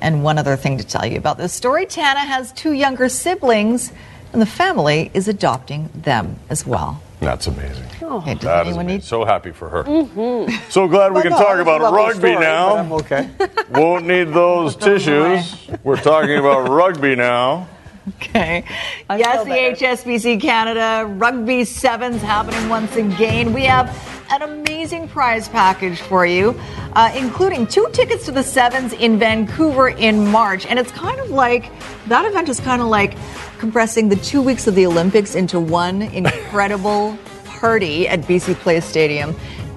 And 0.00 0.22
one 0.24 0.38
other 0.38 0.56
thing 0.56 0.78
to 0.78 0.84
tell 0.84 1.06
you 1.06 1.16
about 1.18 1.38
this 1.38 1.52
story 1.52 1.86
Tana 1.86 2.20
has 2.20 2.52
two 2.52 2.72
younger 2.72 3.08
siblings, 3.08 3.92
and 4.32 4.42
the 4.42 4.46
family 4.46 5.10
is 5.14 5.28
adopting 5.28 5.88
them 5.94 6.36
as 6.50 6.66
well. 6.66 7.00
That's 7.20 7.46
amazing. 7.46 7.84
Okay, 8.02 8.34
does 8.34 8.42
That 8.42 8.66
is 8.66 8.76
amazing. 8.76 8.86
need- 8.96 9.04
So 9.04 9.24
happy 9.24 9.52
for 9.52 9.68
her. 9.70 9.84
Mm-hmm. 9.84 10.70
So 10.70 10.88
glad 10.88 11.12
we 11.12 11.14
Well, 11.14 11.22
can 11.22 11.30
no, 11.32 11.38
talk 11.38 11.58
about 11.58 11.80
rugby 11.92 12.18
story, 12.18 12.34
now. 12.34 12.76
I'm 12.76 12.92
okay. 12.92 13.30
Won't 13.70 14.06
need 14.06 14.24
those 14.24 14.76
tissues. 14.88 15.68
We're 15.84 15.96
talking 15.96 16.36
about 16.36 16.68
rugby 16.68 17.14
now. 17.16 17.68
Okay. 18.06 18.64
yes, 19.10 19.44
the 19.44 19.86
HSBC 19.86 20.40
Canada 20.40 21.06
Rugby 21.06 21.64
Sevens 21.64 22.20
happening 22.20 22.68
once 22.68 22.94
again. 22.96 23.52
We 23.54 23.64
have 23.64 23.88
an 24.30 24.42
amazing 24.42 25.08
prize 25.08 25.48
package 25.48 26.00
for 26.00 26.26
you, 26.26 26.58
uh, 26.94 27.12
including 27.16 27.66
two 27.66 27.88
tickets 27.92 28.26
to 28.26 28.32
the 28.32 28.42
Sevens 28.42 28.92
in 28.92 29.18
Vancouver 29.18 29.88
in 29.88 30.30
March. 30.30 30.66
And 30.66 30.78
it's 30.78 30.90
kind 30.92 31.18
of 31.20 31.30
like 31.30 31.70
that 32.08 32.26
event 32.26 32.48
is 32.48 32.60
kind 32.60 32.82
of 32.82 32.88
like 32.88 33.16
compressing 33.58 34.08
the 34.08 34.16
two 34.16 34.42
weeks 34.42 34.66
of 34.66 34.74
the 34.74 34.86
Olympics 34.86 35.34
into 35.34 35.58
one 35.58 36.02
incredible 36.12 37.16
party 37.44 38.06
at 38.08 38.20
BC 38.22 38.54
Place 38.56 38.84
Stadium. 38.84 39.34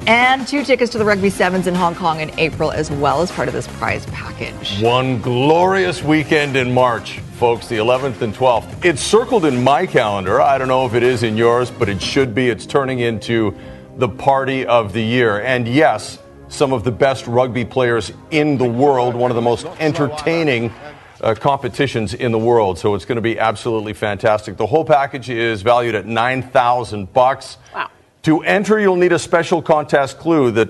And 0.07 0.47
two 0.47 0.63
tickets 0.63 0.91
to 0.93 0.97
the 0.97 1.03
Rugby 1.05 1.29
Sevens 1.29 1.67
in 1.67 1.75
Hong 1.75 1.93
Kong 1.93 2.21
in 2.21 2.31
April 2.39 2.71
as 2.71 2.89
well 2.89 3.21
as 3.21 3.29
part 3.29 3.49
of 3.49 3.53
this 3.53 3.67
prize 3.67 4.05
package. 4.07 4.81
One 4.81 5.21
glorious 5.21 6.01
weekend 6.01 6.55
in 6.55 6.73
March, 6.73 7.19
folks, 7.37 7.67
the 7.67 7.77
11th 7.77 8.21
and 8.23 8.33
12th. 8.33 8.83
It's 8.83 9.01
circled 9.01 9.45
in 9.45 9.63
my 9.63 9.85
calendar. 9.85 10.41
I 10.41 10.57
don't 10.57 10.67
know 10.67 10.87
if 10.87 10.95
it 10.95 11.03
is 11.03 11.21
in 11.21 11.37
yours, 11.37 11.69
but 11.69 11.87
it 11.87 12.01
should 12.01 12.33
be. 12.33 12.49
It's 12.49 12.65
turning 12.65 12.99
into 12.99 13.55
the 13.95 14.09
party 14.09 14.65
of 14.65 14.91
the 14.91 15.03
year. 15.03 15.39
And 15.39 15.67
yes, 15.67 16.17
some 16.47 16.73
of 16.73 16.83
the 16.83 16.91
best 16.91 17.27
rugby 17.27 17.63
players 17.63 18.11
in 18.31 18.57
the 18.57 18.65
world, 18.65 19.13
one 19.13 19.29
of 19.29 19.35
the 19.35 19.41
most 19.41 19.67
entertaining 19.79 20.73
uh, 21.21 21.35
competitions 21.35 22.15
in 22.15 22.31
the 22.31 22.39
world. 22.39 22.79
So 22.79 22.95
it's 22.95 23.05
going 23.05 23.17
to 23.17 23.21
be 23.21 23.37
absolutely 23.37 23.93
fantastic. 23.93 24.57
The 24.57 24.65
whole 24.65 24.85
package 24.85 25.29
is 25.29 25.61
valued 25.61 25.93
at 25.93 26.07
9,000 26.07 27.13
bucks. 27.13 27.59
Wow. 27.71 27.91
To 28.23 28.41
enter, 28.41 28.79
you'll 28.79 28.95
need 28.95 29.13
a 29.13 29.19
special 29.19 29.61
contest 29.61 30.17
clue 30.17 30.49
that 30.51 30.69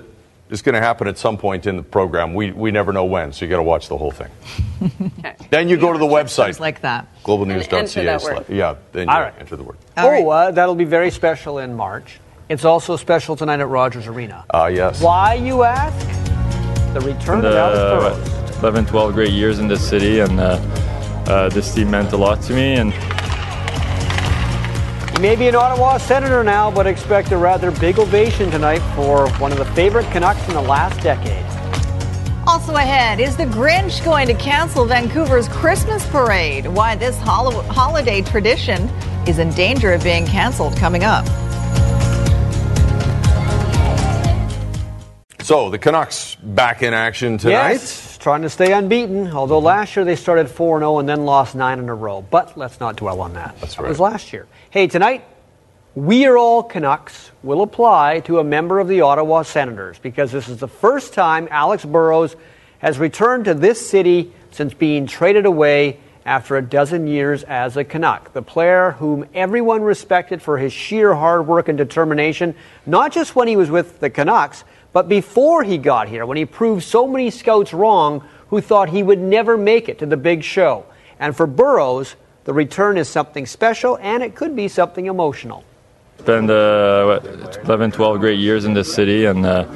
is 0.50 0.62
going 0.62 0.74
to 0.74 0.80
happen 0.80 1.06
at 1.08 1.18
some 1.18 1.36
point 1.38 1.66
in 1.66 1.76
the 1.76 1.82
program. 1.82 2.34
We, 2.34 2.52
we 2.52 2.70
never 2.70 2.92
know 2.92 3.04
when, 3.04 3.32
so 3.32 3.44
you 3.44 3.50
got 3.50 3.58
to 3.58 3.62
watch 3.62 3.88
the 3.88 3.96
whole 3.98 4.10
thing. 4.10 4.30
Then 5.50 5.68
you 5.68 5.76
go 5.78 5.92
to 5.92 5.98
the 5.98 6.04
website, 6.06 6.60
like 6.60 6.82
that. 6.82 7.06
globalnews.ca. 7.24 7.78
enter 7.78 8.04
that 8.04 8.22
word. 8.22 8.44
slash- 8.46 8.48
Yeah, 8.50 8.74
then 8.92 9.08
you 9.08 9.14
All 9.14 9.20
right. 9.20 9.34
enter 9.38 9.56
the 9.56 9.62
word. 9.62 9.78
oh, 9.96 10.28
uh, 10.28 10.50
that'll 10.50 10.74
be 10.74 10.84
very 10.84 11.10
special 11.10 11.58
in 11.58 11.74
March. 11.74 12.20
It's 12.48 12.64
also 12.64 12.96
special 12.96 13.34
tonight 13.36 13.60
at 13.60 13.68
Rogers 13.68 14.06
Arena. 14.06 14.44
Ah, 14.50 14.66
yes. 14.66 15.00
Why, 15.02 15.34
you 15.34 15.62
ask? 15.64 16.06
The 16.94 17.00
return 17.00 17.44
of 17.44 17.54
Alex 17.54 17.78
Burrows. 17.78 18.56
uh, 18.56 18.58
11, 18.60 18.86
12 18.86 19.14
great 19.14 19.32
years 19.32 19.58
in 19.58 19.68
this 19.68 19.86
city, 19.86 20.20
and 20.20 20.38
uh, 20.40 20.58
uh, 21.26 21.48
this 21.50 21.74
team 21.74 21.90
meant 21.90 22.12
a 22.12 22.16
lot 22.16 22.40
to 22.42 22.52
me. 22.54 22.74
And 22.76 22.92
He 25.18 25.22
may 25.22 25.34
be 25.34 25.48
an 25.48 25.56
Ottawa 25.56 25.98
Senator 25.98 26.44
now, 26.44 26.70
but 26.70 26.86
expect 26.86 27.32
a 27.32 27.36
rather 27.36 27.72
big 27.72 27.98
ovation 27.98 28.52
tonight 28.52 28.78
for 28.94 29.28
one 29.40 29.50
of 29.50 29.58
the 29.58 29.64
favorite 29.64 30.08
Canucks 30.12 30.46
in 30.46 30.54
the 30.54 30.60
last 30.60 31.02
decade. 31.02 31.44
Also 32.46 32.76
ahead, 32.76 33.18
is 33.18 33.36
the 33.36 33.46
Grinch 33.46 34.04
going 34.04 34.28
to 34.28 34.34
cancel 34.34 34.84
Vancouver's 34.84 35.48
Christmas 35.48 36.06
parade? 36.06 36.68
Why 36.68 36.94
this 36.94 37.18
hol- 37.18 37.62
holiday 37.62 38.22
tradition 38.22 38.88
is 39.26 39.40
in 39.40 39.50
danger 39.54 39.92
of 39.92 40.04
being 40.04 40.24
canceled 40.24 40.76
coming 40.76 41.02
up. 41.02 41.26
So 45.48 45.70
the 45.70 45.78
Canucks 45.78 46.34
back 46.34 46.82
in 46.82 46.92
action 46.92 47.38
tonight. 47.38 47.70
Yes, 47.70 48.18
trying 48.18 48.42
to 48.42 48.50
stay 48.50 48.70
unbeaten, 48.74 49.28
although 49.28 49.56
mm-hmm. 49.56 49.64
last 49.64 49.96
year 49.96 50.04
they 50.04 50.14
started 50.14 50.50
4 50.50 50.80
0 50.80 50.98
and 50.98 51.08
then 51.08 51.24
lost 51.24 51.54
9 51.54 51.78
in 51.78 51.88
a 51.88 51.94
row. 51.94 52.20
But 52.20 52.58
let's 52.58 52.80
not 52.80 52.96
dwell 52.96 53.22
on 53.22 53.32
that. 53.32 53.58
That's 53.58 53.76
that 53.76 53.88
was 53.88 53.98
last 53.98 54.30
year. 54.34 54.46
Hey, 54.68 54.88
tonight, 54.88 55.24
We 55.94 56.26
Are 56.26 56.36
All 56.36 56.62
Canucks 56.62 57.30
will 57.42 57.62
apply 57.62 58.20
to 58.26 58.40
a 58.40 58.44
member 58.44 58.78
of 58.78 58.88
the 58.88 59.00
Ottawa 59.00 59.40
Senators 59.40 59.98
because 59.98 60.32
this 60.32 60.50
is 60.50 60.58
the 60.58 60.68
first 60.68 61.14
time 61.14 61.48
Alex 61.50 61.82
Burrows 61.82 62.36
has 62.80 62.98
returned 62.98 63.46
to 63.46 63.54
this 63.54 63.88
city 63.88 64.30
since 64.50 64.74
being 64.74 65.06
traded 65.06 65.46
away 65.46 65.98
after 66.26 66.58
a 66.58 66.62
dozen 66.62 67.06
years 67.06 67.42
as 67.44 67.78
a 67.78 67.84
Canuck. 67.84 68.34
The 68.34 68.42
player 68.42 68.90
whom 68.90 69.24
everyone 69.32 69.80
respected 69.80 70.42
for 70.42 70.58
his 70.58 70.74
sheer 70.74 71.14
hard 71.14 71.46
work 71.46 71.68
and 71.68 71.78
determination, 71.78 72.54
not 72.84 73.12
just 73.12 73.34
when 73.34 73.48
he 73.48 73.56
was 73.56 73.70
with 73.70 73.98
the 74.00 74.10
Canucks, 74.10 74.62
but 74.92 75.08
before 75.08 75.62
he 75.62 75.78
got 75.78 76.08
here, 76.08 76.24
when 76.26 76.36
he 76.36 76.44
proved 76.44 76.82
so 76.82 77.06
many 77.06 77.30
scouts 77.30 77.72
wrong 77.72 78.26
who 78.48 78.60
thought 78.60 78.88
he 78.88 79.02
would 79.02 79.18
never 79.18 79.56
make 79.56 79.88
it 79.88 79.98
to 79.98 80.06
the 80.06 80.16
big 80.16 80.42
show. 80.42 80.86
And 81.20 81.36
for 81.36 81.46
Burrows, 81.46 82.16
the 82.44 82.52
return 82.52 82.96
is 82.96 83.08
something 83.08 83.46
special 83.46 83.98
and 83.98 84.22
it 84.22 84.34
could 84.34 84.56
be 84.56 84.68
something 84.68 85.06
emotional. 85.06 85.64
spent 86.18 86.50
uh, 86.50 87.04
what, 87.04 87.58
11, 87.64 87.92
12 87.92 88.20
great 88.20 88.38
years 88.38 88.64
in 88.64 88.74
this 88.74 88.92
city, 88.92 89.26
and 89.26 89.44
uh, 89.44 89.66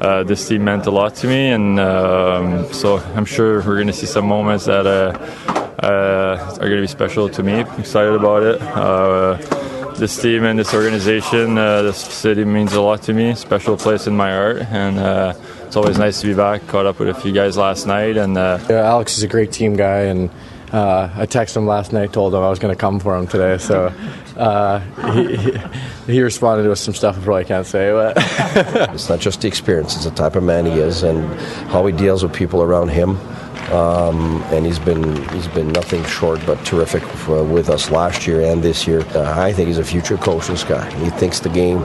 uh, 0.00 0.22
this 0.24 0.48
team 0.48 0.64
meant 0.64 0.86
a 0.86 0.90
lot 0.90 1.14
to 1.16 1.26
me. 1.26 1.48
And 1.48 1.78
um, 1.78 2.72
so 2.72 2.98
I'm 3.14 3.24
sure 3.26 3.60
we're 3.62 3.74
going 3.74 3.86
to 3.86 3.92
see 3.92 4.06
some 4.06 4.26
moments 4.26 4.64
that 4.64 4.86
uh, 4.86 5.12
uh, 5.82 6.56
are 6.60 6.68
going 6.68 6.76
to 6.76 6.80
be 6.80 6.86
special 6.86 7.28
to 7.28 7.42
me. 7.42 7.60
I'm 7.60 7.80
excited 7.80 8.14
about 8.14 8.42
it. 8.42 9.65
This 9.98 10.20
team 10.20 10.44
and 10.44 10.58
this 10.58 10.74
organization, 10.74 11.56
uh, 11.56 11.80
this 11.80 11.96
city 11.96 12.44
means 12.44 12.74
a 12.74 12.82
lot 12.82 13.00
to 13.04 13.14
me. 13.14 13.34
Special 13.34 13.78
place 13.78 14.06
in 14.06 14.14
my 14.14 14.30
heart, 14.30 14.58
and 14.70 14.98
uh, 14.98 15.32
it's 15.64 15.74
always 15.74 15.96
nice 15.96 16.20
to 16.20 16.26
be 16.26 16.34
back. 16.34 16.66
Caught 16.66 16.84
up 16.84 16.98
with 16.98 17.08
a 17.08 17.14
few 17.14 17.32
guys 17.32 17.56
last 17.56 17.86
night, 17.86 18.18
and 18.18 18.36
uh, 18.36 18.58
Yeah, 18.68 18.82
Alex 18.82 19.16
is 19.16 19.22
a 19.22 19.28
great 19.28 19.52
team 19.52 19.74
guy, 19.74 20.00
and 20.00 20.28
uh, 20.70 21.08
I 21.14 21.24
texted 21.24 21.56
him 21.56 21.66
last 21.66 21.94
night, 21.94 22.12
told 22.12 22.34
him 22.34 22.40
I 22.42 22.50
was 22.50 22.58
going 22.58 22.74
to 22.74 22.78
come 22.78 23.00
for 23.00 23.16
him 23.16 23.26
today. 23.26 23.56
So 23.56 23.86
uh, 24.36 24.80
he, 25.12 25.36
he, 25.36 25.58
he 26.06 26.20
responded 26.20 26.68
with 26.68 26.78
some 26.78 26.92
stuff 26.92 27.16
I 27.16 27.22
probably 27.22 27.44
can't 27.46 27.66
say. 27.66 27.90
But 27.90 28.16
it's 28.94 29.08
not 29.08 29.20
just 29.20 29.40
the 29.40 29.48
experience; 29.48 29.96
it's 29.96 30.04
the 30.04 30.10
type 30.10 30.36
of 30.36 30.42
man 30.42 30.66
he 30.66 30.72
is 30.72 31.04
and 31.04 31.24
how 31.70 31.86
he 31.86 31.92
deals 31.96 32.22
with 32.22 32.34
people 32.34 32.62
around 32.62 32.88
him. 32.88 33.18
Um, 33.72 34.42
and 34.52 34.64
he's 34.64 34.78
been 34.78 35.28
he's 35.30 35.48
been 35.48 35.72
nothing 35.72 36.04
short 36.04 36.40
but 36.46 36.64
terrific 36.64 37.02
for, 37.02 37.42
with 37.42 37.68
us 37.68 37.90
last 37.90 38.26
year 38.26 38.42
and 38.42 38.62
this 38.62 38.86
year. 38.86 39.00
Uh, 39.14 39.34
I 39.36 39.52
think 39.52 39.66
he's 39.66 39.78
a 39.78 39.84
future 39.84 40.16
coach. 40.16 40.46
This 40.46 40.62
guy, 40.62 40.88
he 40.98 41.10
thinks 41.10 41.40
the 41.40 41.48
game 41.48 41.84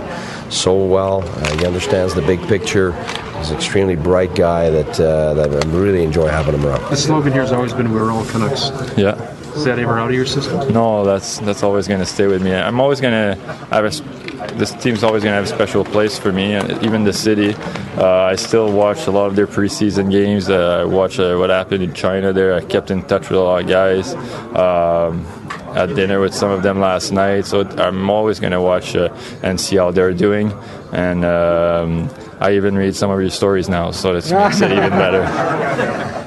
so 0.51 0.85
well. 0.85 1.23
Uh, 1.23 1.57
he 1.57 1.65
understands 1.65 2.13
the 2.13 2.21
big 2.21 2.39
picture. 2.47 2.91
He's 3.37 3.49
an 3.49 3.55
extremely 3.55 3.95
bright 3.95 4.35
guy 4.35 4.69
that 4.69 4.99
uh, 4.99 5.33
that 5.33 5.65
I 5.65 5.69
really 5.69 6.03
enjoy 6.03 6.27
having 6.27 6.53
him 6.53 6.65
around. 6.65 6.87
The 6.91 6.97
slogan 6.97 7.33
here 7.33 7.41
has 7.41 7.51
always 7.51 7.73
been 7.73 7.91
"We're 7.91 8.11
all 8.11 8.25
Canucks." 8.25 8.69
yeah. 8.97 9.35
Is 9.55 9.65
that 9.65 9.79
ever 9.79 9.99
out 9.99 10.09
of 10.09 10.15
your 10.15 10.25
system? 10.25 10.71
No, 10.73 11.03
that's 11.03 11.39
that's 11.39 11.61
always 11.63 11.87
going 11.87 11.99
to 11.99 12.05
stay 12.05 12.27
with 12.27 12.41
me. 12.41 12.53
I'm 12.53 12.79
always 12.79 13.01
going 13.01 13.13
to 13.13 13.41
have 13.71 13.83
a. 13.83 13.87
s- 13.87 14.01
This 14.57 14.71
team's 14.83 15.03
always 15.03 15.23
going 15.23 15.33
to 15.33 15.39
have 15.41 15.43
a 15.51 15.55
special 15.55 15.83
place 15.83 16.17
for 16.17 16.31
me, 16.31 16.53
and 16.55 16.81
even 16.83 17.03
the 17.03 17.13
city. 17.13 17.53
Uh, 17.97 18.31
I 18.33 18.35
still 18.37 18.71
watch 18.71 19.07
a 19.07 19.11
lot 19.11 19.27
of 19.27 19.35
their 19.35 19.47
preseason 19.47 20.09
games. 20.09 20.49
Uh, 20.49 20.81
I 20.81 20.85
watch 20.85 21.19
uh, 21.19 21.35
what 21.37 21.49
happened 21.49 21.83
in 21.83 21.93
China 21.93 22.33
there. 22.33 22.55
I 22.55 22.61
kept 22.61 22.89
in 22.91 23.03
touch 23.03 23.29
with 23.29 23.39
a 23.39 23.43
lot 23.43 23.61
of 23.63 23.67
guys. 23.69 24.15
Um, 24.55 25.25
had 25.75 25.95
dinner 25.95 26.19
with 26.19 26.33
some 26.33 26.49
of 26.51 26.63
them 26.63 26.79
last 26.79 27.11
night, 27.11 27.45
so 27.45 27.61
I'm 27.77 28.09
always 28.09 28.39
going 28.39 28.51
to 28.53 28.61
watch 28.61 28.95
uh, 28.95 29.09
and 29.43 29.59
see 29.59 29.77
how 29.77 29.91
they're 29.91 30.13
doing. 30.13 30.51
And 30.91 31.23
um, 31.23 32.09
I 32.39 32.53
even 32.55 32.75
read 32.75 32.95
some 32.95 33.11
of 33.11 33.19
your 33.21 33.29
stories 33.29 33.69
now, 33.69 33.91
so 33.91 34.13
that 34.19 34.25
makes 34.31 34.61
it 34.61 34.71
even 34.71 34.89
better. 34.89 35.23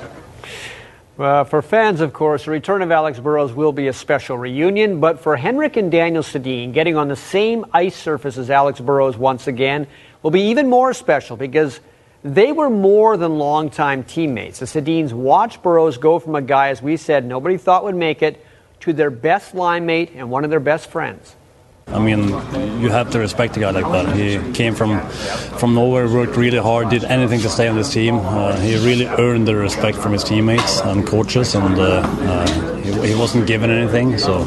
Uh, 1.17 1.45
for 1.45 1.63
fans, 1.63 2.01
of 2.01 2.13
course, 2.13 2.45
the 2.45 2.51
return 2.51 2.83
of 2.83 2.91
Alex 2.91 3.21
Burrows 3.21 3.53
will 3.53 3.71
be 3.71 3.87
a 3.87 3.93
special 3.93 4.37
reunion, 4.37 4.99
but 4.99 5.21
for 5.21 5.37
Henrik 5.37 5.77
and 5.77 5.89
Daniel 5.89 6.25
Sedin, 6.25 6.73
getting 6.73 6.97
on 6.97 7.07
the 7.07 7.15
same 7.15 7.65
ice 7.73 7.95
surface 7.95 8.37
as 8.37 8.51
Alex 8.51 8.81
Burrows 8.81 9.17
once 9.17 9.47
again 9.47 9.87
will 10.25 10.33
be 10.33 10.49
even 10.49 10.69
more 10.69 10.93
special 10.93 11.37
because 11.37 11.79
they 12.25 12.51
were 12.51 12.69
more 12.69 13.17
than 13.17 13.39
longtime 13.39 14.03
teammates. 14.03 14.59
The 14.59 14.67
Sedins 14.67 15.13
watched 15.13 15.63
Burrows 15.63 15.99
go 15.99 16.19
from 16.19 16.35
a 16.35 16.43
guy, 16.43 16.71
as 16.71 16.83
we 16.83 16.97
said, 16.97 17.25
nobody 17.25 17.59
thought 17.59 17.85
would 17.85 17.95
make 17.95 18.21
it, 18.21 18.45
to 18.81 18.93
their 18.93 19.11
best 19.11 19.55
line 19.55 19.87
mate 19.87 20.11
and 20.17 20.31
one 20.31 20.43
of 20.43 20.51
their 20.51 20.59
best 20.59 20.91
friends. 20.91 21.37
I 21.89 21.99
mean, 21.99 22.29
you 22.81 22.91
have 22.91 23.11
to 23.11 23.19
respect 23.19 23.57
a 23.57 23.61
guy 23.61 23.71
like 23.71 23.85
that. 23.85 24.17
He 24.17 24.53
came 24.53 24.75
from 24.75 25.01
from 25.59 25.75
nowhere, 25.75 26.09
worked 26.09 26.37
really 26.37 26.59
hard, 26.59 26.91
did 26.91 27.05
anything 27.05 27.41
to 27.41 27.49
stay 27.49 27.69
on 27.69 27.77
this 27.77 27.93
team. 27.93 28.17
Uh, 28.19 28.57
he 28.61 28.75
really 28.77 29.07
earned 29.07 29.47
the 29.47 29.55
respect 29.55 29.99
from 29.99 30.13
his 30.13 30.25
teammates 30.25 30.81
and 30.81 31.07
coaches, 31.07 31.55
and 31.55 31.79
uh, 31.79 32.03
uh, 32.05 32.77
he, 32.79 33.09
he 33.09 33.15
wasn't 33.15 33.47
given 33.47 33.71
anything. 33.71 34.19
So, 34.19 34.43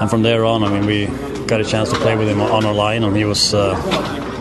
and 0.00 0.10
from 0.10 0.22
there 0.22 0.44
on, 0.44 0.62
I 0.62 0.68
mean, 0.68 0.86
we 0.86 1.06
got 1.46 1.60
a 1.60 1.64
chance 1.64 1.90
to 1.90 1.96
play 1.96 2.16
with 2.16 2.28
him 2.28 2.40
on 2.40 2.64
our 2.64 2.74
line, 2.74 3.04
and 3.04 3.16
he 3.16 3.24
was. 3.24 3.54
Uh, 3.54 3.74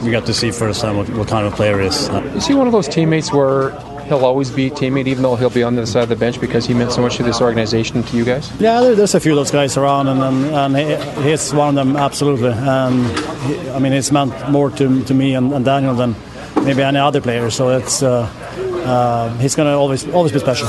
we 0.03 0.09
got 0.09 0.25
to 0.25 0.33
see 0.33 0.49
firsthand 0.49 0.97
what, 0.97 1.07
what 1.11 1.27
kind 1.27 1.45
of 1.45 1.53
player 1.53 1.79
he 1.79 1.85
is. 1.85 2.09
Is 2.35 2.47
he 2.47 2.55
one 2.55 2.65
of 2.65 2.73
those 2.73 2.87
teammates 2.87 3.31
where 3.31 3.71
he'll 4.11 4.25
always 4.25 4.51
be 4.51 4.67
a 4.67 4.69
teammate, 4.69 5.07
even 5.07 5.23
though 5.23 5.37
he'll 5.37 5.49
be 5.49 5.63
on 5.63 5.75
the 5.75 5.87
side 5.87 6.03
of 6.03 6.09
the 6.09 6.15
bench 6.15 6.39
because 6.39 6.65
he 6.65 6.73
meant 6.73 6.91
so 6.91 7.01
much 7.01 7.15
to 7.15 7.23
this 7.23 7.39
organization 7.39 7.97
and 7.97 8.07
to 8.07 8.17
you 8.17 8.25
guys? 8.25 8.51
Yeah, 8.59 8.81
there, 8.81 8.93
there's 8.93 9.15
a 9.15 9.19
few 9.19 9.31
of 9.31 9.37
those 9.37 9.51
guys 9.51 9.77
around, 9.77 10.07
and 10.07 10.21
and, 10.21 10.45
and 10.45 10.77
he, 10.77 11.29
he's 11.29 11.53
one 11.53 11.69
of 11.69 11.75
them 11.75 11.95
absolutely. 11.95 12.51
And 12.51 13.07
he, 13.43 13.69
I 13.69 13.79
mean, 13.79 13.93
it's 13.93 14.11
meant 14.11 14.49
more 14.49 14.69
to, 14.71 15.03
to 15.05 15.13
me 15.13 15.35
and, 15.35 15.53
and 15.53 15.63
Daniel 15.63 15.95
than 15.95 16.15
maybe 16.65 16.81
any 16.83 16.99
other 16.99 17.21
player. 17.21 17.49
So 17.49 17.69
it's 17.69 18.03
uh, 18.03 18.23
uh, 18.85 19.37
he's 19.37 19.55
going 19.55 19.67
to 19.67 19.73
always 19.73 20.07
always 20.09 20.33
be 20.33 20.39
special. 20.39 20.67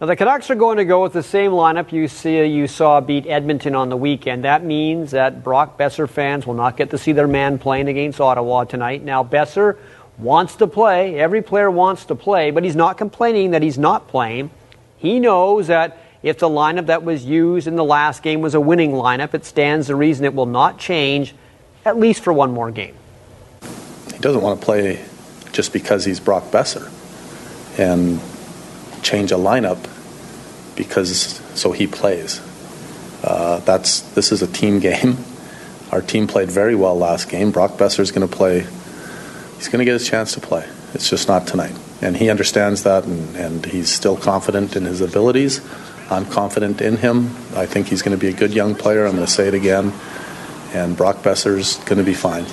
Now, 0.00 0.06
the 0.06 0.14
Canucks 0.14 0.48
are 0.48 0.54
going 0.54 0.76
to 0.76 0.84
go 0.84 1.02
with 1.02 1.12
the 1.12 1.24
same 1.24 1.50
lineup 1.50 1.90
you 1.90 2.06
see 2.06 2.44
you 2.44 2.68
saw 2.68 3.00
beat 3.00 3.26
Edmonton 3.26 3.74
on 3.74 3.88
the 3.88 3.96
weekend. 3.96 4.44
That 4.44 4.62
means 4.62 5.10
that 5.10 5.42
Brock 5.42 5.76
Boeser 5.76 6.08
fans 6.08 6.46
will 6.46 6.54
not 6.54 6.76
get 6.76 6.90
to 6.90 6.98
see 6.98 7.10
their 7.10 7.26
man 7.26 7.58
playing 7.58 7.88
against 7.88 8.20
Ottawa 8.20 8.62
tonight. 8.62 9.02
Now, 9.02 9.24
Boeser 9.24 9.76
wants 10.18 10.56
to 10.56 10.66
play. 10.66 11.18
Every 11.18 11.42
player 11.42 11.70
wants 11.70 12.04
to 12.06 12.14
play, 12.14 12.50
but 12.50 12.64
he's 12.64 12.76
not 12.76 12.98
complaining 12.98 13.52
that 13.52 13.62
he's 13.62 13.78
not 13.78 14.08
playing. 14.08 14.50
He 14.96 15.20
knows 15.20 15.68
that 15.68 15.98
if 16.22 16.38
the 16.38 16.48
lineup 16.48 16.86
that 16.86 17.04
was 17.04 17.24
used 17.24 17.66
in 17.66 17.76
the 17.76 17.84
last 17.84 18.22
game 18.22 18.40
was 18.40 18.54
a 18.54 18.60
winning 18.60 18.92
lineup, 18.92 19.34
it 19.34 19.44
stands 19.44 19.86
to 19.86 19.94
reason 19.94 20.24
it 20.24 20.34
will 20.34 20.46
not 20.46 20.78
change, 20.78 21.34
at 21.84 21.96
least 21.96 22.22
for 22.22 22.32
one 22.32 22.50
more 22.52 22.70
game. 22.70 22.96
he 24.12 24.18
doesn't 24.18 24.42
want 24.42 24.60
to 24.60 24.64
play 24.64 25.04
just 25.52 25.72
because 25.72 26.04
he's 26.04 26.20
Brock 26.20 26.44
Boeser 26.44 26.90
and 27.78 28.20
change 29.02 29.30
a 29.30 29.36
lineup 29.36 29.78
because 30.76 31.40
so 31.54 31.72
he 31.72 31.86
plays. 31.86 32.40
Uh, 33.22 33.58
that's 33.60 34.00
this 34.14 34.32
is 34.32 34.42
a 34.42 34.46
team 34.46 34.78
game. 34.80 35.16
Our 35.92 36.02
team 36.02 36.26
played 36.26 36.50
very 36.50 36.74
well 36.74 36.98
last 36.98 37.28
game. 37.28 37.50
Brock 37.50 37.72
Boeser 37.72 38.00
is 38.00 38.10
going 38.10 38.28
to 38.28 38.36
play 38.36 38.66
he's 39.58 39.68
going 39.68 39.80
to 39.80 39.84
get 39.84 39.92
his 39.92 40.08
chance 40.08 40.32
to 40.34 40.40
play. 40.40 40.66
It's 40.94 41.10
just 41.10 41.28
not 41.28 41.46
tonight. 41.46 41.76
And 42.00 42.16
he 42.16 42.30
understands 42.30 42.84
that, 42.84 43.04
and, 43.04 43.36
and 43.36 43.66
he's 43.66 43.90
still 43.90 44.16
confident 44.16 44.76
in 44.76 44.84
his 44.84 45.00
abilities. 45.00 45.60
I'm 46.10 46.24
confident 46.24 46.80
in 46.80 46.96
him. 46.96 47.36
I 47.54 47.66
think 47.66 47.88
he's 47.88 48.00
going 48.00 48.16
to 48.16 48.20
be 48.20 48.28
a 48.28 48.32
good 48.32 48.54
young 48.54 48.74
player. 48.74 49.04
I'm 49.04 49.14
going 49.14 49.26
to 49.26 49.30
say 49.30 49.48
it 49.48 49.54
again. 49.54 49.92
And 50.72 50.96
Brock 50.96 51.16
Boeser's 51.16 51.76
going 51.84 51.98
to 51.98 52.04
be 52.04 52.14
fine. 52.14 52.44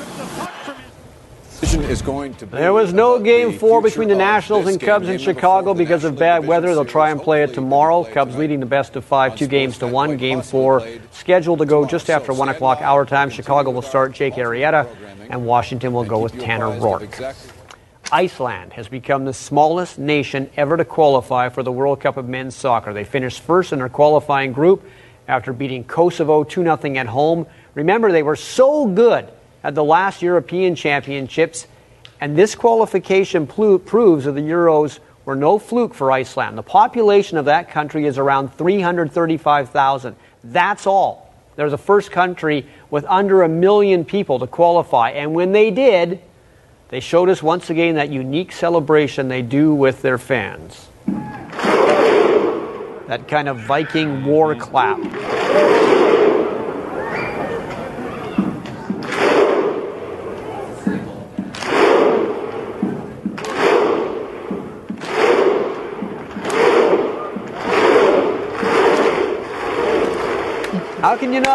Is 1.61 2.01
going 2.01 2.33
to 2.35 2.45
There 2.45 2.73
was 2.73 2.93
no 2.93 3.17
game 3.17 3.57
four 3.57 3.81
between 3.81 4.09
the 4.09 4.15
Nationals 4.15 4.67
and 4.67 4.79
Cubs 4.79 5.07
in 5.07 5.17
Chicago 5.17 5.73
because 5.73 6.03
of 6.03 6.19
bad 6.19 6.45
weather. 6.45 6.67
They'll 6.73 6.83
try 6.83 7.11
and 7.11 7.21
play 7.21 7.43
it 7.43 7.53
tomorrow. 7.53 8.03
Cubs 8.03 8.35
leading 8.35 8.59
the 8.59 8.65
best 8.65 8.97
of 8.97 9.05
five, 9.05 9.37
two 9.37 9.47
games 9.47 9.77
to 9.77 9.87
one. 9.87 10.17
Game 10.17 10.41
four 10.41 10.85
scheduled 11.11 11.59
to 11.59 11.65
go 11.65 11.85
just 11.85 12.09
after 12.09 12.33
one 12.33 12.49
o'clock 12.49 12.81
our 12.81 13.05
time. 13.05 13.29
Chicago 13.29 13.71
will 13.71 13.81
start 13.81 14.11
Jake 14.11 14.33
Arrieta, 14.33 14.85
and 15.29 15.45
Washington 15.45 15.93
will 15.93 16.03
go 16.03 16.19
with 16.19 16.37
Tanner 16.39 16.67
Roark. 16.67 17.35
Iceland 18.11 18.73
has 18.73 18.89
become 18.89 19.23
the 19.23 19.33
smallest 19.33 19.97
nation 19.97 20.49
ever 20.57 20.75
to 20.75 20.85
qualify 20.85 21.47
for 21.47 21.63
the 21.63 21.71
World 21.71 22.01
Cup 22.01 22.17
of 22.17 22.27
Men's 22.27 22.55
Soccer. 22.55 22.91
They 22.91 23.05
finished 23.05 23.39
first 23.39 23.71
in 23.71 23.79
their 23.79 23.89
qualifying 23.89 24.51
group 24.51 24.83
after 25.29 25.53
beating 25.53 25.85
Kosovo 25.85 26.43
2 26.43 26.63
0 26.63 26.95
at 26.97 27.07
home. 27.07 27.47
Remember, 27.75 28.11
they 28.11 28.23
were 28.23 28.35
so 28.35 28.87
good 28.87 29.31
at 29.65 29.73
the 29.73 29.83
last 29.83 30.21
European 30.21 30.75
Championships, 30.75 31.65
and 32.21 32.37
this 32.37 32.53
qualification 32.53 33.47
plu- 33.47 33.79
proves 33.79 34.25
that 34.25 34.33
the 34.33 34.41
Euros 34.41 34.99
were 35.25 35.35
no 35.35 35.57
fluke 35.57 35.95
for 35.95 36.11
Iceland. 36.11 36.55
The 36.55 36.61
population 36.61 37.39
of 37.39 37.45
that 37.45 37.71
country 37.71 38.05
is 38.05 38.19
around 38.19 38.53
335,000. 38.53 40.15
That's 40.43 40.85
all. 40.85 41.33
They're 41.55 41.71
the 41.71 41.79
first 41.79 42.11
country 42.11 42.67
with 42.91 43.05
under 43.05 43.41
a 43.41 43.49
million 43.49 44.05
people 44.05 44.37
to 44.37 44.45
qualify, 44.45 45.09
and 45.09 45.33
when 45.33 45.51
they 45.51 45.71
did, 45.71 46.19
they 46.89 46.99
showed 46.99 47.29
us 47.29 47.41
once 47.41 47.71
again 47.71 47.95
that 47.95 48.09
unique 48.11 48.51
celebration 48.51 49.29
they 49.29 49.41
do 49.41 49.73
with 49.73 50.03
their 50.03 50.19
fans. 50.19 50.89
That 53.07 53.27
kind 53.27 53.49
of 53.49 53.61
Viking 53.61 54.25
war 54.25 54.53
clap. 54.53 54.99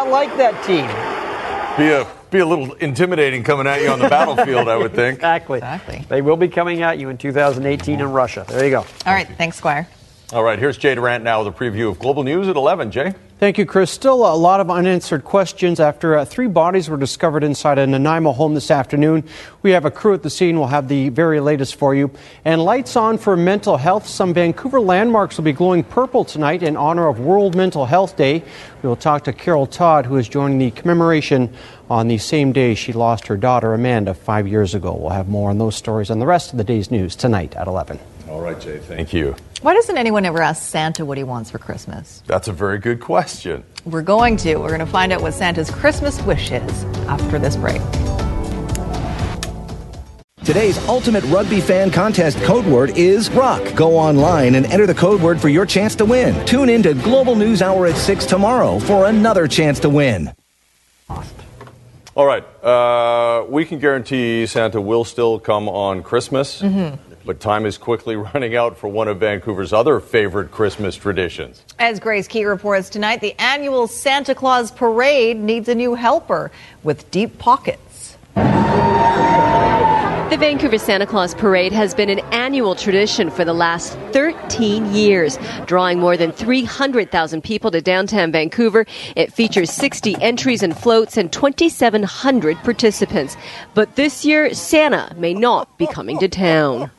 Not 0.05 0.11
like 0.11 0.35
that 0.39 0.65
team? 0.65 0.87
Be 1.77 1.93
a 1.93 2.07
be 2.31 2.39
a 2.39 2.47
little 2.47 2.73
intimidating 2.75 3.43
coming 3.43 3.67
at 3.67 3.83
you 3.83 3.89
on 3.89 3.99
the 3.99 4.09
battlefield, 4.09 4.69
I 4.69 4.77
would 4.77 4.95
think. 4.95 5.17
Exactly. 5.17 5.59
Exactly. 5.59 6.07
They 6.09 6.23
will 6.23 6.37
be 6.37 6.49
coming 6.49 6.81
at 6.83 6.99
you 6.99 7.09
in 7.09 7.19
2018 7.19 8.01
in 8.01 8.13
Russia. 8.13 8.47
There 8.49 8.65
you 8.65 8.71
go. 8.71 8.87
All 9.05 9.13
right. 9.13 9.29
Thanks, 9.37 9.57
Squire. 9.57 9.89
All 10.33 10.45
right, 10.45 10.57
here's 10.61 10.79
Jay 10.79 10.95
Durant 10.95 11.25
now 11.25 11.43
with 11.43 11.53
a 11.53 11.59
preview 11.59 11.91
of 11.91 11.99
Global 11.99 12.23
News 12.23 12.47
at 12.47 12.55
11. 12.55 12.93
Jay? 12.93 13.15
Thank 13.41 13.57
you, 13.57 13.65
Chris. 13.65 13.91
Still 13.91 14.27
a 14.27 14.37
lot 14.37 14.61
of 14.61 14.71
unanswered 14.71 15.25
questions 15.25 15.81
after 15.81 16.15
uh, 16.15 16.27
three 16.27 16.47
bodies 16.47 16.91
were 16.91 16.99
discovered 16.99 17.43
inside 17.43 17.79
a 17.79 17.87
Nanaimo 17.87 18.33
home 18.33 18.53
this 18.53 18.71
afternoon. 18.71 19.25
We 19.63 19.71
have 19.71 19.87
a 19.87 19.91
crew 19.91 20.13
at 20.13 20.23
the 20.23 20.29
scene. 20.29 20.59
We'll 20.59 20.69
have 20.69 20.89
the 20.89 21.09
very 21.09 21.41
latest 21.41 21.77
for 21.77 21.95
you. 21.95 22.11
And 22.45 22.63
lights 22.63 22.97
on 22.97 23.17
for 23.17 23.39
mental 23.39 23.79
health. 23.79 24.07
Some 24.07 24.35
Vancouver 24.35 24.79
landmarks 24.79 25.39
will 25.39 25.45
be 25.45 25.55
glowing 25.55 25.85
purple 25.85 26.23
tonight 26.23 26.63
in 26.63 26.77
honor 26.77 27.09
of 27.09 27.19
World 27.19 27.57
Mental 27.57 27.87
Health 27.87 28.15
Day. 28.15 28.45
We 28.83 28.89
will 28.91 28.95
talk 28.95 29.25
to 29.25 29.33
Carol 29.33 29.67
Todd, 29.67 30.05
who 30.05 30.19
is 30.19 30.29
joining 30.29 30.59
the 30.59 30.71
commemoration 30.73 31.51
on 31.89 32.09
the 32.09 32.19
same 32.19 32.53
day 32.53 32.75
she 32.75 32.93
lost 32.93 33.27
her 33.29 33.39
daughter 33.39 33.73
Amanda 33.73 34.13
five 34.13 34.47
years 34.47 34.75
ago. 34.75 34.95
We'll 34.95 35.13
have 35.13 35.29
more 35.29 35.49
on 35.49 35.57
those 35.57 35.77
stories 35.77 36.11
and 36.11 36.21
the 36.21 36.27
rest 36.27 36.53
of 36.53 36.59
the 36.59 36.65
day's 36.65 36.91
news 36.91 37.17
tonight 37.17 37.57
at 37.57 37.69
11. 37.69 37.99
All 38.31 38.41
right, 38.41 38.61
Jay, 38.61 38.79
thank 38.79 39.13
you. 39.13 39.35
Why 39.61 39.75
doesn't 39.75 39.99
anyone 39.99 40.25
ever 40.25 40.41
ask 40.41 40.63
Santa 40.63 41.05
what 41.05 41.19
he 41.19 41.25
wants 41.25 41.51
for 41.51 41.59
Christmas? 41.59 42.23
That's 42.29 42.47
a 42.47 42.53
very 42.53 42.79
good 42.79 43.01
question. 43.01 43.65
We're 43.85 44.03
going 44.03 44.37
to. 44.39 44.55
We're 44.57 44.69
going 44.69 44.79
to 44.79 44.87
find 44.87 45.13
out 45.13 45.21
what 45.21 45.35
Santa's 45.35 45.69
Christmas 45.69 46.23
wish 46.23 46.53
is 46.53 46.85
after 47.09 47.41
this 47.41 47.57
break. 47.57 47.83
Today's 50.45 50.79
ultimate 50.89 51.25
rugby 51.25 51.61
fan 51.61 51.91
contest 51.91 52.39
code 52.43 52.65
word 52.67 52.97
is 52.97 53.29
rock. 53.31 53.63
Go 53.75 53.97
online 53.97 54.55
and 54.55 54.65
enter 54.67 54.87
the 54.87 54.95
code 54.95 55.21
word 55.21 55.41
for 55.41 55.49
your 55.49 55.67
chance 55.67 55.97
to 55.97 56.05
win. 56.05 56.47
Tune 56.47 56.69
in 56.69 56.85
to 56.85 56.95
Global 56.95 57.35
News 57.35 57.63
Hour 57.63 57.89
at 57.89 57.97
6 57.97 58.27
tomorrow 58.27 58.79
for 58.79 59.07
another 59.07 59.49
chance 59.49 59.81
to 59.81 59.89
win. 59.89 60.33
All 62.17 62.27
right, 62.27 62.45
uh, 62.65 63.45
we 63.49 63.65
can 63.65 63.79
guarantee 63.79 64.47
Santa 64.47 64.81
will 64.81 65.05
still 65.05 65.39
come 65.39 65.69
on 65.69 66.03
Christmas, 66.03 66.61
but 67.25 67.41
time 67.41 67.67
is 67.67 67.79
quickly 67.79 68.17
running 68.35 68.57
out 68.57 68.77
for 68.77 68.89
one 68.89 69.09
of 69.09 69.19
Vancouver's 69.19 69.73
other 69.73 70.01
favorite 70.01 70.51
Christmas 70.51 70.97
traditions. 70.97 71.65
As 71.79 72.01
Grace 72.01 72.29
Key 72.29 72.45
reports 72.45 72.89
tonight, 72.89 73.21
the 73.21 73.35
annual 73.39 73.87
Santa 73.87 74.35
Claus 74.35 74.71
parade 74.71 75.37
needs 75.37 75.69
a 75.69 75.75
new 75.75 75.95
helper 75.95 76.51
with 76.83 77.11
deep 77.11 77.39
pockets. 77.39 78.17
The 80.31 80.37
Vancouver 80.37 80.79
Santa 80.79 81.07
Claus 81.07 81.35
Parade 81.35 81.73
has 81.73 81.93
been 81.93 82.09
an 82.09 82.21
annual 82.31 82.77
tradition 82.77 83.31
for 83.31 83.45
the 83.45 83.53
last 83.53 83.99
13 84.13 84.95
years, 84.95 85.37
drawing 85.67 85.99
more 85.99 86.17
than 86.17 86.31
300,000 86.31 87.43
people 87.43 87.73
to 87.73 87.81
downtown 87.81 88.31
Vancouver. 88.31 88.87
It 89.17 89.33
features 89.33 89.73
60 89.73 90.15
entries 90.23 90.63
and 90.63 90.79
floats 90.79 91.17
and 91.17 91.33
2,700 91.33 92.57
participants. 92.59 93.37
But 93.75 93.97
this 93.97 94.25
year, 94.25 94.55
Santa 94.55 95.13
may 95.17 95.35
not 95.35 95.77
be 95.79 95.89
coming 95.89 96.21
to 96.21 96.29
town. 96.29 96.93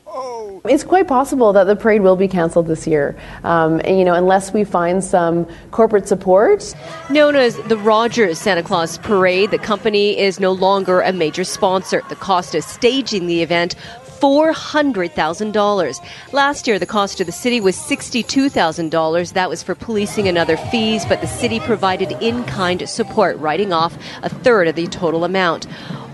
It's 0.64 0.84
quite 0.84 1.08
possible 1.08 1.52
that 1.54 1.64
the 1.64 1.74
parade 1.74 2.02
will 2.02 2.14
be 2.14 2.28
canceled 2.28 2.68
this 2.68 2.86
year, 2.86 3.16
um, 3.42 3.80
and, 3.84 3.98
you 3.98 4.04
know, 4.04 4.14
unless 4.14 4.52
we 4.52 4.62
find 4.62 5.02
some 5.02 5.44
corporate 5.72 6.06
support. 6.06 6.72
Known 7.10 7.34
as 7.34 7.56
the 7.64 7.76
Rogers 7.76 8.38
Santa 8.38 8.62
Claus 8.62 8.96
Parade, 8.98 9.50
the 9.50 9.58
company 9.58 10.16
is 10.16 10.38
no 10.38 10.52
longer 10.52 11.00
a 11.00 11.12
major 11.12 11.42
sponsor. 11.42 12.00
The 12.08 12.14
cost 12.14 12.54
of 12.54 12.62
staging 12.62 13.26
the 13.26 13.42
event 13.42 13.74
$400,000. 14.22 16.32
Last 16.32 16.68
year, 16.68 16.78
the 16.78 16.86
cost 16.86 17.18
to 17.18 17.24
the 17.24 17.32
city 17.32 17.60
was 17.60 17.76
$62,000. 17.76 19.32
That 19.32 19.48
was 19.48 19.64
for 19.64 19.74
policing 19.74 20.28
and 20.28 20.38
other 20.38 20.56
fees, 20.56 21.04
but 21.04 21.20
the 21.20 21.26
city 21.26 21.58
provided 21.58 22.12
in 22.22 22.44
kind 22.44 22.88
support, 22.88 23.36
writing 23.38 23.72
off 23.72 23.98
a 24.22 24.28
third 24.28 24.68
of 24.68 24.76
the 24.76 24.86
total 24.86 25.24
amount. 25.24 25.66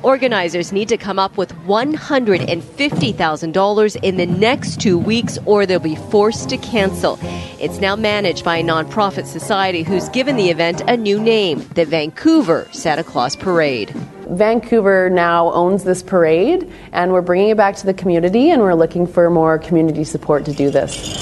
Organizers 0.03 0.73
need 0.73 0.89
to 0.89 0.97
come 0.97 1.19
up 1.19 1.37
with 1.37 1.53
$150,000 1.67 3.97
in 4.03 4.17
the 4.17 4.27
next 4.27 4.81
two 4.81 4.97
weeks 4.97 5.37
or 5.45 5.67
they'll 5.67 5.79
be 5.79 5.97
forced 5.97 6.49
to 6.49 6.57
cancel. 6.57 7.19
It's 7.61 7.79
now 7.79 7.95
managed 7.95 8.43
by 8.45 8.57
a 8.59 8.65
nonprofit 8.65 9.27
society 9.27 9.83
who's 9.83 10.09
given 10.09 10.37
the 10.37 10.49
event 10.51 10.81
a 10.83 10.97
new 10.97 11.21
name 11.21 11.69
the 11.75 11.85
Vancouver 11.85 12.69
Santa 12.73 13.05
Claus 13.05 13.37
Parade. 13.37 13.95
Vancouver 14.29 15.11
now 15.11 15.53
owns 15.53 15.85
this 15.85 16.03
parade, 16.03 16.71
and 16.93 17.13
we're 17.13 17.23
bringing 17.23 17.49
it 17.49 17.57
back 17.57 17.77
to 17.77 17.87
the 17.87 17.95
community, 17.95 18.51
and 18.51 18.61
we're 18.63 18.75
looking 18.75 19.07
for 19.07 19.31
more 19.31 19.59
community 19.59 20.05
support 20.05 20.45
to 20.45 20.53
do 20.53 20.71
this. 20.71 21.17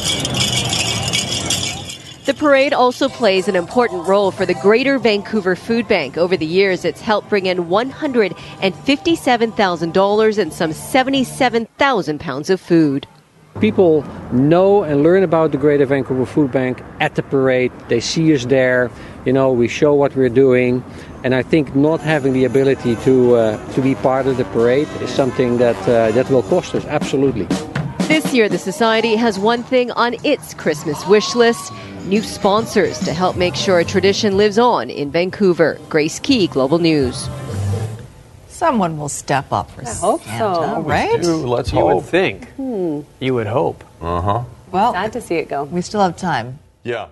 The 2.26 2.34
parade 2.34 2.72
also 2.72 3.08
plays 3.08 3.46
an 3.46 3.54
important 3.54 4.08
role 4.08 4.32
for 4.32 4.44
the 4.44 4.54
Greater 4.54 4.98
Vancouver 4.98 5.54
Food 5.54 5.86
Bank. 5.86 6.18
Over 6.18 6.36
the 6.36 6.44
years, 6.44 6.84
it's 6.84 7.00
helped 7.00 7.28
bring 7.28 7.46
in 7.46 7.66
$157,000 7.66 10.38
and 10.38 10.52
some 10.52 10.72
77,000 10.72 12.18
pounds 12.18 12.50
of 12.50 12.60
food. 12.60 13.06
People 13.60 14.04
know 14.32 14.82
and 14.82 15.04
learn 15.04 15.22
about 15.22 15.52
the 15.52 15.56
Greater 15.56 15.86
Vancouver 15.86 16.26
Food 16.26 16.50
Bank 16.50 16.82
at 17.00 17.14
the 17.14 17.22
parade. 17.22 17.70
They 17.88 18.00
see 18.00 18.34
us 18.34 18.44
there. 18.44 18.90
You 19.24 19.32
know, 19.32 19.52
we 19.52 19.68
show 19.68 19.94
what 19.94 20.16
we're 20.16 20.28
doing. 20.28 20.82
And 21.26 21.34
I 21.34 21.42
think 21.42 21.74
not 21.74 22.00
having 22.00 22.34
the 22.34 22.44
ability 22.44 22.94
to, 23.02 23.34
uh, 23.34 23.72
to 23.74 23.80
be 23.82 23.96
part 23.96 24.28
of 24.28 24.36
the 24.36 24.44
parade 24.44 24.86
is 25.02 25.10
something 25.10 25.58
that, 25.58 25.76
uh, 25.88 26.12
that 26.12 26.30
will 26.30 26.44
cost 26.44 26.72
us, 26.76 26.84
absolutely. 26.84 27.48
This 28.06 28.32
year, 28.32 28.48
the 28.48 28.58
Society 28.58 29.16
has 29.16 29.36
one 29.36 29.64
thing 29.64 29.90
on 30.04 30.14
its 30.22 30.54
Christmas 30.54 31.04
wish 31.08 31.34
list 31.34 31.72
new 32.04 32.22
sponsors 32.22 33.00
to 33.00 33.12
help 33.12 33.34
make 33.36 33.56
sure 33.56 33.80
a 33.80 33.84
tradition 33.84 34.36
lives 34.36 34.56
on 34.56 34.88
in 34.88 35.10
Vancouver. 35.10 35.80
Grace 35.88 36.20
Key, 36.20 36.46
Global 36.46 36.78
News. 36.78 37.28
Someone 38.46 38.96
will 38.96 39.08
step 39.08 39.46
up 39.52 39.68
for 39.72 39.82
I 39.84 39.92
hope 39.94 40.22
Santa, 40.22 40.76
so. 40.76 40.80
right? 40.82 41.20
let's 41.56 41.72
You 41.72 41.84
would 41.86 41.92
hope. 41.94 42.04
think. 42.04 42.38
Hmm. 42.52 43.00
You 43.18 43.34
would 43.34 43.48
hope. 43.48 43.82
Uh 44.00 44.20
huh. 44.28 44.42
Well, 44.70 44.92
Sad 44.92 45.12
to 45.14 45.20
see 45.20 45.34
it 45.42 45.48
go. 45.48 45.64
we 45.64 45.80
still 45.82 46.02
have 46.06 46.16
time. 46.16 46.60
Yeah. 46.84 47.04